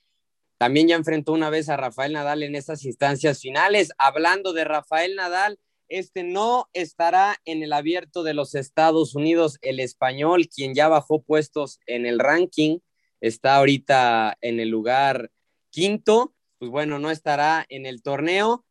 también 0.57 0.89
ya 0.89 0.97
enfrentó 0.97 1.33
una 1.33 1.51
vez 1.51 1.69
a 1.69 1.77
Rafael 1.77 2.15
Nadal 2.15 2.43
en 2.43 2.55
estas 2.55 2.87
instancias 2.87 3.43
finales. 3.43 3.93
Hablando 3.99 4.55
de 4.55 4.65
Rafael 4.65 5.15
Nadal, 5.15 5.59
este 5.89 6.23
no 6.23 6.71
estará 6.73 7.37
en 7.45 7.63
el 7.63 7.75
abierto 7.75 8.23
de 8.23 8.33
los 8.33 8.55
Estados 8.55 9.15
Unidos, 9.15 9.59
el 9.61 9.81
español, 9.81 10.49
quien 10.49 10.75
ya 10.75 10.89
bajó 10.89 11.21
puestos 11.21 11.81
en 11.87 12.07
el 12.07 12.19
ranking, 12.19 12.79
está 13.21 13.57
ahorita 13.57 14.39
en 14.41 14.59
el 14.59 14.71
lugar 14.71 15.31
quinto, 15.69 16.33
pues 16.59 16.71
bueno, 16.71 16.99
no 16.99 17.11
estará 17.11 17.65
en 17.69 17.87
el 17.87 18.03
torneo. 18.03 18.65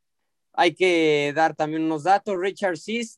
Hay 0.53 0.73
que 0.73 1.33
dar 1.36 1.55
también 1.55 1.83
unos 1.83 2.03
datos. 2.03 2.38
Richard 2.39 2.77
Sears 2.77 3.17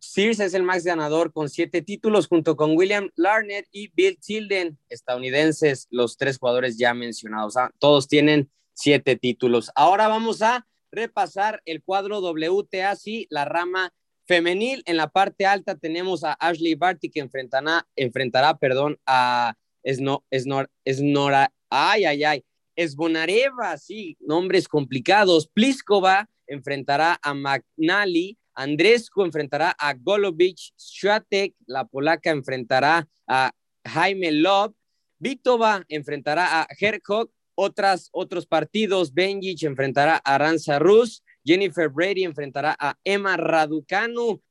Sears 0.00 0.40
es 0.40 0.54
el 0.54 0.62
más 0.62 0.84
ganador 0.84 1.32
con 1.32 1.48
siete 1.48 1.82
títulos 1.82 2.28
junto 2.28 2.56
con 2.56 2.76
William 2.76 3.10
Larnett 3.16 3.66
y 3.72 3.88
Bill 3.88 4.18
Tilden, 4.18 4.78
estadounidenses, 4.88 5.88
los 5.90 6.16
tres 6.16 6.38
jugadores 6.38 6.78
ya 6.78 6.94
mencionados. 6.94 7.56
Ah, 7.56 7.70
todos 7.78 8.08
tienen 8.08 8.50
siete 8.74 9.16
títulos. 9.16 9.70
Ahora 9.74 10.08
vamos 10.08 10.42
a 10.42 10.66
repasar 10.90 11.62
el 11.64 11.82
cuadro 11.82 12.20
WTA, 12.20 12.94
sí, 12.96 13.26
la 13.30 13.44
rama 13.44 13.92
femenil. 14.26 14.82
En 14.86 14.96
la 14.96 15.08
parte 15.08 15.46
alta 15.46 15.74
tenemos 15.74 16.24
a 16.24 16.34
Ashley 16.34 16.74
Barty 16.74 17.10
que 17.10 17.20
enfrentará, 17.20 17.86
enfrentará 17.96 18.56
perdón, 18.58 18.98
a 19.06 19.54
Esno, 19.82 20.24
Esnora, 20.30 21.52
ay, 21.70 22.04
ay, 22.04 22.24
ay, 22.24 22.44
Esbonareva, 22.78 23.76
sí, 23.76 24.16
nombres 24.20 24.68
complicados. 24.68 25.48
Pliskova 25.52 26.28
enfrentará 26.46 27.18
a 27.22 27.34
McNally 27.34 28.38
Andrescu 28.58 29.22
enfrentará 29.22 29.76
a 29.78 29.94
Golovich, 29.94 30.72
Swiatek, 30.74 31.54
la 31.66 31.84
polaca 31.84 32.30
enfrentará 32.30 33.06
a 33.28 33.52
Jaime 33.86 34.32
Love, 34.32 34.74
Vitova 35.20 35.84
enfrentará 35.88 36.62
a 36.62 36.66
Herkog, 36.76 37.30
otras, 37.54 38.08
otros 38.10 38.46
partidos, 38.46 39.14
Benjic 39.14 39.62
enfrentará 39.62 40.20
a 40.24 40.34
Aranza 40.34 40.80
Rus, 40.80 41.22
Jennifer 41.46 41.88
Brady 41.88 42.24
enfrentará 42.24 42.76
a 42.80 42.96
Emma 43.04 43.36
Raducanu, 43.36 44.42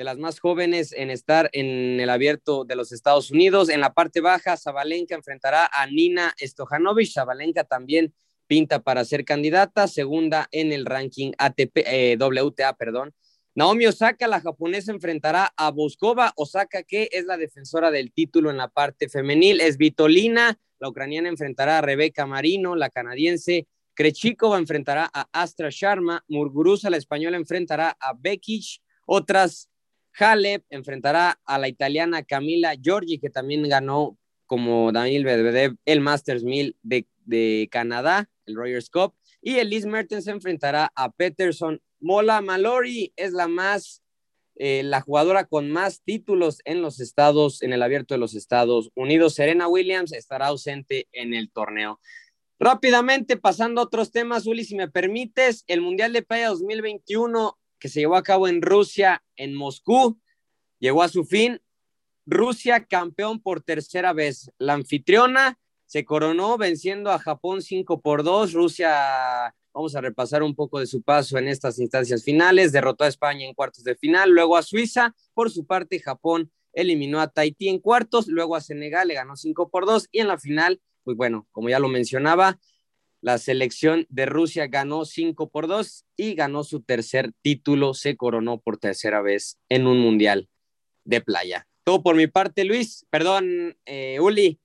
de 0.00 0.04
las 0.04 0.16
más 0.16 0.40
jóvenes 0.40 0.94
en 0.94 1.10
estar 1.10 1.50
en 1.52 2.00
el 2.00 2.08
abierto 2.08 2.64
de 2.64 2.74
los 2.74 2.90
Estados 2.90 3.30
Unidos. 3.30 3.68
En 3.68 3.82
la 3.82 3.92
parte 3.92 4.22
baja, 4.22 4.56
Zabalenka 4.56 5.14
enfrentará 5.14 5.68
a 5.70 5.86
Nina 5.86 6.34
Stojanovic. 6.40 7.12
Zabalenka 7.12 7.64
también 7.64 8.14
pinta 8.46 8.78
para 8.78 9.04
ser 9.04 9.26
candidata, 9.26 9.88
segunda 9.88 10.48
en 10.52 10.72
el 10.72 10.86
ranking 10.86 11.32
ATP, 11.36 11.84
eh, 11.84 12.16
WTA, 12.18 12.78
perdón. 12.78 13.12
Naomi 13.54 13.84
Osaka, 13.88 14.26
la 14.26 14.40
japonesa, 14.40 14.90
enfrentará 14.90 15.52
a 15.54 15.70
Boskova. 15.70 16.32
Osaka, 16.34 16.82
que 16.82 17.10
es 17.12 17.26
la 17.26 17.36
defensora 17.36 17.90
del 17.90 18.10
título 18.10 18.50
en 18.50 18.56
la 18.56 18.68
parte 18.68 19.10
femenil, 19.10 19.60
es 19.60 19.76
Vitolina. 19.76 20.58
La 20.78 20.88
ucraniana 20.88 21.28
enfrentará 21.28 21.76
a 21.76 21.82
Rebeca 21.82 22.24
Marino, 22.24 22.74
la 22.74 22.88
canadiense. 22.88 23.68
Krechikova 23.92 24.56
enfrentará 24.56 25.10
a 25.12 25.28
Astra 25.30 25.68
Sharma. 25.70 26.24
Murguruza, 26.26 26.88
la 26.88 26.96
española, 26.96 27.36
enfrentará 27.36 27.98
a 28.00 28.14
Bekic. 28.14 28.80
Otras, 29.04 29.69
Halep 30.18 30.64
enfrentará 30.70 31.40
a 31.44 31.58
la 31.58 31.68
italiana 31.68 32.22
Camila 32.22 32.74
Giorgi, 32.74 33.18
que 33.18 33.30
también 33.30 33.68
ganó 33.68 34.18
como 34.46 34.90
Daniel 34.92 35.24
Medvedev 35.24 35.76
el 35.84 36.00
Masters 36.00 36.42
1000 36.42 36.76
de 36.82 37.68
Canadá, 37.70 38.28
el 38.46 38.56
Rogers 38.56 38.90
Cup, 38.90 39.14
y 39.40 39.56
el 39.56 39.72
East 39.72 39.86
Mertens 39.86 40.24
se 40.24 40.32
enfrentará 40.32 40.92
a 40.94 41.10
Peterson. 41.10 41.80
Mola 42.00 42.40
Mallory 42.40 43.12
es 43.16 43.32
la 43.32 43.48
más, 43.48 44.02
eh, 44.56 44.82
la 44.82 45.00
jugadora 45.00 45.44
con 45.46 45.70
más 45.70 46.02
títulos 46.02 46.60
en 46.64 46.82
los 46.82 47.00
estados, 47.00 47.62
en 47.62 47.72
el 47.72 47.82
abierto 47.82 48.14
de 48.14 48.18
los 48.18 48.34
Estados 48.34 48.90
Unidos. 48.94 49.34
Serena 49.34 49.68
Williams 49.68 50.12
estará 50.12 50.48
ausente 50.48 51.08
en 51.12 51.34
el 51.34 51.50
torneo. 51.50 52.00
Rápidamente, 52.58 53.38
pasando 53.38 53.80
a 53.80 53.84
otros 53.84 54.10
temas, 54.10 54.46
Uli, 54.46 54.64
si 54.64 54.74
me 54.74 54.88
permites, 54.88 55.64
el 55.66 55.80
Mundial 55.80 56.12
de 56.12 56.22
Playa 56.22 56.48
2021 56.48 57.58
que 57.80 57.88
se 57.88 58.00
llevó 58.00 58.14
a 58.14 58.22
cabo 58.22 58.46
en 58.46 58.62
Rusia, 58.62 59.24
en 59.36 59.54
Moscú, 59.54 60.20
llegó 60.78 61.02
a 61.02 61.08
su 61.08 61.24
fin. 61.24 61.60
Rusia 62.26 62.84
campeón 62.84 63.40
por 63.40 63.62
tercera 63.62 64.12
vez. 64.12 64.52
La 64.58 64.74
anfitriona 64.74 65.58
se 65.86 66.04
coronó 66.04 66.56
venciendo 66.58 67.10
a 67.10 67.18
Japón 67.18 67.62
5 67.62 68.00
por 68.00 68.22
2. 68.22 68.52
Rusia, 68.52 69.54
vamos 69.72 69.96
a 69.96 70.00
repasar 70.00 70.42
un 70.44 70.54
poco 70.54 70.78
de 70.78 70.86
su 70.86 71.02
paso 71.02 71.38
en 71.38 71.48
estas 71.48 71.80
instancias 71.80 72.22
finales. 72.22 72.70
Derrotó 72.70 73.04
a 73.04 73.08
España 73.08 73.46
en 73.46 73.54
cuartos 73.54 73.82
de 73.82 73.96
final, 73.96 74.30
luego 74.30 74.56
a 74.56 74.62
Suiza. 74.62 75.16
Por 75.34 75.50
su 75.50 75.66
parte, 75.66 75.98
Japón 75.98 76.52
eliminó 76.72 77.20
a 77.20 77.28
Tahití 77.28 77.68
en 77.68 77.80
cuartos, 77.80 78.28
luego 78.28 78.54
a 78.54 78.60
Senegal 78.60 79.08
le 79.08 79.14
ganó 79.14 79.34
5 79.34 79.70
por 79.70 79.86
2 79.86 80.08
y 80.12 80.20
en 80.20 80.28
la 80.28 80.38
final, 80.38 80.80
pues 81.02 81.16
bueno, 81.16 81.48
como 81.50 81.68
ya 81.68 81.80
lo 81.80 81.88
mencionaba, 81.88 82.60
la 83.22 83.38
selección 83.38 84.06
de 84.08 84.26
Rusia 84.26 84.66
ganó 84.66 85.04
5 85.04 85.50
por 85.50 85.66
2 85.66 86.06
y 86.16 86.34
ganó 86.34 86.64
su 86.64 86.80
tercer 86.80 87.32
título, 87.42 87.94
se 87.94 88.16
coronó 88.16 88.60
por 88.60 88.78
tercera 88.78 89.20
vez 89.20 89.58
en 89.68 89.86
un 89.86 90.00
mundial 90.00 90.48
de 91.04 91.20
playa. 91.20 91.66
Todo 91.84 92.02
por 92.02 92.16
mi 92.16 92.26
parte, 92.26 92.64
Luis. 92.64 93.06
Perdón, 93.10 93.76
eh, 93.84 94.18
Uli. 94.20 94.58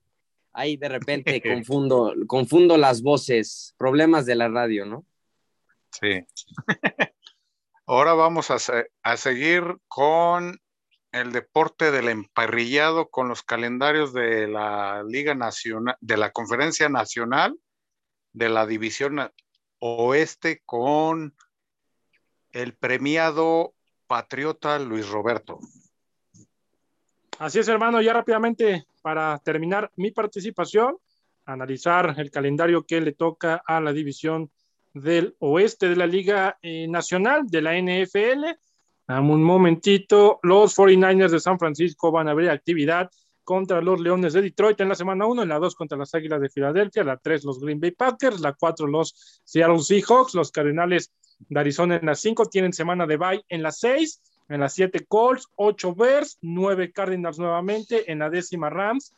Ahí 0.52 0.76
de 0.76 0.88
repente 0.88 1.42
confundo, 1.42 2.14
confundo 2.26 2.78
las 2.78 3.02
voces, 3.02 3.74
problemas 3.76 4.24
de 4.24 4.36
la 4.36 4.48
radio, 4.48 4.86
¿no? 4.86 5.04
Sí. 5.90 6.24
Ahora 7.86 8.14
vamos 8.14 8.50
a, 8.50 8.56
a 9.02 9.16
seguir 9.16 9.62
con 9.86 10.58
el 11.12 11.32
deporte 11.32 11.90
del 11.90 12.08
emparrillado 12.08 13.10
con 13.10 13.28
los 13.28 13.42
calendarios 13.42 14.12
de 14.12 14.48
la 14.48 15.04
Liga 15.06 15.34
Nacional, 15.34 15.96
de 16.00 16.16
la 16.16 16.30
Conferencia 16.32 16.88
Nacional 16.88 17.56
de 18.36 18.50
la 18.50 18.66
División 18.66 19.18
Oeste 19.78 20.60
con 20.66 21.34
el 22.50 22.74
premiado 22.74 23.72
patriota 24.06 24.78
Luis 24.78 25.08
Roberto. 25.08 25.58
Así 27.38 27.60
es, 27.60 27.68
hermano, 27.68 28.02
ya 28.02 28.12
rápidamente 28.12 28.86
para 29.00 29.38
terminar 29.38 29.90
mi 29.96 30.10
participación, 30.10 30.98
analizar 31.46 32.14
el 32.18 32.30
calendario 32.30 32.84
que 32.84 33.00
le 33.00 33.12
toca 33.12 33.62
a 33.66 33.80
la 33.80 33.94
división 33.94 34.50
del 34.92 35.34
oeste 35.38 35.88
de 35.88 35.96
la 35.96 36.06
Liga 36.06 36.58
eh, 36.60 36.86
Nacional 36.88 37.46
de 37.46 37.62
la 37.62 37.72
NFL. 37.72 38.44
Dame 39.08 39.32
un 39.32 39.44
momentito, 39.44 40.40
los 40.42 40.76
49ers 40.76 41.30
de 41.30 41.40
San 41.40 41.58
Francisco 41.58 42.10
van 42.10 42.28
a 42.28 42.32
abrir 42.32 42.50
actividad 42.50 43.10
contra 43.46 43.80
los 43.80 44.00
Leones 44.00 44.32
de 44.32 44.42
Detroit 44.42 44.80
en 44.80 44.88
la 44.88 44.96
semana 44.96 45.24
1, 45.24 45.44
en 45.44 45.48
la 45.48 45.60
2 45.60 45.76
contra 45.76 45.96
las 45.96 46.12
Águilas 46.16 46.40
de 46.40 46.50
Filadelfia, 46.50 47.04
la 47.04 47.16
3 47.16 47.44
los 47.44 47.60
Green 47.60 47.78
Bay 47.78 47.92
Packers, 47.92 48.40
la 48.40 48.54
4 48.54 48.88
los 48.88 49.40
Seattle 49.44 49.78
Seahawks, 49.78 50.34
los 50.34 50.50
Cardenales 50.50 51.12
de 51.38 51.60
Arizona 51.60 51.94
en 51.94 52.06
la 52.06 52.16
5 52.16 52.46
tienen 52.46 52.72
semana 52.72 53.06
de 53.06 53.16
bye 53.16 53.44
en 53.48 53.62
la 53.62 53.70
6, 53.70 54.20
en 54.48 54.60
la 54.60 54.68
7 54.68 55.06
Colts, 55.06 55.46
8 55.54 55.94
Bears, 55.94 56.38
9 56.42 56.90
Cardinals 56.90 57.38
nuevamente, 57.38 58.10
en 58.10 58.18
la 58.18 58.30
décima 58.30 58.68
Rams, 58.68 59.14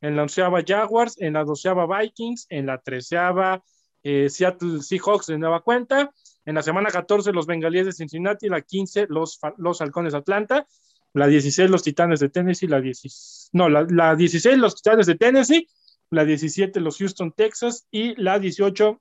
en 0.00 0.14
la 0.14 0.22
onceava 0.22 0.62
Jaguars, 0.64 1.20
en 1.20 1.32
la 1.32 1.42
doceava 1.42 1.84
Vikings, 1.98 2.46
en 2.50 2.66
la 2.66 2.78
treceava 2.78 3.64
eh, 4.04 4.28
Seattle 4.30 4.80
Seahawks 4.80 5.26
de 5.26 5.38
nueva 5.38 5.58
cuenta, 5.58 6.12
en 6.44 6.54
la 6.54 6.62
semana 6.62 6.88
14 6.88 7.32
los 7.32 7.46
Bengalíes 7.46 7.86
de 7.86 7.92
Cincinnati, 7.92 8.48
la 8.48 8.60
15 8.60 9.06
los, 9.08 9.40
los 9.56 9.80
Halcones 9.80 10.12
de 10.12 10.20
Atlanta, 10.20 10.68
la 11.14 11.26
16 11.26 11.70
los 11.70 11.82
Titanes 11.82 12.20
de 12.20 12.28
Tennessee, 12.28 12.66
la 12.66 12.80
16, 12.80 13.50
no, 13.52 13.68
la, 13.68 13.86
la 13.88 14.16
16 14.16 14.56
los 14.58 14.74
Titanes 14.76 15.06
de 15.06 15.14
Tennessee, 15.16 15.68
la 16.10 16.24
17 16.24 16.80
los 16.80 16.98
Houston 16.98 17.32
Texas 17.32 17.86
y 17.90 18.14
la 18.20 18.38
18 18.38 19.00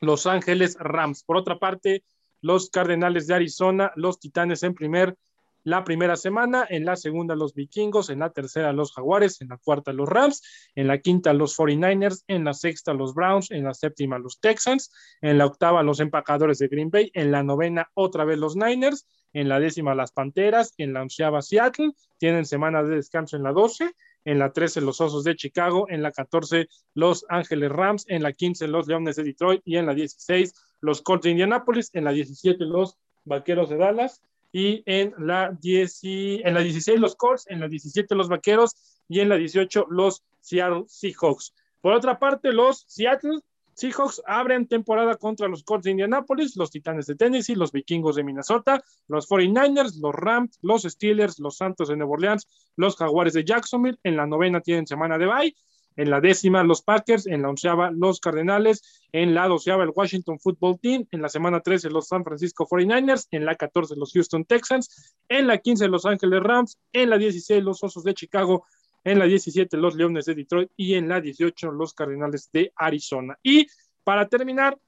Los 0.00 0.26
Ángeles 0.26 0.76
Rams. 0.78 1.24
Por 1.24 1.36
otra 1.36 1.58
parte, 1.58 2.04
los 2.40 2.70
Cardenales 2.70 3.26
de 3.26 3.34
Arizona, 3.34 3.92
los 3.96 4.18
Titanes 4.18 4.62
en 4.62 4.74
primer, 4.74 5.16
la 5.64 5.84
primera 5.84 6.16
semana, 6.16 6.66
en 6.68 6.84
la 6.84 6.96
segunda 6.96 7.36
los 7.36 7.54
Vikingos, 7.54 8.10
en 8.10 8.18
la 8.18 8.30
tercera 8.30 8.72
los 8.72 8.92
Jaguares, 8.92 9.40
en 9.40 9.48
la 9.48 9.58
cuarta 9.58 9.92
los 9.92 10.08
Rams, 10.08 10.42
en 10.74 10.88
la 10.88 10.98
quinta 10.98 11.32
los 11.32 11.56
49ers, 11.56 12.24
en 12.26 12.44
la 12.44 12.52
sexta 12.52 12.92
los 12.94 13.14
Browns, 13.14 13.50
en 13.52 13.64
la 13.64 13.72
séptima 13.72 14.18
los 14.18 14.40
Texans, 14.40 14.92
en 15.20 15.38
la 15.38 15.46
octava 15.46 15.84
los 15.84 16.00
Empacadores 16.00 16.58
de 16.58 16.68
Green 16.68 16.90
Bay, 16.90 17.10
en 17.14 17.30
la 17.30 17.44
novena 17.44 17.88
otra 17.94 18.24
vez 18.24 18.38
los 18.38 18.56
Niners, 18.56 19.06
en 19.32 19.48
la 19.48 19.60
décima 19.60 19.94
las 19.94 20.12
Panteras, 20.12 20.74
en 20.78 20.92
la 20.92 21.02
onceava 21.02 21.42
Seattle, 21.42 21.92
tienen 22.18 22.44
semana 22.44 22.82
de 22.82 22.96
descanso 22.96 23.36
en 23.36 23.42
la 23.42 23.52
12, 23.52 23.90
en 24.24 24.38
la 24.38 24.52
13 24.52 24.80
los 24.82 25.00
Osos 25.00 25.24
de 25.24 25.36
Chicago, 25.36 25.86
en 25.88 26.02
la 26.02 26.12
14 26.12 26.68
los 26.94 27.24
Ángeles 27.28 27.70
Rams, 27.70 28.04
en 28.08 28.22
la 28.22 28.32
15 28.32 28.68
los 28.68 28.86
Leones 28.86 29.16
de 29.16 29.24
Detroit 29.24 29.62
y 29.64 29.76
en 29.76 29.86
la 29.86 29.94
16 29.94 30.54
los 30.80 31.02
Colts 31.02 31.24
de 31.24 31.30
Indianapolis, 31.30 31.90
en 31.94 32.04
la 32.04 32.12
17 32.12 32.64
los 32.64 32.96
Vaqueros 33.24 33.70
de 33.70 33.76
Dallas 33.76 34.22
y 34.52 34.82
en 34.86 35.14
la, 35.18 35.56
10, 35.60 36.00
en 36.02 36.54
la 36.54 36.60
16 36.60 37.00
los 37.00 37.16
Colts, 37.16 37.46
en 37.48 37.60
la 37.60 37.68
17 37.68 38.14
los 38.14 38.28
Vaqueros 38.28 39.02
y 39.08 39.20
en 39.20 39.28
la 39.28 39.36
18 39.36 39.86
los 39.90 40.22
Seattle 40.40 40.84
Seahawks. 40.88 41.54
Por 41.80 41.94
otra 41.94 42.18
parte, 42.18 42.52
los 42.52 42.84
Seattle 42.86 43.40
Seahawks 43.74 44.22
abren 44.26 44.66
temporada 44.66 45.16
contra 45.16 45.48
los 45.48 45.62
Colts 45.64 45.84
de 45.84 45.92
Indianapolis, 45.92 46.56
los 46.56 46.70
Titanes 46.70 47.06
de 47.06 47.14
Tennessee, 47.14 47.54
los 47.54 47.72
Vikingos 47.72 48.16
de 48.16 48.24
Minnesota, 48.24 48.82
los 49.08 49.28
49ers, 49.28 50.00
los 50.00 50.14
Rams, 50.14 50.58
los 50.62 50.82
Steelers, 50.82 51.38
los 51.38 51.56
Santos 51.56 51.88
de 51.88 51.96
Nueva 51.96 52.12
Orleans, 52.12 52.48
los 52.76 52.96
Jaguares 52.96 53.34
de 53.34 53.44
Jacksonville. 53.44 53.98
En 54.02 54.16
la 54.16 54.26
novena 54.26 54.60
tienen 54.60 54.86
semana 54.86 55.18
de 55.18 55.26
bye. 55.26 55.56
En 55.96 56.10
la 56.10 56.20
décima, 56.20 56.62
los 56.62 56.82
Packers. 56.82 57.26
En 57.26 57.42
la 57.42 57.48
onceava, 57.48 57.90
los 57.90 58.20
Cardenales. 58.20 59.06
En 59.12 59.34
la 59.34 59.46
doceava, 59.46 59.84
el 59.84 59.92
Washington 59.94 60.38
Football 60.38 60.78
Team. 60.80 61.06
En 61.10 61.22
la 61.22 61.28
semana 61.28 61.60
13, 61.60 61.90
los 61.90 62.08
San 62.08 62.24
Francisco 62.24 62.66
49ers. 62.66 63.28
En 63.30 63.44
la 63.44 63.56
14, 63.56 63.96
los 63.96 64.12
Houston 64.12 64.44
Texans. 64.44 65.14
En 65.28 65.46
la 65.46 65.58
15, 65.58 65.88
los 65.88 66.06
Ángeles 66.06 66.42
Rams. 66.42 66.78
En 66.92 67.10
la 67.10 67.18
16, 67.18 67.62
los 67.62 67.82
Osos 67.82 68.04
de 68.04 68.14
Chicago 68.14 68.64
en 69.04 69.18
la 69.18 69.26
17 69.26 69.76
los 69.76 69.94
Leones 69.94 70.26
de 70.26 70.34
Detroit 70.34 70.70
y 70.76 70.94
en 70.94 71.08
la 71.08 71.20
18 71.20 71.72
los 71.72 71.94
Cardenales 71.94 72.50
de 72.52 72.72
Arizona. 72.76 73.38
Y 73.42 73.66
para 74.04 74.28
terminar, 74.28 74.78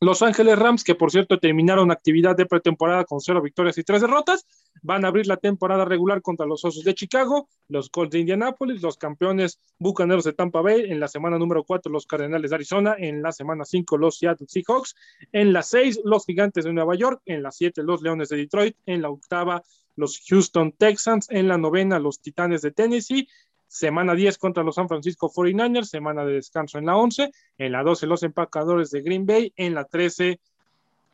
los 0.00 0.22
Ángeles 0.22 0.58
Rams, 0.58 0.84
que 0.84 0.94
por 0.94 1.10
cierto 1.10 1.38
terminaron 1.38 1.90
actividad 1.90 2.36
de 2.36 2.46
pretemporada 2.46 3.04
con 3.04 3.20
cero 3.20 3.40
victorias 3.40 3.78
y 3.78 3.84
tres 3.84 4.02
derrotas, 4.02 4.46
van 4.82 5.04
a 5.04 5.08
abrir 5.08 5.26
la 5.26 5.36
temporada 5.36 5.84
regular 5.84 6.20
contra 6.20 6.44
los 6.44 6.64
Osos 6.64 6.84
de 6.84 6.94
Chicago, 6.94 7.48
los 7.68 7.88
Colts 7.88 8.12
de 8.12 8.18
Indianapolis, 8.18 8.82
los 8.82 8.98
campeones 8.98 9.60
Bucaneros 9.78 10.24
de 10.24 10.32
Tampa 10.32 10.60
Bay, 10.60 10.90
en 10.90 11.00
la 11.00 11.08
semana 11.08 11.38
número 11.38 11.64
4 11.64 11.90
los 11.90 12.06
Cardenales 12.06 12.50
de 12.50 12.56
Arizona, 12.56 12.96
en 12.98 13.22
la 13.22 13.32
semana 13.32 13.64
5 13.64 13.96
los 13.96 14.18
Seattle 14.18 14.46
Seahawks, 14.48 14.94
en 15.32 15.52
la 15.52 15.62
6 15.62 16.00
los 16.04 16.26
Gigantes 16.26 16.64
de 16.64 16.72
Nueva 16.72 16.96
York, 16.96 17.22
en 17.24 17.42
la 17.42 17.50
7 17.50 17.82
los 17.82 18.02
Leones 18.02 18.28
de 18.28 18.36
Detroit, 18.36 18.76
en 18.84 19.00
la 19.00 19.10
octava 19.10 19.62
los 19.96 20.20
Houston 20.28 20.72
Texans, 20.72 21.28
en 21.30 21.48
la 21.48 21.56
novena 21.56 21.98
los 21.98 22.20
Titanes 22.20 22.62
de 22.62 22.72
Tennessee, 22.72 23.28
semana 23.74 24.14
10 24.14 24.38
contra 24.38 24.62
los 24.62 24.76
San 24.76 24.86
Francisco 24.86 25.28
49ers, 25.28 25.86
semana 25.86 26.24
de 26.24 26.34
descanso 26.34 26.78
en 26.78 26.86
la 26.86 26.96
11, 26.96 27.32
en 27.58 27.72
la 27.72 27.82
12 27.82 28.06
los 28.06 28.22
empacadores 28.22 28.92
de 28.92 29.02
Green 29.02 29.26
Bay, 29.26 29.52
en 29.56 29.74
la 29.74 29.84
13 29.84 30.38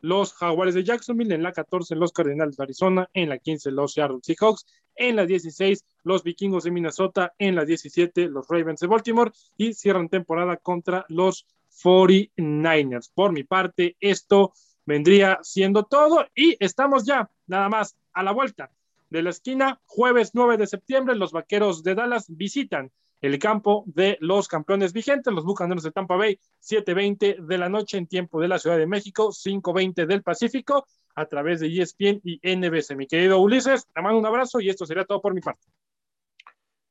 los 0.01 0.33
Jaguares 0.33 0.75
de 0.75 0.83
Jacksonville, 0.83 1.33
en 1.33 1.41
la 1.41 1.53
14 1.53 1.95
los 1.95 2.11
Cardenales 2.11 2.57
de 2.57 2.63
Arizona, 2.63 3.09
en 3.15 3.29
la 3.29 3.39
15 3.39 3.71
los 3.71 3.93
Seattle 3.93 4.19
Seahawks, 4.21 4.67
en 4.95 5.15
la 5.15 5.25
16 5.25 5.83
los 6.03 6.23
Vikingos 6.23 6.65
de 6.65 6.69
Minnesota, 6.69 7.33
en 7.39 7.55
la 7.55 7.65
17 7.65 8.27
los 8.27 8.47
Ravens 8.47 8.79
de 8.79 8.87
Baltimore 8.87 9.31
y 9.57 9.73
cierran 9.73 10.07
temporada 10.07 10.57
contra 10.57 11.03
los 11.09 11.47
49ers. 11.83 13.09
Por 13.11 13.31
mi 13.31 13.43
parte, 13.43 13.95
esto 13.99 14.53
vendría 14.85 15.39
siendo 15.41 15.85
todo 15.85 16.27
y 16.35 16.57
estamos 16.59 17.05
ya 17.05 17.27
nada 17.47 17.69
más 17.69 17.95
a 18.13 18.21
la 18.21 18.33
vuelta 18.33 18.69
de 19.11 19.21
la 19.21 19.29
esquina. 19.29 19.79
Jueves 19.85 20.31
9 20.33 20.57
de 20.57 20.65
septiembre, 20.65 21.15
los 21.15 21.31
Vaqueros 21.31 21.83
de 21.83 21.93
Dallas 21.93 22.25
visitan 22.29 22.91
el 23.21 23.37
campo 23.37 23.83
de 23.85 24.17
los 24.19 24.47
campeones 24.47 24.93
vigentes, 24.93 25.31
los 25.31 25.45
Bucaneros 25.45 25.83
de 25.83 25.91
Tampa 25.91 26.15
Bay, 26.15 26.39
7:20 26.59 27.37
de 27.39 27.57
la 27.59 27.69
noche 27.69 27.97
en 27.97 28.07
tiempo 28.07 28.41
de 28.41 28.47
la 28.47 28.57
Ciudad 28.57 28.77
de 28.77 28.87
México, 28.87 29.31
5:20 29.31 30.07
del 30.07 30.23
Pacífico, 30.23 30.87
a 31.13 31.25
través 31.27 31.59
de 31.59 31.67
ESPN 31.67 32.19
y 32.23 32.39
NBC. 32.41 32.95
Mi 32.95 33.05
querido 33.05 33.39
Ulises, 33.39 33.85
te 33.85 34.01
mando 34.01 34.17
un 34.17 34.25
abrazo 34.25 34.59
y 34.59 34.69
esto 34.69 34.87
sería 34.87 35.05
todo 35.05 35.21
por 35.21 35.35
mi 35.35 35.41
parte. 35.41 35.67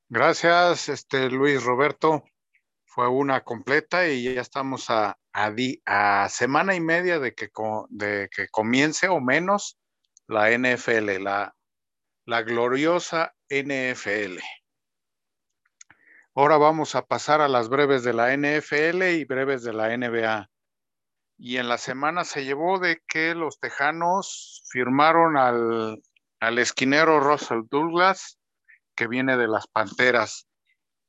Gracias, 0.09 0.89
este 0.89 1.29
Luis 1.31 1.64
Roberto. 1.64 2.23
Fue 2.85 3.09
una 3.09 3.43
completa 3.43 4.09
y 4.09 4.35
ya 4.35 4.41
estamos 4.41 4.91
a, 4.91 5.16
a, 5.33 6.29
semana 6.29 6.75
y 6.75 6.81
media 6.81 7.18
de 7.18 7.35
que, 7.35 7.49
de 7.89 8.29
que 8.35 8.49
comience 8.49 9.09
o 9.09 9.21
menos 9.21 9.79
la 10.27 10.51
NFL, 10.51 11.23
la, 11.23 11.55
la 12.25 12.43
gloriosa 12.43 13.35
NFL. 13.49 14.39
Ahora 16.35 16.59
vamos 16.59 16.95
a 16.95 17.05
pasar 17.05 17.41
a 17.41 17.49
las 17.49 17.68
breves 17.68 18.05
de 18.05 18.12
la 18.12 18.37
NFL 18.37 19.03
y 19.03 19.25
breves 19.25 19.62
de 19.62 19.73
la 19.73 19.97
NBA. 19.97 20.49
Y 21.39 21.57
en 21.57 21.68
la 21.68 21.79
semana 21.79 22.25
se 22.25 22.45
llevó 22.45 22.79
de 22.79 23.03
que 23.09 23.35
los 23.35 23.59
Tejanos 23.59 24.62
firmaron 24.68 25.37
al, 25.37 26.01
al 26.41 26.59
esquinero 26.59 27.21
Russell 27.21 27.62
Douglas, 27.68 28.39
que 28.95 29.07
viene 29.07 29.37
de 29.37 29.49
las 29.49 29.66
Panteras. 29.66 30.47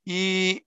Y, 0.04 0.66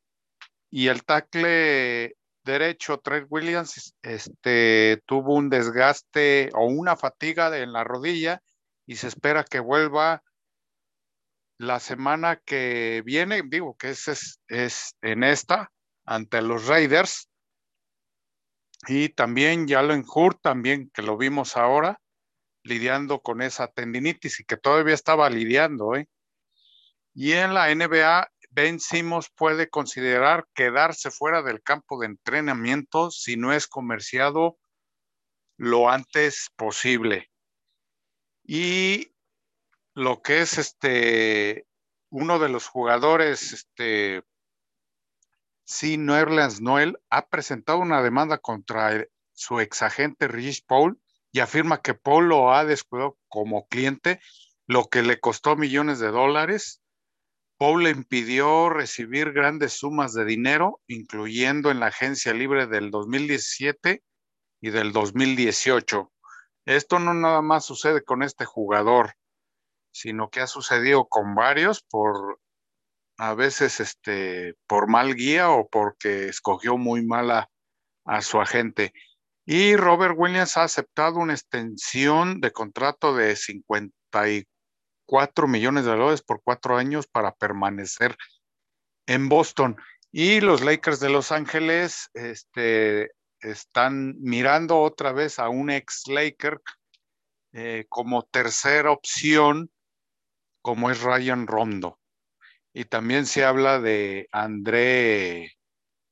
y 0.70 0.88
el 0.88 1.04
tackle 1.04 2.14
derecho, 2.44 2.98
Trent 2.98 3.26
Williams, 3.30 3.94
este, 4.02 5.02
tuvo 5.06 5.34
un 5.34 5.50
desgaste 5.50 6.50
o 6.54 6.66
una 6.66 6.96
fatiga 6.96 7.56
en 7.58 7.72
la 7.72 7.84
rodilla 7.84 8.42
y 8.86 8.96
se 8.96 9.08
espera 9.08 9.44
que 9.44 9.60
vuelva 9.60 10.22
la 11.66 11.80
semana 11.80 12.36
que 12.36 13.02
viene, 13.04 13.42
digo 13.46 13.76
que 13.76 13.90
es, 13.90 14.38
es, 14.48 14.96
en 15.02 15.24
esta, 15.24 15.72
ante 16.04 16.42
los 16.42 16.66
Raiders. 16.66 17.28
Y 18.86 19.08
también 19.10 19.68
Jalen 19.68 20.04
Hurt, 20.06 20.40
también 20.42 20.90
que 20.90 21.02
lo 21.02 21.16
vimos 21.16 21.56
ahora, 21.56 22.00
lidiando 22.62 23.20
con 23.20 23.42
esa 23.42 23.68
tendinitis 23.68 24.40
y 24.40 24.44
que 24.44 24.56
todavía 24.56 24.94
estaba 24.94 25.30
lidiando. 25.30 25.94
¿eh? 25.94 26.08
Y 27.14 27.32
en 27.32 27.54
la 27.54 27.74
NBA, 27.74 28.28
Ben 28.50 28.78
Simmons 28.78 29.30
puede 29.34 29.68
considerar 29.68 30.46
quedarse 30.54 31.10
fuera 31.10 31.42
del 31.42 31.62
campo 31.62 31.98
de 32.00 32.06
entrenamiento 32.06 33.10
si 33.10 33.36
no 33.36 33.52
es 33.52 33.66
comerciado 33.66 34.58
lo 35.56 35.88
antes 35.88 36.50
posible. 36.56 37.30
Y 38.44 39.13
lo 39.94 40.22
que 40.22 40.40
es 40.40 40.58
este 40.58 41.66
uno 42.10 42.38
de 42.38 42.48
los 42.48 42.68
jugadores, 42.68 43.52
este 43.52 44.22
sí, 45.64 45.96
Nerlens 45.96 46.60
Noel, 46.60 46.98
ha 47.10 47.28
presentado 47.28 47.78
una 47.78 48.02
demanda 48.02 48.38
contra 48.38 49.06
su 49.32 49.60
exagente 49.60 50.28
Rich 50.28 50.64
Paul 50.66 51.00
y 51.32 51.40
afirma 51.40 51.80
que 51.80 51.94
Paul 51.94 52.28
lo 52.28 52.52
ha 52.52 52.64
descuidado 52.64 53.18
como 53.28 53.66
cliente, 53.66 54.20
lo 54.66 54.84
que 54.88 55.02
le 55.02 55.18
costó 55.18 55.56
millones 55.56 55.98
de 55.98 56.08
dólares. 56.08 56.80
Paul 57.56 57.84
le 57.84 57.90
impidió 57.90 58.68
recibir 58.68 59.32
grandes 59.32 59.72
sumas 59.74 60.12
de 60.12 60.24
dinero, 60.24 60.80
incluyendo 60.86 61.70
en 61.70 61.80
la 61.80 61.86
agencia 61.86 62.34
libre 62.34 62.66
del 62.66 62.90
2017 62.90 64.02
y 64.60 64.70
del 64.70 64.92
2018. 64.92 66.12
Esto 66.66 66.98
no 66.98 67.14
nada 67.14 67.42
más 67.42 67.64
sucede 67.64 68.02
con 68.02 68.22
este 68.22 68.44
jugador 68.44 69.14
sino 69.94 70.28
que 70.28 70.40
ha 70.40 70.48
sucedido 70.48 71.06
con 71.06 71.34
varios 71.34 71.82
por 71.82 72.40
a 73.16 73.34
veces 73.34 73.78
este 73.78 74.56
por 74.66 74.88
mal 74.88 75.14
guía 75.14 75.50
o 75.50 75.68
porque 75.68 76.28
escogió 76.28 76.76
muy 76.76 77.06
mala 77.06 77.48
a 78.04 78.20
su 78.20 78.40
agente. 78.40 78.92
Y 79.46 79.76
Robert 79.76 80.16
Williams 80.16 80.56
ha 80.56 80.64
aceptado 80.64 81.18
una 81.18 81.34
extensión 81.34 82.40
de 82.40 82.50
contrato 82.50 83.14
de 83.14 83.36
54 83.36 85.46
millones 85.46 85.84
de 85.84 85.92
dólares 85.92 86.22
por 86.22 86.42
cuatro 86.42 86.76
años 86.76 87.06
para 87.06 87.32
permanecer 87.32 88.16
en 89.06 89.28
Boston. 89.28 89.76
Y 90.10 90.40
los 90.40 90.62
Lakers 90.62 90.98
de 90.98 91.10
Los 91.10 91.30
Ángeles 91.30 92.10
este, 92.14 93.12
están 93.40 94.16
mirando 94.18 94.80
otra 94.80 95.12
vez 95.12 95.38
a 95.38 95.50
un 95.50 95.70
ex 95.70 96.08
Laker 96.08 96.60
eh, 97.52 97.86
como 97.88 98.24
tercera 98.24 98.90
opción 98.90 99.70
como 100.64 100.90
es 100.90 101.02
Ryan 101.02 101.46
Rondo. 101.46 102.00
Y 102.72 102.86
también 102.86 103.26
se 103.26 103.44
habla 103.44 103.80
de 103.80 104.28
André 104.32 105.52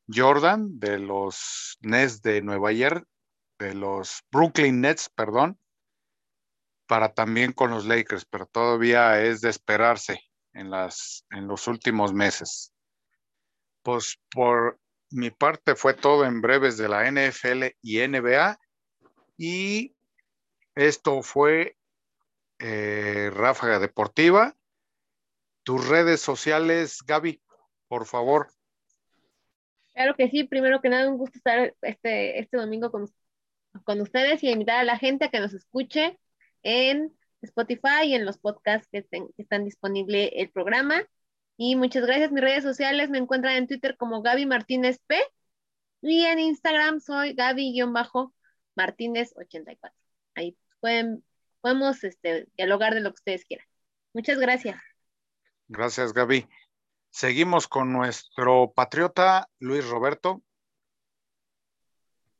Jordan, 0.07 0.79
de 0.79 0.99
los 0.99 1.79
Nets 1.81 2.21
de 2.21 2.43
Nueva 2.43 2.71
York, 2.71 3.09
de 3.59 3.73
los 3.73 4.23
Brooklyn 4.31 4.83
Nets, 4.83 5.09
perdón, 5.09 5.59
para 6.87 7.15
también 7.15 7.55
con 7.55 7.71
los 7.71 7.87
Lakers, 7.87 8.27
pero 8.27 8.45
todavía 8.45 9.23
es 9.23 9.41
de 9.41 9.49
esperarse 9.49 10.21
en, 10.53 10.71
las, 10.71 11.25
en 11.31 11.49
los 11.49 11.67
últimos 11.67 12.13
meses. 12.13 12.75
Pues 13.83 14.21
por 14.31 14.79
mi 15.11 15.31
parte 15.31 15.75
fue 15.77 15.95
todo 15.95 16.27
en 16.27 16.43
breves 16.43 16.77
de 16.77 16.89
la 16.91 17.11
NFL 17.11 17.75
y 17.81 18.07
NBA 18.07 18.59
y 19.39 19.97
esto 20.75 21.23
fue 21.23 21.79
eh, 22.63 23.31
Ráfaga 23.35 23.81
Deportiva. 23.81 24.55
Tus 25.65 25.89
redes 25.89 26.21
sociales, 26.21 26.99
Gaby, 27.05 27.43
por 27.89 28.07
favor. 28.07 28.53
Claro 29.95 30.15
que 30.15 30.31
sí, 30.31 30.45
primero 30.45 30.81
que 30.81 30.89
nada, 30.89 31.11
un 31.11 31.19
gusto 31.19 31.39
estar 31.39 31.75
este, 31.83 32.39
este 32.39 32.57
domingo 32.57 32.93
con, 32.93 33.11
con 33.85 34.01
ustedes 34.01 34.43
y 34.43 34.51
invitar 34.51 34.79
a 34.79 34.85
la 34.85 34.97
gente 34.97 35.25
a 35.25 35.31
que 35.31 35.41
nos 35.41 35.53
escuche 35.53 36.19
en 36.63 37.13
Spotify 37.43 38.07
y 38.07 38.15
en 38.15 38.25
los 38.25 38.39
podcasts 38.39 38.89
que, 38.91 39.05
están 39.37 39.65
disponibles 39.65 40.31
el 40.35 40.51
programa. 40.51 41.03
Y 41.57 41.77
muchas 41.77 42.07
gracias. 42.07 42.31
Mis 42.31 42.43
redes 42.43 42.63
sociales 42.63 43.11
me 43.11 43.19
encuentran 43.19 43.57
en 43.57 43.67
Twitter 43.67 43.97
como 43.97 44.23
Gaby 44.23 44.47
Martínez 44.47 44.99
P 45.07 45.21
y 46.01 46.25
en 46.25 46.39
Instagram 46.39 47.01
soy 47.01 47.35
Gaby-Martínez84. 47.35 49.93
Ahí 50.35 50.57
pueden 50.81 51.25
podemos 51.63 52.05
este, 52.05 52.49
dialogar 52.57 52.93
de 52.93 53.01
lo 53.01 53.11
que 53.11 53.21
ustedes 53.21 53.45
quieran. 53.47 53.67
Muchas 54.13 54.39
gracias. 54.39 54.79
Gracias, 55.69 56.13
Gaby. 56.13 56.47
Seguimos 57.09 57.69
con 57.69 57.93
nuestro 57.93 58.73
patriota 58.75 59.49
Luis 59.59 59.89
Roberto. 59.89 60.43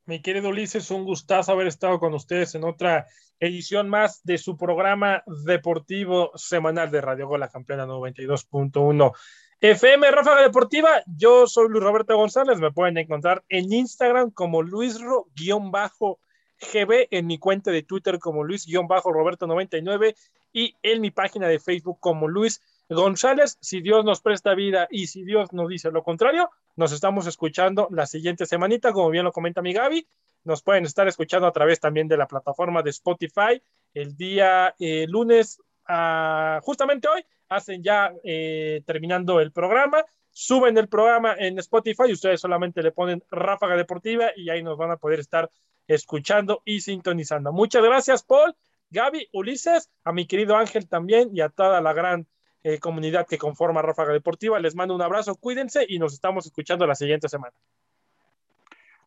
Mi 0.05 0.21
querido 0.21 0.49
Ulises, 0.49 0.91
un 0.91 1.05
gustazo 1.05 1.53
haber 1.53 1.67
estado 1.67 1.97
con 1.97 2.13
ustedes 2.13 2.53
en 2.55 2.65
otra 2.65 3.07
edición 3.39 3.87
más 3.87 4.21
de 4.23 4.37
su 4.37 4.57
programa 4.57 5.23
deportivo 5.45 6.31
semanal 6.35 6.91
de 6.91 7.01
Radio 7.01 7.27
Gol, 7.27 7.39
la 7.39 7.49
campeona 7.49 7.85
92.1 7.85 9.13
FM 9.61 10.11
Ráfaga 10.11 10.41
Deportiva. 10.41 10.89
Yo 11.05 11.47
soy 11.47 11.69
Luis 11.69 11.83
Roberto 11.83 12.17
González, 12.17 12.59
me 12.59 12.73
pueden 12.73 12.97
encontrar 12.97 13.45
en 13.47 13.71
Instagram 13.71 14.31
como 14.31 14.61
luisro-bajo 14.61 16.19
GB 16.63 17.07
en 17.11 17.27
mi 17.27 17.37
cuenta 17.37 17.71
de 17.71 17.83
Twitter 17.83 18.19
como 18.19 18.43
Luis-Roberto99 18.43 20.15
y 20.51 20.75
en 20.83 21.01
mi 21.01 21.11
página 21.11 21.47
de 21.47 21.59
Facebook 21.59 21.99
como 21.99 22.27
Luis 22.27 22.61
González. 22.89 23.57
Si 23.61 23.81
Dios 23.81 24.05
nos 24.05 24.21
presta 24.21 24.53
vida 24.53 24.87
y 24.89 25.07
si 25.07 25.23
Dios 25.23 25.51
nos 25.53 25.69
dice 25.69 25.91
lo 25.91 26.03
contrario, 26.03 26.49
nos 26.75 26.91
estamos 26.91 27.27
escuchando 27.27 27.87
la 27.91 28.05
siguiente 28.05 28.45
semanita, 28.45 28.91
como 28.91 29.09
bien 29.09 29.25
lo 29.25 29.31
comenta 29.31 29.61
mi 29.61 29.73
Gaby. 29.73 30.07
Nos 30.43 30.61
pueden 30.61 30.85
estar 30.85 31.07
escuchando 31.07 31.47
a 31.47 31.53
través 31.53 31.79
también 31.79 32.07
de 32.07 32.17
la 32.17 32.27
plataforma 32.27 32.81
de 32.81 32.89
Spotify 32.89 33.61
el 33.93 34.15
día 34.17 34.75
eh, 34.79 35.05
lunes, 35.07 35.61
ah, 35.87 36.59
justamente 36.63 37.07
hoy, 37.07 37.23
hacen 37.47 37.83
ya 37.83 38.11
eh, 38.23 38.81
terminando 38.85 39.39
el 39.39 39.51
programa 39.51 40.03
suben 40.33 40.77
el 40.77 40.89
programa 40.89 41.35
en 41.37 41.59
Spotify 41.59 42.11
ustedes 42.11 42.41
solamente 42.41 42.81
le 42.81 42.91
ponen 42.91 43.23
Ráfaga 43.29 43.77
Deportiva 43.77 44.31
y 44.35 44.49
ahí 44.49 44.63
nos 44.63 44.77
van 44.77 44.91
a 44.91 44.97
poder 44.97 45.19
estar 45.19 45.49
escuchando 45.87 46.61
y 46.65 46.81
sintonizando. 46.81 47.51
Muchas 47.51 47.83
gracias, 47.83 48.23
Paul, 48.23 48.55
Gaby, 48.89 49.29
Ulises, 49.33 49.89
a 50.03 50.11
mi 50.11 50.27
querido 50.27 50.55
Ángel 50.55 50.87
también 50.87 51.29
y 51.33 51.41
a 51.41 51.49
toda 51.49 51.81
la 51.81 51.93
gran 51.93 52.27
eh, 52.63 52.79
comunidad 52.79 53.27
que 53.27 53.37
conforma 53.37 53.81
Ráfaga 53.81 54.13
Deportiva. 54.13 54.59
Les 54.59 54.75
mando 54.75 54.95
un 54.95 55.01
abrazo, 55.01 55.35
cuídense 55.35 55.85
y 55.87 55.99
nos 55.99 56.13
estamos 56.13 56.45
escuchando 56.45 56.85
la 56.85 56.95
siguiente 56.95 57.27
semana. 57.27 57.53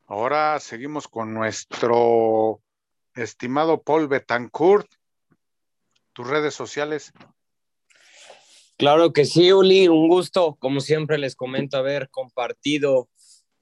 Ahora 0.07 0.61
seguimos 0.61 1.09
con 1.09 1.35
nuestro 1.35 2.61
estimado 3.15 3.83
Paul 3.83 4.09
Betancourt. 4.09 4.89
Tus 6.13 6.29
redes 6.29 6.55
sociales. 6.55 7.13
Claro 8.77 9.13
que 9.13 9.25
sí, 9.25 9.53
Uli, 9.53 9.89
un 9.89 10.09
gusto, 10.09 10.57
como 10.59 10.81
siempre 10.81 11.19
les 11.19 11.35
comento, 11.35 11.77
haber 11.79 12.11
compartido 12.11 13.09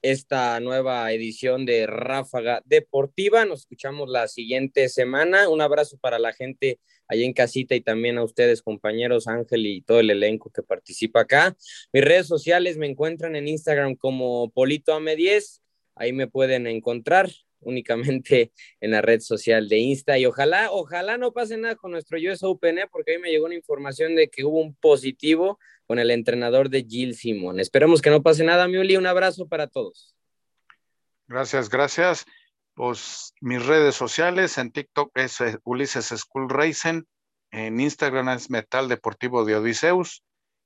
esta 0.05 0.59
nueva 0.59 1.11
edición 1.11 1.65
de 1.65 1.87
Ráfaga 1.87 2.61
Deportiva. 2.65 3.43
Nos 3.43 3.61
escuchamos 3.61 4.07
la 4.07 4.27
siguiente 4.27 4.87
semana. 4.87 5.49
Un 5.49 5.61
abrazo 5.61 5.97
para 5.97 6.19
la 6.19 6.31
gente 6.31 6.79
allá 7.07 7.25
en 7.25 7.33
casita 7.33 7.73
y 7.73 7.81
también 7.81 8.19
a 8.19 8.23
ustedes, 8.23 8.61
compañeros 8.61 9.27
Ángel 9.27 9.65
y 9.65 9.81
todo 9.81 9.99
el 9.99 10.11
elenco 10.11 10.51
que 10.51 10.61
participa 10.61 11.21
acá. 11.21 11.57
Mis 11.91 12.03
redes 12.03 12.27
sociales 12.27 12.77
me 12.77 12.85
encuentran 12.85 13.35
en 13.35 13.47
Instagram 13.47 13.95
como 13.95 14.51
PolitoAme10. 14.53 15.61
Ahí 15.95 16.13
me 16.13 16.27
pueden 16.27 16.67
encontrar 16.67 17.31
únicamente 17.65 18.53
en 18.79 18.91
la 18.91 19.01
red 19.01 19.19
social 19.19 19.67
de 19.67 19.79
Insta 19.79 20.17
y 20.17 20.25
ojalá, 20.25 20.71
ojalá 20.71 21.17
no 21.17 21.33
pase 21.33 21.57
nada 21.57 21.75
con 21.75 21.91
nuestro 21.91 22.17
US 22.17 22.43
Open, 22.43 22.79
¿eh? 22.79 22.87
porque 22.91 23.11
ahí 23.11 23.17
me 23.17 23.29
llegó 23.29 23.45
una 23.45 23.55
información 23.55 24.15
de 24.15 24.29
que 24.29 24.45
hubo 24.45 24.61
un 24.61 24.73
positivo 24.75 25.59
con 25.85 25.99
el 25.99 26.11
entrenador 26.11 26.69
de 26.69 26.85
Jill 26.87 27.15
Simon. 27.15 27.59
Esperemos 27.59 28.01
que 28.01 28.09
no 28.09 28.23
pase 28.23 28.43
nada, 28.43 28.67
Miuli, 28.67 28.97
un 28.97 29.05
abrazo 29.05 29.47
para 29.47 29.67
todos. 29.67 30.15
Gracias, 31.27 31.69
gracias. 31.69 32.25
Pues 32.73 33.33
mis 33.39 33.65
redes 33.65 33.95
sociales 33.95 34.57
en 34.57 34.71
TikTok 34.71 35.17
es 35.17 35.39
eh, 35.41 35.57
Ulises 35.63 36.07
School 36.07 36.49
Racing, 36.49 37.03
en 37.51 37.79
Instagram 37.79 38.29
es 38.29 38.49
Metal 38.49 38.89
Deportivo 38.89 39.45
de 39.45 39.55
Odiseus 39.55 40.23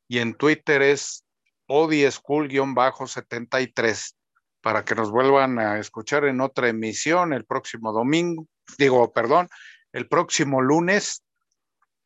y 0.07 0.19
en 0.19 0.33
Twitter 0.33 0.81
es 0.81 1.25
Odi 1.67 2.09
School-73 2.09 4.15
para 4.61 4.83
que 4.83 4.95
nos 4.95 5.11
vuelvan 5.11 5.59
a 5.59 5.79
escuchar 5.79 6.25
en 6.25 6.41
otra 6.41 6.69
emisión 6.69 7.33
el 7.33 7.45
próximo 7.45 7.91
domingo, 7.93 8.47
digo, 8.77 9.11
perdón, 9.11 9.49
el 9.93 10.07
próximo 10.07 10.61
lunes. 10.61 11.23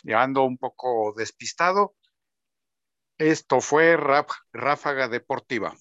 Ya 0.03 0.21
ando 0.21 0.43
un 0.43 0.57
poco 0.57 1.13
despistado. 1.15 1.95
Esto 3.17 3.61
fue 3.61 3.97
Ráfaga 3.97 5.07
Deportiva. 5.07 5.73